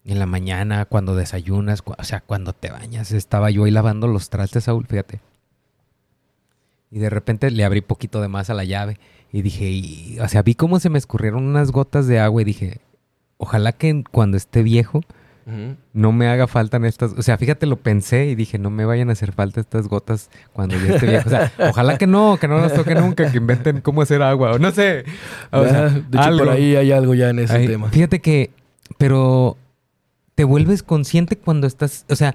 en 0.05 0.19
la 0.19 0.27
mañana, 0.27 0.85
cuando 0.85 1.15
desayunas, 1.15 1.83
cu- 1.83 1.95
o 1.99 2.05
sea, 2.05 2.21
cuando 2.21 2.53
te 2.53 2.71
bañas, 2.71 3.13
estaba 3.13 3.51
yo 3.51 3.65
ahí 3.65 3.71
lavando 3.71 4.09
los 4.09 4.31
trastes, 4.31 4.65
Saúl, 4.65 4.87
fíjate. 4.87 5.21
Y 6.91 6.99
de 6.99 7.09
repente 7.11 7.51
le 7.51 7.65
abrí 7.65 7.81
poquito 7.81 8.21
de 8.21 8.29
más 8.29 8.51
a 8.51 8.55
la 8.55 8.65
llave 8.65 8.99
y 9.33 9.43
dije, 9.43 9.65
y- 9.71 10.19
o 10.21 10.29
sea, 10.29 10.43
vi 10.43 10.55
cómo 10.55 10.79
se 10.81 10.91
me 10.91 10.99
escurrieron 10.99 11.45
unas 11.45 11.71
gotas 11.73 12.07
de 12.07 12.19
agua 12.21 12.43
y 12.43 12.45
dije, 12.45 12.81
ojalá 13.39 13.73
que 13.73 14.05
cuando 14.11 14.37
esté 14.37 14.63
viejo 14.63 15.01
no 15.93 16.13
me 16.13 16.29
haga 16.29 16.47
falta 16.47 16.77
en 16.77 16.85
estas, 16.85 17.15
o 17.19 17.23
sea, 17.23 17.37
fíjate, 17.37 17.67
lo 17.67 17.75
pensé 17.77 18.27
y 18.27 18.37
dije, 18.37 18.61
no 18.61 18.71
me 18.71 18.85
vayan 18.85 19.09
a 19.09 19.13
hacer 19.15 19.33
falta 19.33 19.61
estas 19.61 19.89
gotas 19.89 20.31
cuando 20.53 20.77
yo 20.79 20.95
esté 20.95 21.07
viejo. 21.07 21.27
O 21.29 21.31
sea, 21.31 21.51
ojalá 21.71 21.99
que 21.99 22.07
no, 22.07 22.37
que 22.41 22.47
no 22.47 22.61
nos 22.61 22.73
toque 22.75 22.95
nunca, 22.95 23.29
que 23.33 23.39
inventen 23.39 23.81
cómo 23.81 24.03
hacer 24.03 24.23
agua, 24.23 24.53
o 24.53 24.59
no 24.61 24.71
sé. 24.71 25.05
O 25.51 25.65
sea, 25.65 25.89
de 25.89 25.99
hecho, 25.99 26.21
algo. 26.21 26.45
por 26.45 26.51
ahí 26.51 26.77
hay 26.77 26.93
algo 26.93 27.15
ya 27.15 27.31
en 27.31 27.41
ese 27.41 27.55
Ay, 27.57 27.67
tema. 27.67 27.89
Fíjate 27.91 28.21
que, 28.21 28.51
pero 28.99 29.57
te 30.35 30.45
vuelves 30.45 30.83
consciente 30.83 31.37
cuando 31.37 31.67
estás, 31.67 32.05
o 32.09 32.17
sea, 32.17 32.35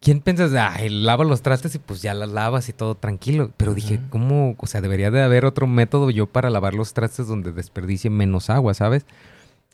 ¿quién 0.00 0.20
piensas? 0.20 0.52
Ay, 0.54 0.88
lava 0.88 1.24
los 1.24 1.42
trastes 1.42 1.74
y 1.74 1.78
pues 1.78 2.02
ya 2.02 2.14
las 2.14 2.28
lavas 2.30 2.68
y 2.68 2.72
todo 2.72 2.94
tranquilo. 2.94 3.50
Pero 3.56 3.74
dije. 3.74 4.00
¿cómo? 4.10 4.54
O 4.58 4.66
sea, 4.66 4.80
debería 4.80 5.10
de 5.10 5.22
haber 5.22 5.44
otro 5.44 5.66
método 5.66 6.10
yo 6.10 6.26
para 6.26 6.50
lavar 6.50 6.74
los 6.74 6.94
trastes 6.94 7.26
donde 7.26 7.52
desperdicie 7.52 8.10
menos 8.10 8.50
agua, 8.50 8.74
¿sabes? 8.74 9.06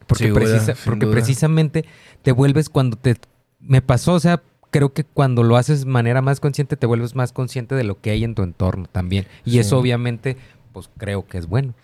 Porque, 0.07 0.33
precisa- 0.33 0.75
porque 0.85 1.07
precisamente 1.07 1.85
te 2.23 2.33
vuelves 2.33 2.69
cuando 2.69 2.97
te... 2.97 3.17
Me 3.61 3.83
pasó, 3.83 4.15
o 4.15 4.21
sea, 4.21 4.43
creo 4.71 4.93
que 4.93 5.05
cuando 5.05 5.43
lo 5.43 5.57
haces 5.57 5.85
de 5.85 5.91
manera 5.91 6.23
más 6.23 6.41
consciente, 6.41 6.77
te 6.77 6.87
vuelves 6.87 7.15
más 7.15 7.33
consciente 7.33 7.75
de 7.75 7.85
lo 7.85 8.01
que 8.01 8.11
hay 8.11 8.25
en 8.25 8.35
tu 8.35 8.43
entorno 8.43 8.87
también. 8.91 9.27
Y 9.45 9.53
Sí. 9.53 9.59
eso 9.61 9.79
obviamente, 9.79 10.37
pues 10.73 10.89
creo 10.97 11.27
que 11.27 11.39
es 11.39 11.47
bueno. 11.47 11.75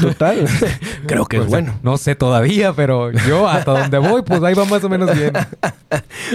Total. 0.00 0.46
Creo 1.06 1.24
que 1.24 1.38
es 1.38 1.42
sea, 1.44 1.50
bueno. 1.50 1.78
No 1.82 1.96
sé 1.96 2.14
todavía, 2.14 2.74
pero 2.74 3.10
yo 3.10 3.48
hasta 3.48 3.72
donde 3.72 3.96
voy, 3.96 4.22
pues 4.22 4.42
ahí 4.42 4.52
va 4.54 4.66
más 4.66 4.84
o 4.84 4.88
menos 4.90 5.16
bien. 5.16 5.32
Ah, 5.34 5.72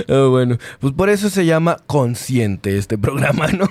bueno, 0.30 0.57
pues 0.80 0.93
por 0.93 1.09
eso 1.09 1.30
se 1.30 1.45
llama 1.45 1.78
Consciente 1.86 2.78
este 2.78 2.97
programa, 2.97 3.47
¿no? 3.47 3.69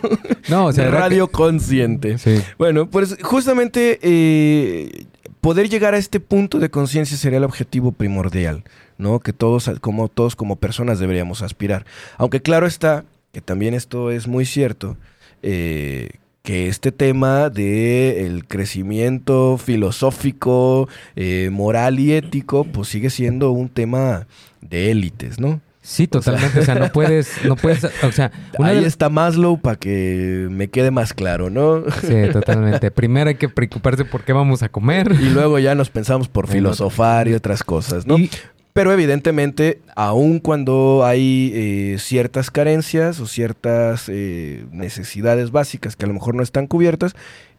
No, 0.48 0.66
o 0.66 0.72
sea, 0.72 0.88
Radio 0.90 1.28
Consciente. 1.28 2.18
Sí. 2.18 2.40
Bueno, 2.58 2.88
pues 2.88 3.16
justamente 3.22 3.98
eh, 4.02 5.06
poder 5.40 5.68
llegar 5.68 5.94
a 5.94 5.98
este 5.98 6.20
punto 6.20 6.58
de 6.58 6.70
conciencia 6.70 7.16
sería 7.16 7.38
el 7.38 7.44
objetivo 7.44 7.90
primordial, 7.90 8.62
¿no? 8.98 9.18
Que 9.18 9.32
todos, 9.32 9.68
como 9.80 10.08
todos 10.08 10.36
como 10.36 10.56
personas 10.56 11.00
deberíamos 11.00 11.42
aspirar. 11.42 11.84
Aunque 12.18 12.40
claro 12.40 12.66
está 12.66 13.04
que 13.32 13.40
también 13.40 13.74
esto 13.74 14.12
es 14.12 14.28
muy 14.28 14.46
cierto, 14.46 14.96
eh, 15.42 16.08
que 16.44 16.68
este 16.68 16.92
tema 16.92 17.48
de 17.48 18.26
el 18.26 18.46
crecimiento 18.46 19.56
filosófico, 19.56 20.88
eh, 21.16 21.48
moral 21.50 21.98
y 21.98 22.12
ético, 22.12 22.64
pues 22.64 22.88
sigue 22.88 23.08
siendo 23.08 23.50
un 23.50 23.70
tema 23.70 24.26
de 24.60 24.90
élites, 24.90 25.40
¿no? 25.40 25.62
Sí, 25.80 26.06
totalmente. 26.06 26.60
O 26.60 26.64
sea, 26.64 26.74
no 26.74 26.92
puedes, 26.92 27.30
no 27.44 27.56
puedes, 27.56 27.84
o 28.02 28.12
sea, 28.12 28.30
una 28.58 28.68
Ahí 28.68 28.80
de- 28.80 28.86
está 28.86 29.08
Maslow 29.08 29.58
para 29.58 29.76
que 29.76 30.46
me 30.50 30.68
quede 30.68 30.90
más 30.90 31.14
claro, 31.14 31.48
¿no? 31.48 31.82
Sí, 32.02 32.14
totalmente. 32.32 32.90
Primero 32.90 33.28
hay 33.30 33.36
que 33.36 33.48
preocuparse 33.48 34.04
por 34.04 34.22
qué 34.24 34.32
vamos 34.34 34.62
a 34.62 34.68
comer. 34.68 35.12
Y 35.20 35.30
luego 35.30 35.58
ya 35.58 35.74
nos 35.74 35.88
pensamos 35.88 36.28
por 36.28 36.46
filosofar 36.48 37.26
y 37.28 37.34
otras 37.34 37.62
cosas, 37.62 38.06
¿no? 38.06 38.18
Y- 38.18 38.30
Pero 38.74 38.92
evidentemente, 38.92 39.80
aun 39.94 40.40
cuando 40.40 41.04
hay 41.04 41.52
eh, 41.54 41.96
ciertas 42.00 42.50
carencias 42.50 43.20
o 43.20 43.26
ciertas 43.28 44.08
eh, 44.08 44.66
necesidades 44.72 45.52
básicas 45.52 45.94
que 45.94 46.04
a 46.04 46.08
lo 46.08 46.14
mejor 46.14 46.34
no 46.34 46.42
están 46.42 46.66
cubiertas, 46.66 47.14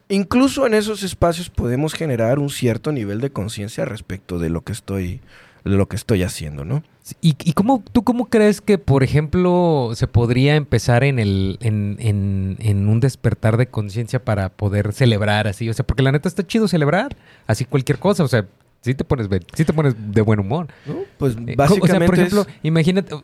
incluso 0.09 0.67
en 0.67 0.73
esos 0.73 1.03
espacios 1.03 1.49
podemos 1.49 1.93
generar 1.93 2.37
un 2.37 2.49
cierto 2.49 2.91
nivel 2.91 3.21
de 3.21 3.29
conciencia 3.29 3.85
respecto 3.85 4.39
de 4.39 4.49
lo 4.49 4.59
que 4.65 4.73
estoy, 4.73 5.21
de 5.63 5.77
lo 5.77 5.87
que 5.87 5.95
estoy 5.95 6.21
haciendo, 6.21 6.65
¿no? 6.65 6.83
¿Y, 7.21 7.37
y 7.45 7.53
cómo, 7.53 7.81
tú 7.93 8.03
cómo 8.03 8.25
crees 8.25 8.59
que, 8.59 8.77
por 8.77 9.01
ejemplo, 9.01 9.91
se 9.95 10.07
podría 10.07 10.57
empezar 10.57 11.05
en 11.05 11.19
el, 11.19 11.57
en, 11.61 11.95
en, 11.99 12.57
en 12.59 12.89
un 12.89 12.99
despertar 12.99 13.55
de 13.55 13.67
conciencia 13.67 14.25
para 14.25 14.49
poder 14.49 14.91
celebrar 14.91 15.47
así? 15.47 15.69
O 15.69 15.73
sea, 15.73 15.87
porque 15.87 16.03
la 16.03 16.11
neta 16.11 16.27
está 16.27 16.45
chido 16.45 16.67
celebrar 16.67 17.15
así 17.47 17.63
cualquier 17.63 17.99
cosa. 17.99 18.23
O 18.25 18.27
sea, 18.27 18.47
sí 18.85 18.95
te 18.95 19.03
pones, 19.03 19.27
sí 19.53 19.65
te 19.65 19.73
pones 19.73 19.95
de 19.97 20.21
buen 20.21 20.39
humor. 20.39 20.67
¿No? 20.85 20.95
Pues 21.17 21.35
Eh, 21.45 21.55
básicamente 21.57 21.83
O 21.83 21.87
sea, 21.99 22.05
por 22.05 22.15
es- 22.15 22.19
ejemplo, 22.21 22.45
imagínate, 22.63 23.15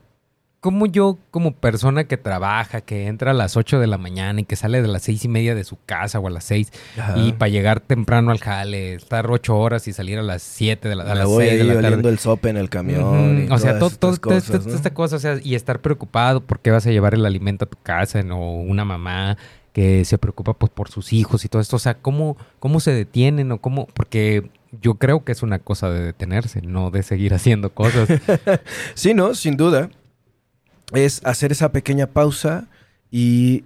como 0.59 0.85
yo, 0.85 1.17
como 1.31 1.53
persona 1.55 2.03
que 2.03 2.17
trabaja, 2.17 2.81
que 2.81 3.07
entra 3.07 3.31
a 3.31 3.33
las 3.33 3.57
8 3.57 3.79
de 3.79 3.87
la 3.87 3.97
mañana 3.97 4.41
y 4.41 4.43
que 4.43 4.55
sale 4.55 4.83
de 4.83 4.87
las 4.87 5.01
seis 5.01 5.25
y 5.25 5.27
media 5.27 5.55
de 5.55 5.63
su 5.63 5.75
casa 5.87 6.19
o 6.19 6.27
a 6.27 6.29
las 6.29 6.43
6 6.43 6.71
Ajá. 6.99 7.17
y 7.17 7.31
para 7.33 7.49
llegar 7.49 7.79
temprano 7.79 8.29
al 8.29 8.37
jale, 8.37 8.93
estar 8.93 9.31
8 9.31 9.57
horas 9.57 9.87
y 9.87 9.93
salir 9.93 10.19
a 10.19 10.21
las 10.21 10.43
7 10.43 10.87
de 10.87 10.95
la, 10.95 11.03
a 11.05 11.15
las 11.15 11.25
voy 11.25 11.47
6 11.47 11.57
de 11.57 11.63
la 11.63 11.81
tarde. 11.81 12.07
el 12.07 12.19
sope 12.19 12.49
en 12.49 12.57
el 12.57 12.69
camión 12.69 13.03
Ujú. 13.03 13.41
y 13.41 13.51
O 13.51 13.57
sea, 13.57 13.79
todo, 13.79 13.89
todas 13.89 13.97
todo- 13.99 14.11
estas 14.13 14.19
toda 14.21 14.35
cosas, 14.35 14.53
esta, 14.59 14.69
¿no? 14.69 14.75
esta 14.75 14.93
cosa, 14.93 15.15
o 15.15 15.19
sea, 15.19 15.37
y 15.43 15.55
estar 15.55 15.79
preocupado 15.81 16.41
porque 16.41 16.69
vas 16.69 16.85
a 16.85 16.91
llevar 16.91 17.15
el 17.15 17.25
alimento 17.25 17.65
a 17.65 17.67
tu 17.67 17.77
casa, 17.81 18.21
¿no? 18.21 18.39
o 18.39 18.61
una 18.61 18.85
mamá 18.85 19.37
que 19.73 20.05
se 20.05 20.17
preocupa 20.17 20.53
pues, 20.53 20.71
por 20.71 20.89
sus 20.89 21.13
hijos 21.13 21.45
y 21.45 21.49
todo 21.49 21.61
esto. 21.61 21.75
O 21.75 21.79
sea, 21.79 21.95
¿cómo, 21.95 22.37
cómo 22.59 22.79
se 22.79 22.91
detienen 22.91 23.51
o 23.51 23.59
cómo? 23.59 23.87
Porque 23.87 24.49
yo 24.81 24.95
creo 24.95 25.23
que 25.23 25.31
es 25.31 25.43
una 25.43 25.59
cosa 25.59 25.89
de 25.89 26.01
detenerse, 26.01 26.61
no 26.61 26.91
de 26.91 27.03
seguir 27.03 27.33
haciendo 27.35 27.73
cosas. 27.73 28.09
Sí, 28.93 29.13
no, 29.13 29.33
sin 29.35 29.57
duda. 29.57 29.89
Es 30.93 31.21
hacer 31.25 31.51
esa 31.51 31.71
pequeña 31.71 32.07
pausa 32.07 32.67
y 33.09 33.63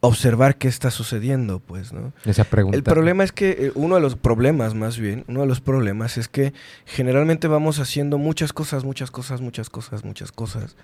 observar 0.00 0.56
qué 0.56 0.66
está 0.66 0.90
sucediendo, 0.90 1.60
pues, 1.60 1.92
¿no? 1.92 2.12
Esa 2.24 2.44
pregunta. 2.44 2.76
El 2.76 2.82
problema 2.82 3.22
es 3.22 3.32
que, 3.32 3.50
eh, 3.50 3.72
uno 3.74 3.96
de 3.96 4.00
los 4.00 4.16
problemas 4.16 4.74
más 4.74 4.98
bien, 4.98 5.24
uno 5.28 5.40
de 5.42 5.46
los 5.46 5.60
problemas 5.60 6.16
es 6.16 6.26
que 6.26 6.54
generalmente 6.86 7.48
vamos 7.48 7.78
haciendo 7.78 8.18
muchas 8.18 8.52
cosas, 8.52 8.82
muchas 8.82 9.10
cosas, 9.10 9.40
muchas 9.40 9.68
cosas, 9.68 10.04
muchas 10.04 10.32
cosas, 10.32 10.76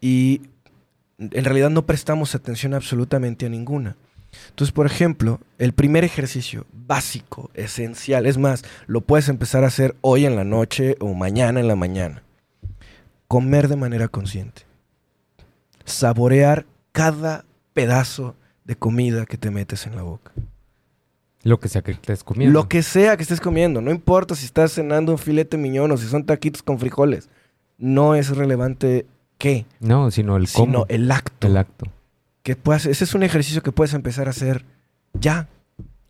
y 0.00 0.42
en 1.30 1.44
realidad 1.44 1.70
no 1.70 1.86
prestamos 1.86 2.34
atención 2.34 2.74
absolutamente 2.74 3.46
a 3.46 3.48
ninguna. 3.48 3.96
Entonces, 4.48 4.72
por 4.72 4.86
ejemplo, 4.86 5.40
el 5.58 5.72
primer 5.72 6.04
ejercicio 6.04 6.66
básico, 6.72 7.50
esencial, 7.54 8.26
es 8.26 8.38
más, 8.38 8.64
lo 8.86 9.02
puedes 9.02 9.28
empezar 9.28 9.64
a 9.64 9.68
hacer 9.68 9.94
hoy 10.00 10.26
en 10.26 10.36
la 10.36 10.44
noche 10.44 10.96
o 11.00 11.14
mañana 11.14 11.60
en 11.60 11.68
la 11.68 11.76
mañana. 11.76 12.22
Comer 13.28 13.68
de 13.68 13.76
manera 13.76 14.08
consciente. 14.08 14.62
Saborear 15.84 16.66
cada 16.92 17.44
pedazo 17.72 18.36
de 18.64 18.76
comida 18.76 19.26
que 19.26 19.38
te 19.38 19.50
metes 19.50 19.86
en 19.86 19.96
la 19.96 20.02
boca. 20.02 20.32
Lo 21.42 21.58
que 21.58 21.68
sea 21.68 21.82
que 21.82 21.92
estés 21.92 22.22
comiendo. 22.22 22.52
Lo 22.52 22.68
que 22.68 22.82
sea 22.82 23.16
que 23.16 23.24
estés 23.24 23.40
comiendo, 23.40 23.80
no 23.80 23.90
importa 23.90 24.34
si 24.34 24.44
estás 24.44 24.72
cenando 24.72 25.12
un 25.12 25.18
filete 25.18 25.56
miñón 25.56 25.90
o 25.90 25.96
si 25.96 26.06
son 26.06 26.24
taquitos 26.24 26.62
con 26.62 26.78
frijoles. 26.78 27.28
No 27.78 28.14
es 28.14 28.28
relevante 28.36 29.06
qué, 29.38 29.66
No, 29.80 30.10
sino 30.10 30.36
el 30.36 30.48
cómo. 30.50 30.66
sino 30.66 30.86
el 30.88 31.10
acto. 31.10 31.46
El 31.46 31.56
acto. 31.56 31.86
Que 32.42 32.56
puedas, 32.56 32.86
ese 32.86 33.04
es 33.04 33.14
un 33.14 33.22
ejercicio 33.22 33.62
que 33.62 33.72
puedes 33.72 33.94
empezar 33.94 34.26
a 34.26 34.30
hacer 34.30 34.64
ya. 35.14 35.48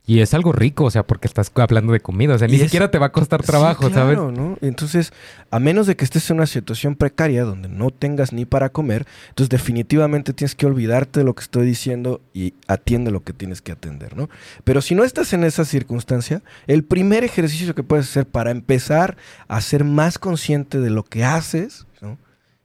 Y 0.05 0.19
es 0.19 0.35
algo 0.35 0.51
rico, 0.51 0.83
o 0.85 0.91
sea, 0.91 1.07
porque 1.07 1.29
estás 1.29 1.53
hablando 1.55 1.93
de 1.93 2.01
comida. 2.01 2.35
O 2.35 2.39
sea, 2.39 2.49
ni 2.49 2.57
es- 2.57 2.63
siquiera 2.63 2.91
te 2.91 2.99
va 2.99 3.07
a 3.07 3.13
costar 3.13 3.41
trabajo, 3.45 3.87
Sí, 3.87 3.95
¿sabes? 3.95 4.17
claro, 4.17 4.33
¿no? 4.33 4.59
Entonces, 4.61 5.13
a 5.53 5.61
menos 5.61 5.87
de 5.87 5.95
que 5.95 6.05
estés 6.05 6.29
en 6.29 6.39
una 6.39 6.47
situación 6.47 6.97
precaria 6.97 7.45
donde 7.45 7.69
no 7.69 7.91
tengas 7.91 8.33
ni 8.33 8.45
para 8.45 8.71
comer, 8.71 9.07
entonces 9.29 9.49
definitivamente 9.49 10.33
tienes 10.33 10.57
que 10.57 10.67
olvidarte 10.67 11.21
de 11.21 11.25
lo 11.25 11.35
que 11.35 11.43
estoy 11.45 11.65
diciendo 11.67 12.21
y 12.35 12.55
atiende 12.67 13.13
lo 13.13 13.23
que 13.23 13.33
tienes 13.33 13.63
que 13.63 13.71
atender, 13.71 14.17
¿no? 14.17 14.29
Pero 14.65 14.81
si 14.83 14.97
no 14.97 15.05
estás 15.05 15.33
en 15.35 15.45
esa 15.45 15.65
circunstancia, 15.65 16.43
el 16.67 16.83
primer 16.83 17.23
ejercicio 17.23 17.73
que 17.77 17.85
puedes 17.85 18.09
hacer 18.09 18.27
para 18.27 18.51
empezar 18.51 19.17
a 19.47 19.61
ser 19.61 19.85
más 19.85 20.19
consciente 20.19 20.81
de 20.81 20.91
lo 20.91 21.05
que 21.05 21.23
haces. 21.25 21.87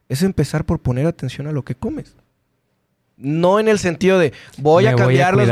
Es 0.10 0.24
empezar 0.24 0.66
por 0.66 0.80
poner 0.80 1.05
atención 1.05 1.47
a 1.47 1.51
lo 1.51 1.64
que 1.64 1.76
comes. 1.76 2.16
No 3.18 3.60
en 3.60 3.68
el 3.68 3.80
sentido 3.80 4.20
de 4.20 4.32
voy 4.60 4.86
a 4.86 4.95
cambiar 4.95 5.36
los 5.36 5.47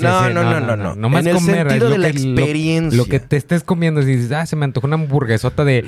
no, 0.00 0.30
no, 0.30 0.60
no, 0.60 0.76
no, 0.76 0.94
no. 0.96 1.18
En 1.18 1.26
el 1.26 1.38
sentido 1.40 1.90
de 1.90 1.98
la 1.98 2.08
experiencia. 2.08 2.96
Lo 2.96 3.04
que 3.04 3.20
te 3.20 3.36
estés 3.36 3.62
comiendo, 3.62 4.02
si 4.02 4.16
dices, 4.16 4.32
ah, 4.32 4.46
se 4.46 4.56
me 4.56 4.64
antojó 4.64 4.86
una 4.86 4.96
hamburguesota 4.96 5.64
de, 5.64 5.84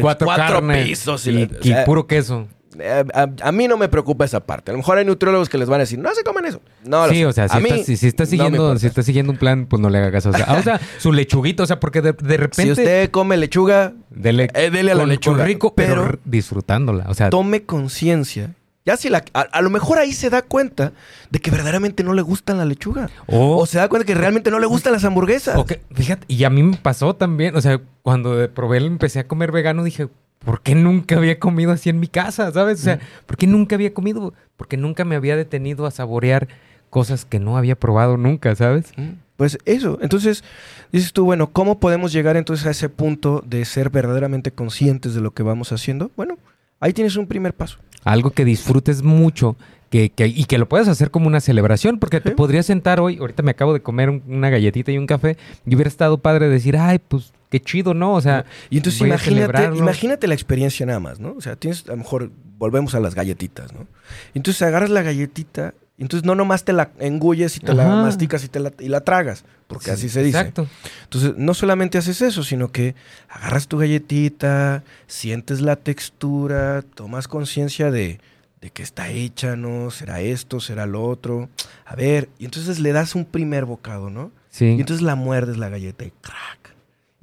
cuatro, 0.00 0.62
pisos 0.84 1.26
y 1.26 1.48
puro 1.86 2.06
queso. 2.06 2.46
Eh, 2.78 3.04
a, 3.14 3.28
a 3.42 3.52
mí 3.52 3.68
no 3.68 3.76
me 3.76 3.88
preocupa 3.88 4.24
esa 4.24 4.40
parte. 4.40 4.70
A 4.70 4.72
lo 4.72 4.78
mejor 4.78 4.98
hay 4.98 5.04
nutriólogos 5.04 5.48
que 5.48 5.58
les 5.58 5.68
van 5.68 5.76
a 5.80 5.84
decir, 5.84 5.98
no 5.98 6.12
se 6.14 6.24
coman 6.24 6.44
eso. 6.46 6.60
No, 6.84 7.08
sí, 7.08 7.24
o 7.24 7.32
sea, 7.32 7.48
si 7.48 7.56
A 7.56 7.60
mí 7.60 7.68
estás, 7.70 7.86
si, 7.86 7.96
si 7.96 8.06
estás 8.08 8.28
siguiendo, 8.28 8.76
si 8.78 8.86
estás 8.86 9.04
siguiendo 9.06 9.32
un 9.32 9.38
plan, 9.38 9.66
pues 9.66 9.80
no 9.80 9.90
le 9.90 9.98
hagas 9.98 10.12
caso. 10.12 10.30
O 10.30 10.32
sea, 10.32 10.46
o 10.58 10.62
sea, 10.62 10.80
su 10.98 11.12
lechuguito, 11.12 11.62
o 11.62 11.66
sea, 11.66 11.78
porque 11.80 12.00
de, 12.02 12.12
de 12.12 12.36
repente 12.36 12.62
Si 12.62 12.70
usted 12.82 13.10
come 13.10 13.36
lechuga, 13.36 13.92
dele, 14.10 14.48
eh, 14.54 14.70
dele 14.70 14.92
a 14.92 14.94
la 14.94 15.02
con- 15.02 15.08
lechuga. 15.10 15.36
con 15.38 15.46
rico, 15.46 15.74
pero, 15.74 16.18
disfrutándola. 16.24 17.06
O 17.08 17.14
sea, 17.14 17.30
tome 17.30 17.62
conciencia. 17.64 18.54
Ya 18.86 18.98
si 18.98 19.08
la, 19.08 19.24
a, 19.32 19.40
a 19.40 19.62
lo 19.62 19.70
mejor 19.70 19.96
ahí 19.98 20.12
se 20.12 20.28
da 20.28 20.42
cuenta 20.42 20.92
de 21.30 21.38
que 21.38 21.50
verdaderamente 21.50 22.04
no 22.04 22.12
le 22.12 22.20
gustan 22.20 22.58
la 22.58 22.66
lechuga. 22.66 23.08
o, 23.28 23.56
O 23.56 23.64
se 23.66 23.78
da 23.78 23.88
cuenta 23.88 24.04
que 24.04 24.14
realmente 24.14 24.50
no 24.50 24.58
le 24.58 24.66
gustan 24.66 24.92
las 24.92 25.04
hamburguesas. 25.04 25.56
o 25.56 25.64
que- 25.64 25.80
fíjate, 25.94 26.24
y 26.28 26.44
a 26.44 26.50
mí 26.50 26.62
me 26.62 26.76
pasó 26.76 27.14
también, 27.16 27.56
o 27.56 27.62
sea, 27.62 27.80
cuando 28.02 28.46
probé, 28.52 28.76
empecé 28.78 29.20
a 29.20 29.26
comer 29.26 29.52
vegano, 29.52 29.84
dije, 29.84 30.08
¿por 30.44 30.60
qué 30.62 30.74
nunca 30.74 31.16
había 31.16 31.38
comido 31.38 31.72
así 31.72 31.90
en 31.90 32.00
mi 32.00 32.06
casa? 32.08 32.50
¿Sabes? 32.52 32.80
O 32.80 32.82
sea, 32.84 33.00
¿por 33.26 33.36
qué 33.36 33.46
nunca 33.46 33.74
había 33.76 33.92
comido? 33.94 34.34
Porque 34.56 34.76
nunca 34.76 35.04
me 35.04 35.16
había 35.16 35.36
detenido 35.36 35.86
a 35.86 35.90
saborear 35.90 36.48
cosas 36.90 37.24
que 37.24 37.40
no 37.40 37.56
había 37.56 37.74
probado 37.74 38.16
nunca, 38.16 38.54
¿sabes? 38.54 38.92
Pues 39.36 39.58
eso. 39.64 39.98
Entonces, 40.00 40.44
dices 40.92 41.12
tú, 41.12 41.24
bueno, 41.24 41.50
¿cómo 41.50 41.80
podemos 41.80 42.12
llegar 42.12 42.36
entonces 42.36 42.66
a 42.66 42.70
ese 42.70 42.88
punto 42.88 43.42
de 43.44 43.64
ser 43.64 43.90
verdaderamente 43.90 44.52
conscientes 44.52 45.14
de 45.14 45.20
lo 45.20 45.32
que 45.32 45.42
vamos 45.42 45.72
haciendo? 45.72 46.12
Bueno, 46.16 46.38
ahí 46.78 46.92
tienes 46.92 47.16
un 47.16 47.26
primer 47.26 47.52
paso. 47.54 47.78
Algo 48.04 48.30
que 48.30 48.44
disfrutes 48.44 49.02
mucho 49.02 49.56
que, 49.90 50.10
que- 50.10 50.26
y 50.28 50.44
que 50.44 50.58
lo 50.58 50.68
puedas 50.68 50.86
hacer 50.88 51.10
como 51.10 51.26
una 51.26 51.40
celebración, 51.40 51.98
porque 51.98 52.20
te 52.20 52.30
podrías 52.32 52.66
sentar 52.66 53.00
hoy, 53.00 53.16
ahorita 53.18 53.42
me 53.42 53.50
acabo 53.52 53.72
de 53.72 53.80
comer 53.80 54.10
un- 54.10 54.22
una 54.28 54.50
galletita 54.50 54.92
y 54.92 54.98
un 54.98 55.06
café, 55.06 55.36
y 55.66 55.74
hubiera 55.74 55.88
estado 55.88 56.18
padre 56.18 56.48
decir, 56.48 56.76
ay, 56.76 56.98
pues 57.00 57.32
qué 57.54 57.60
chido, 57.60 57.94
¿no? 57.94 58.14
O 58.14 58.20
sea, 58.20 58.44
Y 58.68 58.78
entonces 58.78 59.00
imagínate, 59.00 60.26
la 60.26 60.34
experiencia 60.34 60.84
nada 60.84 60.98
más, 60.98 61.20
¿no? 61.20 61.34
O 61.38 61.40
sea, 61.40 61.54
tienes, 61.54 61.84
a 61.86 61.92
lo 61.92 61.98
mejor, 61.98 62.32
volvemos 62.58 62.96
a 62.96 63.00
las 63.00 63.14
galletitas, 63.14 63.72
¿no? 63.72 63.86
Entonces 64.34 64.60
agarras 64.62 64.90
la 64.90 65.02
galletita, 65.02 65.72
entonces 65.96 66.26
no 66.26 66.34
nomás 66.34 66.64
te 66.64 66.72
la 66.72 66.90
engulles 66.98 67.56
y 67.56 67.60
te 67.60 67.72
la 67.72 67.86
masticas 67.86 68.42
y, 68.42 68.48
te 68.48 68.58
la, 68.58 68.72
y 68.80 68.88
la 68.88 69.02
tragas, 69.02 69.44
porque 69.68 69.92
así 69.92 70.08
se 70.08 70.24
dice. 70.24 70.38
Exacto. 70.38 70.66
Entonces, 71.04 71.34
no 71.36 71.54
solamente 71.54 71.96
haces 71.96 72.22
eso, 72.22 72.42
sino 72.42 72.72
que 72.72 72.96
agarras 73.28 73.68
tu 73.68 73.78
galletita, 73.78 74.82
sientes 75.06 75.60
la 75.60 75.76
textura, 75.76 76.82
tomas 76.82 77.28
conciencia 77.28 77.92
de, 77.92 78.18
de 78.60 78.70
que 78.70 78.82
está 78.82 79.10
hecha, 79.10 79.54
¿no? 79.54 79.92
Será 79.92 80.20
esto, 80.20 80.58
será 80.58 80.86
lo 80.86 81.04
otro. 81.04 81.48
A 81.86 81.94
ver, 81.94 82.28
y 82.40 82.46
entonces 82.46 82.80
le 82.80 82.90
das 82.90 83.14
un 83.14 83.24
primer 83.24 83.64
bocado, 83.64 84.10
¿no? 84.10 84.32
Sí. 84.50 84.64
Y 84.64 84.80
entonces 84.80 85.02
la 85.02 85.14
muerdes 85.14 85.56
la 85.56 85.68
galleta 85.68 86.04
y 86.04 86.10
crack. 86.20 86.73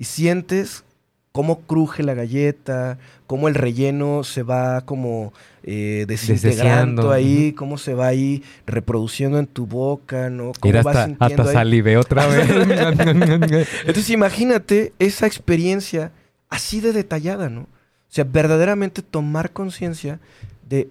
Y 0.02 0.06
sientes 0.06 0.84
cómo 1.32 1.60
cruje 1.62 2.02
la 2.02 2.16
galleta, 2.16 2.98
cómo 3.28 3.48
el 3.48 3.54
relleno 3.54 4.24
se 4.24 4.42
va 4.42 4.82
como 4.82 5.32
eh, 5.62 6.06
desintegrando 6.08 7.12
ahí, 7.12 7.54
cómo 7.54 7.78
se 7.78 7.94
va 7.94 8.08
ahí 8.08 8.42
reproduciendo 8.66 9.38
en 9.38 9.46
tu 9.46 9.68
boca, 9.68 10.32
¿no? 10.32 10.54
Cómo 10.60 10.72
Mira, 10.72 10.82
vas 10.82 10.96
hasta, 10.96 11.06
sintiendo 11.06 11.44
hasta 11.44 12.00
otra 12.00 12.26
vez. 12.26 12.50
Entonces 13.86 14.10
imagínate 14.10 14.94
esa 14.98 15.28
experiencia 15.28 16.12
así 16.50 16.82
de 16.82 16.94
detallada, 16.94 17.52
¿no? 17.52 17.62
O 17.62 17.68
sea, 18.08 18.24
verdaderamente 18.24 19.04
tomar 19.04 19.52
conciencia 19.52 20.20
de 20.68 20.90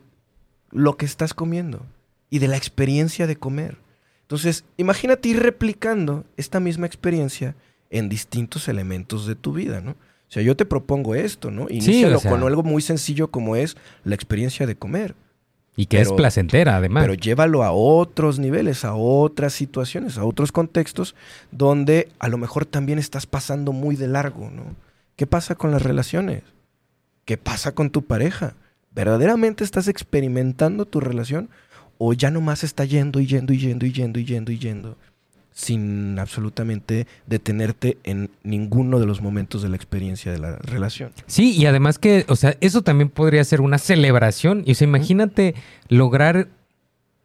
lo 0.71 0.97
que 0.97 1.07
estás 1.07 1.35
comiendo 1.35 1.85
y 2.31 2.39
de 2.39 2.47
la 2.47 2.57
experiencia 2.57 3.27
de 3.27 3.35
comer. 3.35 3.77
Entonces, 4.23 4.63
imagínate 4.77 5.31
ir 5.31 5.43
replicando 5.43 6.25
esta 6.37 6.61
misma 6.61 6.87
experiencia 6.87 7.57
en 7.91 8.09
distintos 8.09 8.69
elementos 8.69 9.27
de 9.27 9.35
tu 9.35 9.53
vida, 9.53 9.81
¿no? 9.81 9.93
O 9.93 10.33
sea, 10.33 10.43
yo 10.45 10.57
te 10.57 10.65
propongo 10.65 11.15
esto, 11.17 11.51
¿no? 11.51 11.67
Inícialo 11.69 12.21
sea- 12.21 12.31
con 12.31 12.43
algo 12.45 12.63
muy 12.63 12.83
sencillo 12.83 13.31
como 13.33 13.57
es 13.57 13.77
la 14.05 14.15
experiencia 14.15 14.67
de 14.67 14.77
comer. 14.77 15.15
y 15.77 15.87
que 15.87 16.01
es 16.01 16.13
placentera, 16.13 16.77
además. 16.77 17.03
Pero 17.05 17.15
llévalo 17.15 17.63
a 17.63 17.71
otros 17.73 18.39
niveles, 18.39 18.85
a 18.85 18.95
otras 18.95 19.55
situaciones, 19.55 20.19
a 20.19 20.25
otros 20.25 20.53
contextos 20.53 21.15
donde 21.53 22.09
a 22.19 22.29
lo 22.29 22.37
mejor 22.39 22.67
también 22.67 22.99
estás 22.99 23.25
pasando 23.25 23.73
muy 23.73 23.97
de 23.97 24.07
largo, 24.09 24.51
¿no? 24.51 24.75
¿Qué 25.17 25.27
pasa 25.27 25.55
con 25.55 25.71
las 25.71 25.81
relaciones? 25.81 26.43
¿Qué 27.25 27.39
pasa 27.39 27.73
con 27.73 27.89
tu 27.91 28.03
pareja? 28.05 28.55
¿Verdaderamente 28.95 29.65
estás 29.65 29.89
experimentando 29.89 30.85
tu 30.85 31.01
relación 31.01 31.49
o 31.99 32.13
ya 32.13 32.31
nomás 32.31 32.63
está 32.65 32.85
yendo 32.85 33.21
y 33.21 33.27
yendo 33.27 33.53
y 33.55 33.59
yendo 33.59 33.87
y 33.87 33.93
yendo 33.93 34.19
y 34.19 34.25
yendo 34.25 34.53
y 34.53 34.59
yendo 34.59 34.97
sin 35.53 36.19
absolutamente 36.19 37.07
detenerte 37.27 37.99
en 38.05 38.31
ninguno 38.43 38.99
de 38.99 39.07
los 39.07 39.21
momentos 39.21 39.63
de 39.63 39.69
la 39.69 39.77
experiencia 39.77 40.33
de 40.33 40.39
la 40.39 40.57
relación? 40.57 41.13
Sí, 41.27 41.57
y 41.57 41.67
además 41.67 41.99
que, 41.99 42.25
o 42.29 42.37
sea, 42.37 42.57
eso 42.61 42.83
también 42.83 43.09
podría 43.09 43.45
ser 43.45 43.61
una 43.61 43.79
celebración. 43.79 44.63
Y 44.67 44.73
o 44.73 44.75
sea, 44.75 44.87
imagínate 44.87 45.55
lograr, 45.89 46.49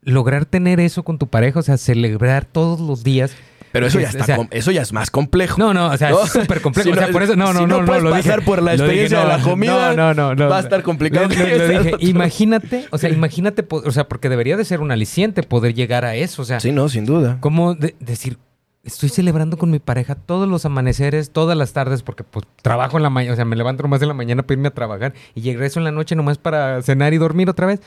lograr 0.01 0.45
tener 0.45 0.79
eso 0.79 1.03
con 1.03 1.17
tu 1.17 1.27
pareja, 1.27 1.59
o 1.59 1.63
sea, 1.63 1.77
celebrar 1.77 2.45
todos 2.45 2.79
los 2.79 3.03
días. 3.03 3.35
Pero 3.75 3.87
eso 3.87 3.99
ya, 3.99 4.07
O 4.07 4.09
está 4.11 4.23
sea, 4.23 4.35
com- 4.37 4.47
eso 4.51 4.71
ya 4.71 4.81
es 4.81 4.93
más 4.93 5.11
complejo. 5.11 5.57
No, 5.59 5.73
no, 5.73 5.87
o 5.87 5.97
sea, 5.97 6.11
¿No? 6.11 6.23
es 6.23 6.31
súper 6.31 6.61
complejo. 6.61 6.85
Si 6.89 6.91
o 6.91 6.95
sea, 6.95 7.07
no- 7.07 7.11
por 7.13 7.23
eso, 7.23 7.35
no, 7.35 7.51
no, 7.51 7.59
si 7.59 7.65
no, 7.65 7.79
no 7.81 7.85
puedes 7.85 8.03
lo 8.03 8.09
dije. 8.15 8.23
pasar 8.29 8.45
por 8.45 8.63
la 8.63 8.71
dije, 8.71 8.83
experiencia 8.85 9.19
de 9.19 9.27
la 9.27 9.39
comida, 9.39 9.93
No, 9.93 10.13
no, 10.13 10.33
no, 10.33 10.49
va 10.49 10.57
a 10.57 10.61
estar 10.61 10.81
complicado 10.81 11.27
Lo, 11.27 11.35
lo- 11.35 11.57
lo 11.67 11.67
dije. 11.83 11.95
Imagínate, 11.99 12.85
o 12.91 12.97
sea, 12.97 13.09
imagínate, 13.09 13.65
o 13.69 13.91
sea, 13.91 14.07
porque 14.07 14.29
debería 14.29 14.55
de 14.55 14.63
ser 14.65 14.79
un 14.79 14.91
aliciente 14.91 15.43
poder 15.43 15.73
llegar 15.73 16.05
a 16.05 16.15
eso, 16.15 16.41
o 16.41 16.45
sea, 16.45 16.59
Sí, 16.61 16.71
no, 16.71 16.87
sin 16.87 17.05
duda. 17.05 17.37
como 17.41 17.75
de- 17.75 17.95
decir, 17.99 18.37
estoy 18.85 19.09
celebrando 19.09 19.57
con 19.57 19.71
mi 19.71 19.79
pareja 19.79 20.15
todos 20.15 20.47
los 20.47 20.63
amaneceres, 20.65 21.31
todas 21.31 21.57
las 21.57 21.73
tardes, 21.73 22.03
porque 22.03 22.23
pues 22.23 22.45
trabajo 22.61 22.97
en 22.97 23.03
la 23.03 23.09
mañana, 23.09 23.33
o 23.33 23.35
sea, 23.35 23.43
me 23.43 23.55
levanto 23.55 23.83
nomás 23.83 24.01
en 24.01 24.07
la 24.07 24.13
mañana 24.13 24.43
para 24.43 24.53
irme 24.53 24.67
a 24.67 24.73
trabajar 24.73 25.13
y 25.33 25.41
regreso 25.41 25.79
en 25.79 25.83
la 25.85 25.91
noche 25.91 26.15
nomás 26.15 26.37
para 26.37 26.81
cenar 26.83 27.13
y 27.13 27.17
dormir 27.17 27.49
otra 27.49 27.65
vez. 27.65 27.81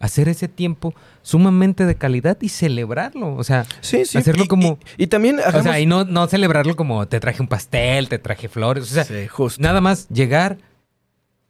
Hacer 0.00 0.28
ese 0.28 0.48
tiempo 0.48 0.94
sumamente 1.22 1.84
de 1.84 1.94
calidad 1.94 2.38
y 2.40 2.48
celebrarlo, 2.48 3.36
o 3.36 3.44
sea, 3.44 3.66
Sí, 3.82 4.04
sí. 4.04 4.18
hacerlo 4.18 4.44
y, 4.44 4.48
como- 4.48 4.78
Y, 4.96 5.04
y 5.04 5.06
también 5.06 5.38
o 5.38 5.42
hagamos... 5.42 5.62
sea, 5.62 5.78
y 5.80 5.86
no, 5.86 6.04
no 6.04 6.26
celebrarlo 6.26 6.74
como 6.76 7.06
te 7.06 7.20
traje 7.20 7.42
un 7.42 7.48
pastel, 7.48 8.08
te 8.08 8.18
traje 8.18 8.48
flores, 8.48 8.84
o 8.90 8.94
sea, 8.94 9.04
Sí, 9.04 9.28
justo. 9.28 9.62
nada 9.62 9.80
más 9.80 10.08
llegar, 10.08 10.58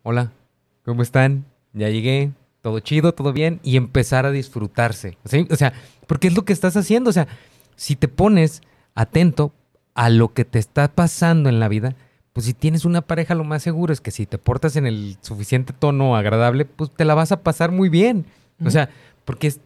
hola, 0.03 0.32
¿cómo 0.84 1.03
están? 1.03 1.44
Ya 1.72 1.88
llegué, 1.88 2.32
todo 2.62 2.80
chido, 2.80 3.12
todo 3.12 3.32
bien, 3.32 3.61
y 3.62 3.76
empezar 3.76 4.26
a 4.26 4.30
disfrutarse. 4.32 5.16
¿sí? 5.24 5.46
O 5.51 5.57
sea, 5.57 5.72
porque 6.07 6.28
es 6.28 6.34
lo 6.34 6.44
que 6.44 6.53
estás 6.53 6.76
haciendo. 6.76 7.11
O 7.11 7.12
sea, 7.12 7.28
si 7.76 7.94
te 7.94 8.09
pones 8.09 8.62
atento 9.01 9.53
a 9.94 10.11
lo 10.11 10.32
que 10.34 10.44
te 10.44 10.59
está 10.59 10.88
pasando 10.88 11.49
en 11.49 11.61
la 11.61 11.68
vida, 11.68 11.94
pues 12.32 12.46
si 12.46 12.55
tienes 12.55 12.84
una 12.84 13.01
pareja, 13.03 13.34
lo 13.34 13.44
más 13.44 13.62
seguro 13.62 13.92
es 13.92 14.01
que 14.01 14.11
si 14.11 14.26
te 14.26 14.38
portas 14.38 14.76
en 14.76 14.86
el 14.86 15.16
suficiente 15.22 15.72
tono 15.72 16.16
agradable, 16.16 16.64
pues 16.64 16.90
te 16.90 17.05
la 17.05 17.14
vas 17.14 17.32
a 17.32 17.42
pasar 17.42 17.72
muy 17.72 17.88
bien. 17.88 18.26
O 18.64 18.70
sea, 18.70 18.90
porque 19.24 19.46
es- 19.49 19.61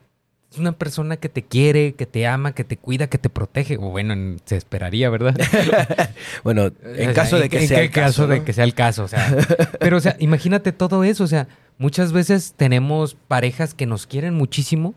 una 0.59 0.73
persona 0.73 1.17
que 1.17 1.31
te 1.31 1.43
quiere, 1.43 1.95
que 1.95 2.05
te 2.05 2.27
ama, 2.27 2.53
que 2.55 2.63
te 2.65 2.77
cuida, 2.77 3.07
que 3.07 3.17
te 3.17 3.31
protege. 3.31 3.79
O 3.79 3.89
bueno, 3.89 4.13
en- 4.13 4.39
se 4.45 4.57
esperaría, 4.57 5.09
¿verdad? 5.09 5.35
Bueno, 6.45 6.65
O 6.65 6.89
en 6.89 6.97
sea, 6.97 7.13
caso 7.15 7.39
de 7.39 7.49
que 7.49 7.61
en 7.63 7.69
sea 7.69 7.79
qué 7.79 7.85
el 7.85 7.91
caso, 7.91 8.27
de 8.27 8.39
¿no? 8.41 8.45
que 8.45 8.53
sea 8.53 8.65
el 8.65 8.75
caso, 8.75 9.05
o 9.05 9.09
sea. 9.09 9.35
Pero, 9.81 9.97
o 9.97 10.01
sea, 10.01 10.15
imagínate 10.21 10.73
todo 10.73 11.05
eso, 11.05 11.25
o 11.25 11.27
sea, 11.27 11.49
muchas 11.79 12.13
veces 12.13 12.53
tenemos 12.57 13.15
parejas 13.29 13.73
que 13.73 13.87
nos 13.87 14.07
quieren 14.07 14.35
muchísimo 14.35 14.95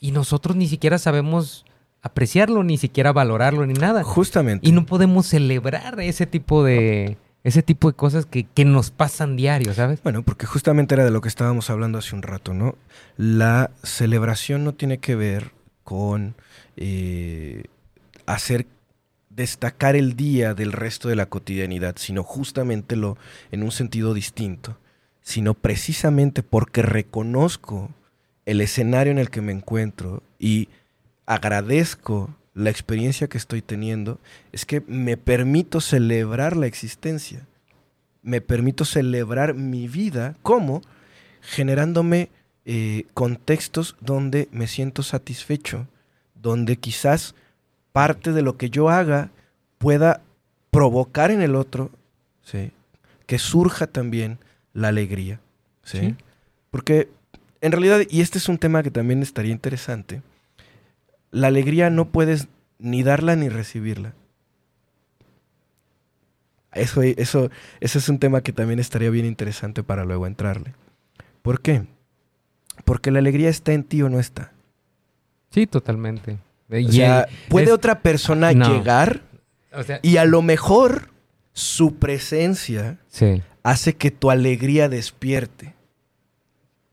y 0.00 0.10
nosotros 0.10 0.56
ni 0.56 0.66
siquiera 0.66 0.98
sabemos 0.98 1.64
apreciarlo, 2.02 2.62
ni 2.62 2.78
siquiera 2.78 3.12
valorarlo, 3.12 3.66
ni 3.66 3.74
nada. 3.74 4.02
Justamente. 4.02 4.68
Y 4.68 4.72
no 4.72 4.86
podemos 4.86 5.26
celebrar 5.26 6.00
ese 6.00 6.26
tipo 6.26 6.64
de 6.64 7.16
ese 7.44 7.62
tipo 7.62 7.88
de 7.88 7.94
cosas 7.94 8.26
que, 8.26 8.42
que 8.42 8.64
nos 8.64 8.90
pasan 8.90 9.36
diario, 9.36 9.72
¿sabes? 9.72 10.02
Bueno, 10.02 10.24
porque 10.24 10.46
justamente 10.46 10.96
era 10.96 11.04
de 11.04 11.12
lo 11.12 11.20
que 11.20 11.28
estábamos 11.28 11.70
hablando 11.70 11.96
hace 11.96 12.16
un 12.16 12.22
rato, 12.22 12.54
¿no? 12.54 12.74
La 13.16 13.70
celebración 13.84 14.64
no 14.64 14.74
tiene 14.74 14.98
que 14.98 15.14
ver 15.14 15.52
con 15.84 16.34
eh, 16.76 17.66
hacer 18.26 18.66
destacar 19.30 19.94
el 19.94 20.16
día 20.16 20.54
del 20.54 20.72
resto 20.72 21.08
de 21.08 21.14
la 21.14 21.26
cotidianidad, 21.26 21.94
sino 21.98 22.24
justamente 22.24 22.96
lo 22.96 23.16
en 23.52 23.62
un 23.62 23.70
sentido 23.70 24.12
distinto, 24.12 24.76
sino 25.20 25.54
precisamente 25.54 26.42
porque 26.42 26.82
reconozco 26.82 27.90
el 28.46 28.60
escenario 28.60 29.12
en 29.12 29.18
el 29.18 29.30
que 29.30 29.42
me 29.42 29.52
encuentro 29.52 30.22
y 30.40 30.68
agradezco 31.26 32.34
la 32.54 32.70
experiencia 32.70 33.28
que 33.28 33.36
estoy 33.36 33.60
teniendo, 33.60 34.18
es 34.52 34.64
que 34.64 34.82
me 34.86 35.16
permito 35.16 35.80
celebrar 35.80 36.56
la 36.56 36.66
existencia 36.66 37.46
me 38.26 38.40
permito 38.40 38.84
celebrar 38.84 39.54
mi 39.54 39.86
vida 39.86 40.36
como 40.42 40.82
generándome 41.40 42.28
eh, 42.64 43.04
contextos 43.14 43.96
donde 44.00 44.48
me 44.50 44.66
siento 44.66 45.04
satisfecho, 45.04 45.86
donde 46.34 46.76
quizás 46.76 47.36
parte 47.92 48.32
de 48.32 48.42
lo 48.42 48.56
que 48.56 48.68
yo 48.68 48.90
haga 48.90 49.30
pueda 49.78 50.22
provocar 50.72 51.30
en 51.30 51.40
el 51.40 51.54
otro 51.54 51.92
¿sí? 52.42 52.72
que 53.26 53.38
surja 53.38 53.86
también 53.86 54.38
la 54.74 54.88
alegría. 54.88 55.38
¿sí? 55.84 55.98
Sí. 55.98 56.14
Porque 56.72 57.08
en 57.60 57.70
realidad, 57.70 58.00
y 58.10 58.22
este 58.22 58.38
es 58.38 58.48
un 58.48 58.58
tema 58.58 58.82
que 58.82 58.90
también 58.90 59.22
estaría 59.22 59.52
interesante, 59.52 60.20
la 61.30 61.48
alegría 61.48 61.90
no 61.90 62.08
puedes 62.10 62.48
ni 62.78 63.02
darla 63.02 63.36
ni 63.36 63.48
recibirla. 63.48 64.14
Eso, 66.72 67.02
eso, 67.02 67.50
es 67.80 68.08
un 68.08 68.18
tema 68.18 68.42
que 68.42 68.52
también 68.52 68.78
estaría 68.78 69.08
bien 69.08 69.24
interesante 69.24 69.82
para 69.82 70.04
luego 70.04 70.26
entrarle. 70.26 70.74
¿Por 71.42 71.60
qué? 71.62 71.84
Porque 72.84 73.10
la 73.10 73.18
alegría 73.20 73.48
está 73.48 73.72
en 73.72 73.82
ti 73.84 74.02
o 74.02 74.10
no 74.10 74.20
está. 74.20 74.52
Sí, 75.50 75.66
totalmente. 75.66 76.38
O 76.70 76.76
Y 76.76 76.92
sea, 76.92 77.26
puede 77.48 77.66
es- 77.66 77.72
otra 77.72 78.00
persona 78.02 78.52
no. 78.52 78.68
llegar 78.76 79.22
o 79.72 79.82
sea, 79.84 80.00
y 80.02 80.18
a 80.18 80.24
lo 80.26 80.42
mejor 80.42 81.10
su 81.54 81.94
presencia 81.96 82.98
sí, 83.08 83.42
hace 83.62 83.94
que 83.94 84.10
tu 84.10 84.30
alegría 84.30 84.88
despierte. 84.90 85.74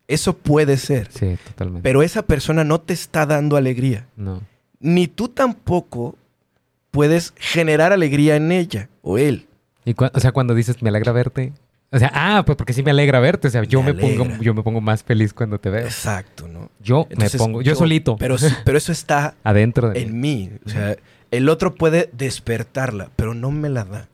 Eso 0.08 0.34
puede 0.38 0.78
ser. 0.78 1.10
sí, 1.12 1.38
totalmente. 1.48 1.82
Pero 1.84 2.04
esa 2.04 2.24
persona 2.24 2.64
no 2.64 2.82
te 2.82 2.94
está 2.94 3.26
dando 3.26 3.58
alegría. 3.58 4.08
no. 4.16 4.42
Ni 4.86 5.08
tú 5.08 5.30
tampoco 5.30 6.18
puedes 6.92 7.34
generar 7.38 7.94
alegría 7.94 8.36
en 8.36 8.52
ella 8.52 8.90
o 9.02 9.18
él. 9.18 9.48
Y 9.86 9.96
o 9.98 10.20
sea, 10.20 10.34
cuando 10.34 10.54
dices 10.54 10.82
me 10.84 10.90
alegra 10.90 11.14
verte, 11.14 11.54
o 11.90 11.98
sea, 12.00 12.12
ah, 12.14 12.44
pues 12.46 12.58
porque 12.58 12.74
sí 12.74 12.84
me 12.84 12.92
alegra 12.92 13.22
verte, 13.22 13.48
o 13.48 13.52
sea, 13.52 13.64
yo 13.64 13.82
Me 13.82 13.94
me, 13.94 14.02
pongo 14.02 14.26
yo 14.42 14.54
me 14.54 14.62
pongo 14.62 14.82
más 14.82 15.02
feliz 15.04 15.34
cuando 15.34 15.58
te 15.58 15.70
veo. 15.70 15.86
Exacto, 15.86 16.50
¿no? 16.50 16.70
Yo 16.82 17.08
Entonces, 17.10 17.36
me 17.36 17.38
pongo 17.46 17.62
yo, 17.62 17.76
solito 17.76 18.18
Pero, 18.18 18.36
pero 18.66 18.78
eso 18.78 18.92
está 18.92 19.36
adentro 19.46 19.90
de 19.90 20.02
mí. 20.02 20.02
en 20.06 20.20
mí. 20.20 20.52
O 20.66 20.70
sea, 20.70 20.98
el 21.32 21.48
otro 21.48 21.76
puede 21.76 22.10
despertarla, 22.12 23.10
pero 23.16 23.34
no 23.34 23.52
me 23.52 23.70
la 23.70 23.86
da. 23.86 24.10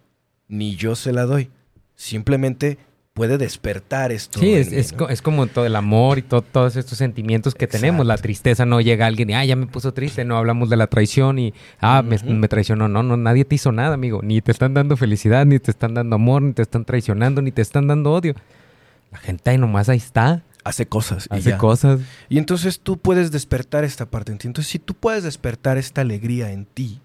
Ni 0.48 0.76
yo 0.76 0.96
se 0.96 1.14
la 1.14 1.24
doy. 1.26 1.50
Simplemente 1.96 2.78
puede 3.20 3.38
despertar 3.38 4.14
esto. 4.14 4.40
Sí, 4.40 4.54
es, 4.54 4.72
mí, 4.72 4.78
es, 4.78 4.96
es 5.10 5.22
como 5.22 5.46
todo 5.48 5.66
el 5.66 5.76
amor 5.76 6.20
y 6.20 6.22
to- 6.22 6.42
todos 6.42 6.78
estos 6.78 6.98
sentimientos 6.98 7.54
que 7.54 7.68
tenemos. 7.68 8.06
La 8.06 8.16
tristeza 8.18 8.66
no 8.66 8.80
llega 8.80 9.04
a 9.04 9.08
alguien 9.10 9.30
y, 9.30 9.34
ah, 9.34 9.44
ya 9.44 9.58
me 9.58 9.68
puso 9.68 9.94
triste. 9.94 10.24
No 10.24 10.38
hablamos 10.38 10.70
de 10.70 10.78
la 10.78 10.88
traición 10.88 11.38
y, 11.38 11.54
ah, 11.82 12.02
me, 12.02 12.48
traicionó. 12.48 12.88
No, 12.88 13.04
no, 13.04 13.18
nadie 13.18 13.44
te 13.44 13.56
hizo 13.56 13.74
nada, 13.74 13.96
amigo. 13.96 14.22
Ni 14.24 14.40
te 14.42 14.54
están 14.54 14.74
dando 14.74 14.96
felicidad, 14.96 15.46
ni 15.46 15.60
te 15.60 15.70
están 15.70 15.96
dando 15.96 16.16
amor, 16.16 16.42
ni 16.42 16.54
te 16.54 16.62
están 16.62 16.86
traicionando, 16.86 17.42
ni 17.42 17.52
te 17.52 17.62
están 17.62 17.88
dando 17.88 18.14
odio. 18.14 18.36
La 19.12 19.18
gente 19.18 19.50
ahí 19.50 19.58
nomás 19.58 19.90
ahí 19.90 19.98
está, 19.98 20.42
Hace 20.64 20.86
cosas. 20.86 21.28
y 21.30 21.36
hace 21.36 21.50
ya. 21.50 21.58
cosas. 21.58 22.00
Y 22.30 22.38
entonces 22.38 22.80
tú 22.80 22.98
puedes 22.98 23.32
despertar 23.32 23.84
esta 23.84 24.06
parte 24.06 24.32
en 24.32 24.38
ti. 24.38 24.48
Entonces, 24.48 24.72
si 24.72 24.80
tú 24.80 24.94
puedes 24.94 25.24
despertar 25.24 25.78
esta 25.78 26.00
alegría 26.02 26.52
en 26.54 26.64
ti, 26.66 27.02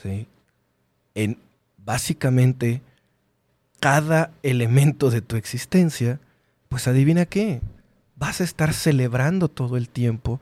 ¿sí? 0.00 0.28
En 1.16 1.38
básicamente 1.84 2.82
cada 3.80 4.30
elemento 4.42 5.10
de 5.10 5.20
tu 5.22 5.36
existencia, 5.36 6.20
pues 6.68 6.86
adivina 6.86 7.26
qué. 7.26 7.60
Vas 8.16 8.40
a 8.40 8.44
estar 8.44 8.72
celebrando 8.74 9.48
todo 9.48 9.76
el 9.76 9.88
tiempo 9.88 10.40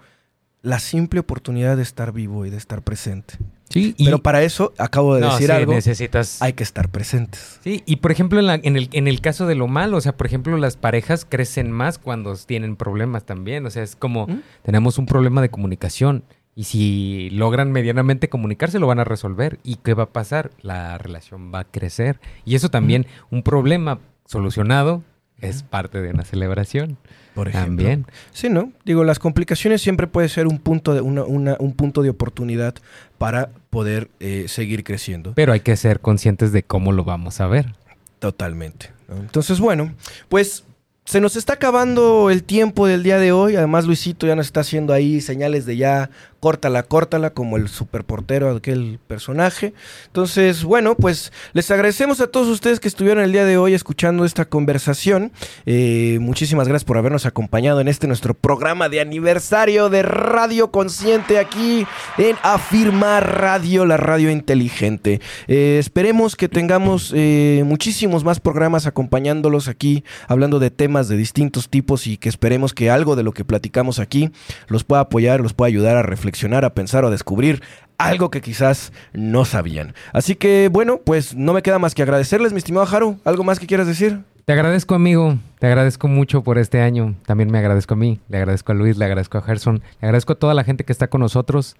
la 0.62 0.80
simple 0.80 1.20
oportunidad 1.20 1.76
de 1.76 1.82
estar 1.84 2.12
vivo 2.12 2.44
y 2.44 2.50
de 2.50 2.56
estar 2.56 2.82
presente. 2.82 3.34
Sí, 3.70 3.94
Pero 4.02 4.18
para 4.22 4.42
eso, 4.42 4.72
acabo 4.78 5.14
de 5.14 5.20
No, 5.20 5.32
decir 5.32 5.48
sí, 5.48 5.52
algo, 5.52 5.72
necesitas... 5.74 6.40
hay 6.42 6.54
que 6.54 6.62
estar 6.64 6.88
presentes. 6.88 7.60
Sí, 7.62 7.82
y 7.86 7.96
por 7.96 8.10
ejemplo, 8.10 8.40
en, 8.40 8.46
la- 8.46 8.54
en 8.56 8.76
el, 8.76 8.88
en 8.92 9.06
el 9.06 9.20
caso 9.20 9.46
de 9.46 9.54
lo 9.54 9.68
malo, 9.68 9.98
o 9.98 10.00
sea, 10.00 10.16
por 10.16 10.26
ejemplo, 10.26 10.56
las 10.56 10.76
parejas 10.76 11.26
crecen 11.28 11.70
más 11.70 11.98
cuando 11.98 12.34
tienen 12.36 12.76
problemas 12.76 13.24
también. 13.24 13.66
O 13.66 13.70
sea, 13.70 13.82
es 13.82 13.94
como, 13.94 14.26
¿Mm? 14.26 14.40
tenemos 14.64 14.96
un 14.98 15.04
problema 15.06 15.42
de 15.42 15.50
comunicación. 15.50 16.24
Y 16.58 16.64
si 16.64 17.30
logran 17.30 17.70
medianamente 17.70 18.28
comunicarse, 18.28 18.80
lo 18.80 18.88
van 18.88 18.98
a 18.98 19.04
resolver. 19.04 19.60
¿Y 19.62 19.76
qué 19.76 19.94
va 19.94 20.02
a 20.02 20.08
pasar? 20.12 20.50
La 20.60 20.98
relación 20.98 21.54
va 21.54 21.60
a 21.60 21.64
crecer. 21.64 22.18
Y 22.44 22.56
eso 22.56 22.68
también, 22.68 23.06
un 23.30 23.44
problema 23.44 24.00
solucionado, 24.26 25.04
es 25.40 25.62
parte 25.62 26.02
de 26.02 26.10
una 26.10 26.24
celebración. 26.24 26.98
Por 27.36 27.46
ejemplo. 27.46 27.68
También. 27.86 28.06
Sí, 28.32 28.48
¿no? 28.48 28.72
Digo, 28.84 29.04
las 29.04 29.20
complicaciones 29.20 29.80
siempre 29.82 30.08
puede 30.08 30.28
ser 30.28 30.48
un 30.48 30.58
punto 30.58 30.94
de, 30.94 31.00
una- 31.00 31.22
una- 31.22 31.56
un 31.60 31.74
punto 31.74 32.02
de 32.02 32.10
oportunidad 32.10 32.74
para 33.18 33.50
poder 33.70 34.10
eh, 34.18 34.46
seguir 34.48 34.82
creciendo. 34.82 35.34
Pero 35.36 35.52
hay 35.52 35.60
que 35.60 35.76
ser 35.76 36.00
conscientes 36.00 36.50
de 36.50 36.64
cómo 36.64 36.90
lo 36.90 37.04
vamos 37.04 37.40
a 37.40 37.46
ver. 37.46 37.72
Totalmente. 38.18 38.90
¿no? 39.08 39.14
Entonces, 39.18 39.60
bueno, 39.60 39.92
pues 40.28 40.64
se 41.08 41.22
nos 41.22 41.36
está 41.36 41.54
acabando 41.54 42.28
el 42.28 42.44
tiempo 42.44 42.86
del 42.86 43.02
día 43.02 43.16
de 43.16 43.32
hoy. 43.32 43.56
Además, 43.56 43.86
Luisito 43.86 44.26
ya 44.26 44.36
nos 44.36 44.44
está 44.44 44.60
haciendo 44.60 44.92
ahí 44.92 45.22
señales 45.22 45.64
de 45.64 45.78
ya, 45.78 46.10
córtala, 46.38 46.82
córtala, 46.82 47.30
como 47.30 47.56
el 47.56 47.68
superportero, 47.68 48.50
aquel 48.50 48.98
personaje. 49.06 49.72
Entonces, 50.08 50.64
bueno, 50.64 50.96
pues 50.96 51.32
les 51.54 51.70
agradecemos 51.70 52.20
a 52.20 52.26
todos 52.26 52.48
ustedes 52.48 52.78
que 52.78 52.88
estuvieron 52.88 53.24
el 53.24 53.32
día 53.32 53.46
de 53.46 53.56
hoy 53.56 53.72
escuchando 53.72 54.26
esta 54.26 54.44
conversación. 54.44 55.32
Eh, 55.64 56.18
muchísimas 56.20 56.68
gracias 56.68 56.84
por 56.84 56.98
habernos 56.98 57.24
acompañado 57.24 57.80
en 57.80 57.88
este 57.88 58.06
nuestro 58.06 58.34
programa 58.34 58.90
de 58.90 59.00
aniversario 59.00 59.88
de 59.88 60.02
Radio 60.02 60.70
Consciente 60.70 61.38
aquí 61.38 61.86
en 62.18 62.36
Afirma 62.42 63.20
Radio, 63.20 63.86
la 63.86 63.96
radio 63.96 64.30
inteligente. 64.30 65.22
Eh, 65.46 65.78
esperemos 65.80 66.36
que 66.36 66.50
tengamos 66.50 67.14
eh, 67.16 67.62
muchísimos 67.64 68.24
más 68.24 68.40
programas 68.40 68.86
acompañándolos 68.86 69.68
aquí, 69.68 70.04
hablando 70.28 70.58
de 70.58 70.70
temas 70.70 70.97
de 71.06 71.16
distintos 71.16 71.68
tipos 71.68 72.08
y 72.08 72.16
que 72.16 72.28
esperemos 72.28 72.74
que 72.74 72.90
algo 72.90 73.14
de 73.14 73.22
lo 73.22 73.30
que 73.30 73.44
platicamos 73.44 74.00
aquí 74.00 74.32
los 74.66 74.82
pueda 74.82 75.02
apoyar, 75.02 75.40
los 75.40 75.54
pueda 75.54 75.68
ayudar 75.68 75.96
a 75.96 76.02
reflexionar, 76.02 76.64
a 76.64 76.74
pensar 76.74 77.04
o 77.04 77.08
a 77.08 77.10
descubrir 77.12 77.62
algo 77.98 78.30
que 78.32 78.40
quizás 78.40 78.92
no 79.12 79.44
sabían. 79.44 79.94
Así 80.12 80.34
que 80.34 80.68
bueno, 80.72 81.00
pues 81.04 81.36
no 81.36 81.52
me 81.52 81.62
queda 81.62 81.78
más 81.78 81.94
que 81.94 82.02
agradecerles, 82.02 82.52
mi 82.52 82.58
estimado 82.58 82.88
Haru. 82.90 83.20
¿Algo 83.24 83.44
más 83.44 83.60
que 83.60 83.68
quieras 83.68 83.86
decir? 83.86 84.22
Te 84.48 84.54
agradezco, 84.54 84.94
amigo. 84.94 85.36
Te 85.58 85.66
agradezco 85.66 86.08
mucho 86.08 86.42
por 86.42 86.56
este 86.56 86.80
año. 86.80 87.14
También 87.26 87.52
me 87.52 87.58
agradezco 87.58 87.94
a 87.94 87.98
mí. 87.98 88.18
Le 88.30 88.38
agradezco 88.38 88.72
a 88.72 88.74
Luis, 88.74 88.96
le 88.96 89.04
agradezco 89.04 89.36
a 89.36 89.42
Gerson. 89.42 89.82
Le 90.00 90.08
agradezco 90.08 90.32
a 90.32 90.36
toda 90.36 90.54
la 90.54 90.64
gente 90.64 90.84
que 90.84 90.92
está 90.92 91.08
con 91.08 91.20
nosotros. 91.20 91.76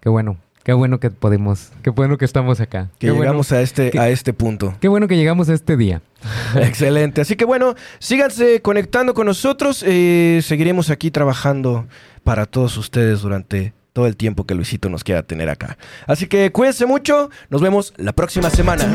Qué 0.00 0.08
bueno. 0.08 0.36
Qué 0.64 0.72
bueno 0.72 0.98
que 0.98 1.10
podemos. 1.10 1.70
Qué 1.82 1.90
bueno 1.90 2.16
que 2.18 2.24
estamos 2.24 2.58
acá. 2.60 2.88
Que 2.98 3.06
qué 3.06 3.10
bueno- 3.10 3.24
llegamos 3.24 3.52
a, 3.52 3.60
este, 3.60 3.90
que- 3.90 3.98
a 4.00 4.08
este 4.08 4.32
punto. 4.32 4.74
Qué 4.80 4.88
bueno 4.88 5.06
que 5.06 5.16
llegamos 5.16 5.48
a 5.50 5.54
este 5.54 5.76
día. 5.76 6.00
Excelente. 6.56 7.20
Así 7.20 7.36
que 7.36 7.44
bueno, 7.44 7.74
síganse 7.98 8.60
conectando 8.62 9.12
con 9.14 9.26
nosotros. 9.26 9.84
eh, 9.86 10.40
seguiremos 10.42 10.90
aquí 10.90 11.10
trabajando 11.10 11.86
para 12.24 12.46
todos 12.46 12.76
ustedes 12.78 13.20
durante 13.20 13.74
todo 13.92 14.06
el 14.06 14.16
tiempo 14.16 14.44
que 14.44 14.54
Luisito 14.54 14.88
nos 14.88 15.04
quiera 15.04 15.22
tener 15.22 15.48
acá. 15.50 15.76
Así 16.06 16.26
que 16.26 16.50
cuídense 16.50 16.86
mucho. 16.86 17.30
Nos 17.50 17.60
vemos 17.60 17.92
la 17.98 18.12
próxima 18.12 18.48
semana. 18.50 18.90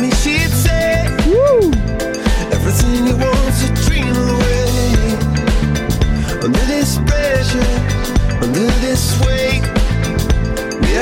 To 6.41 6.47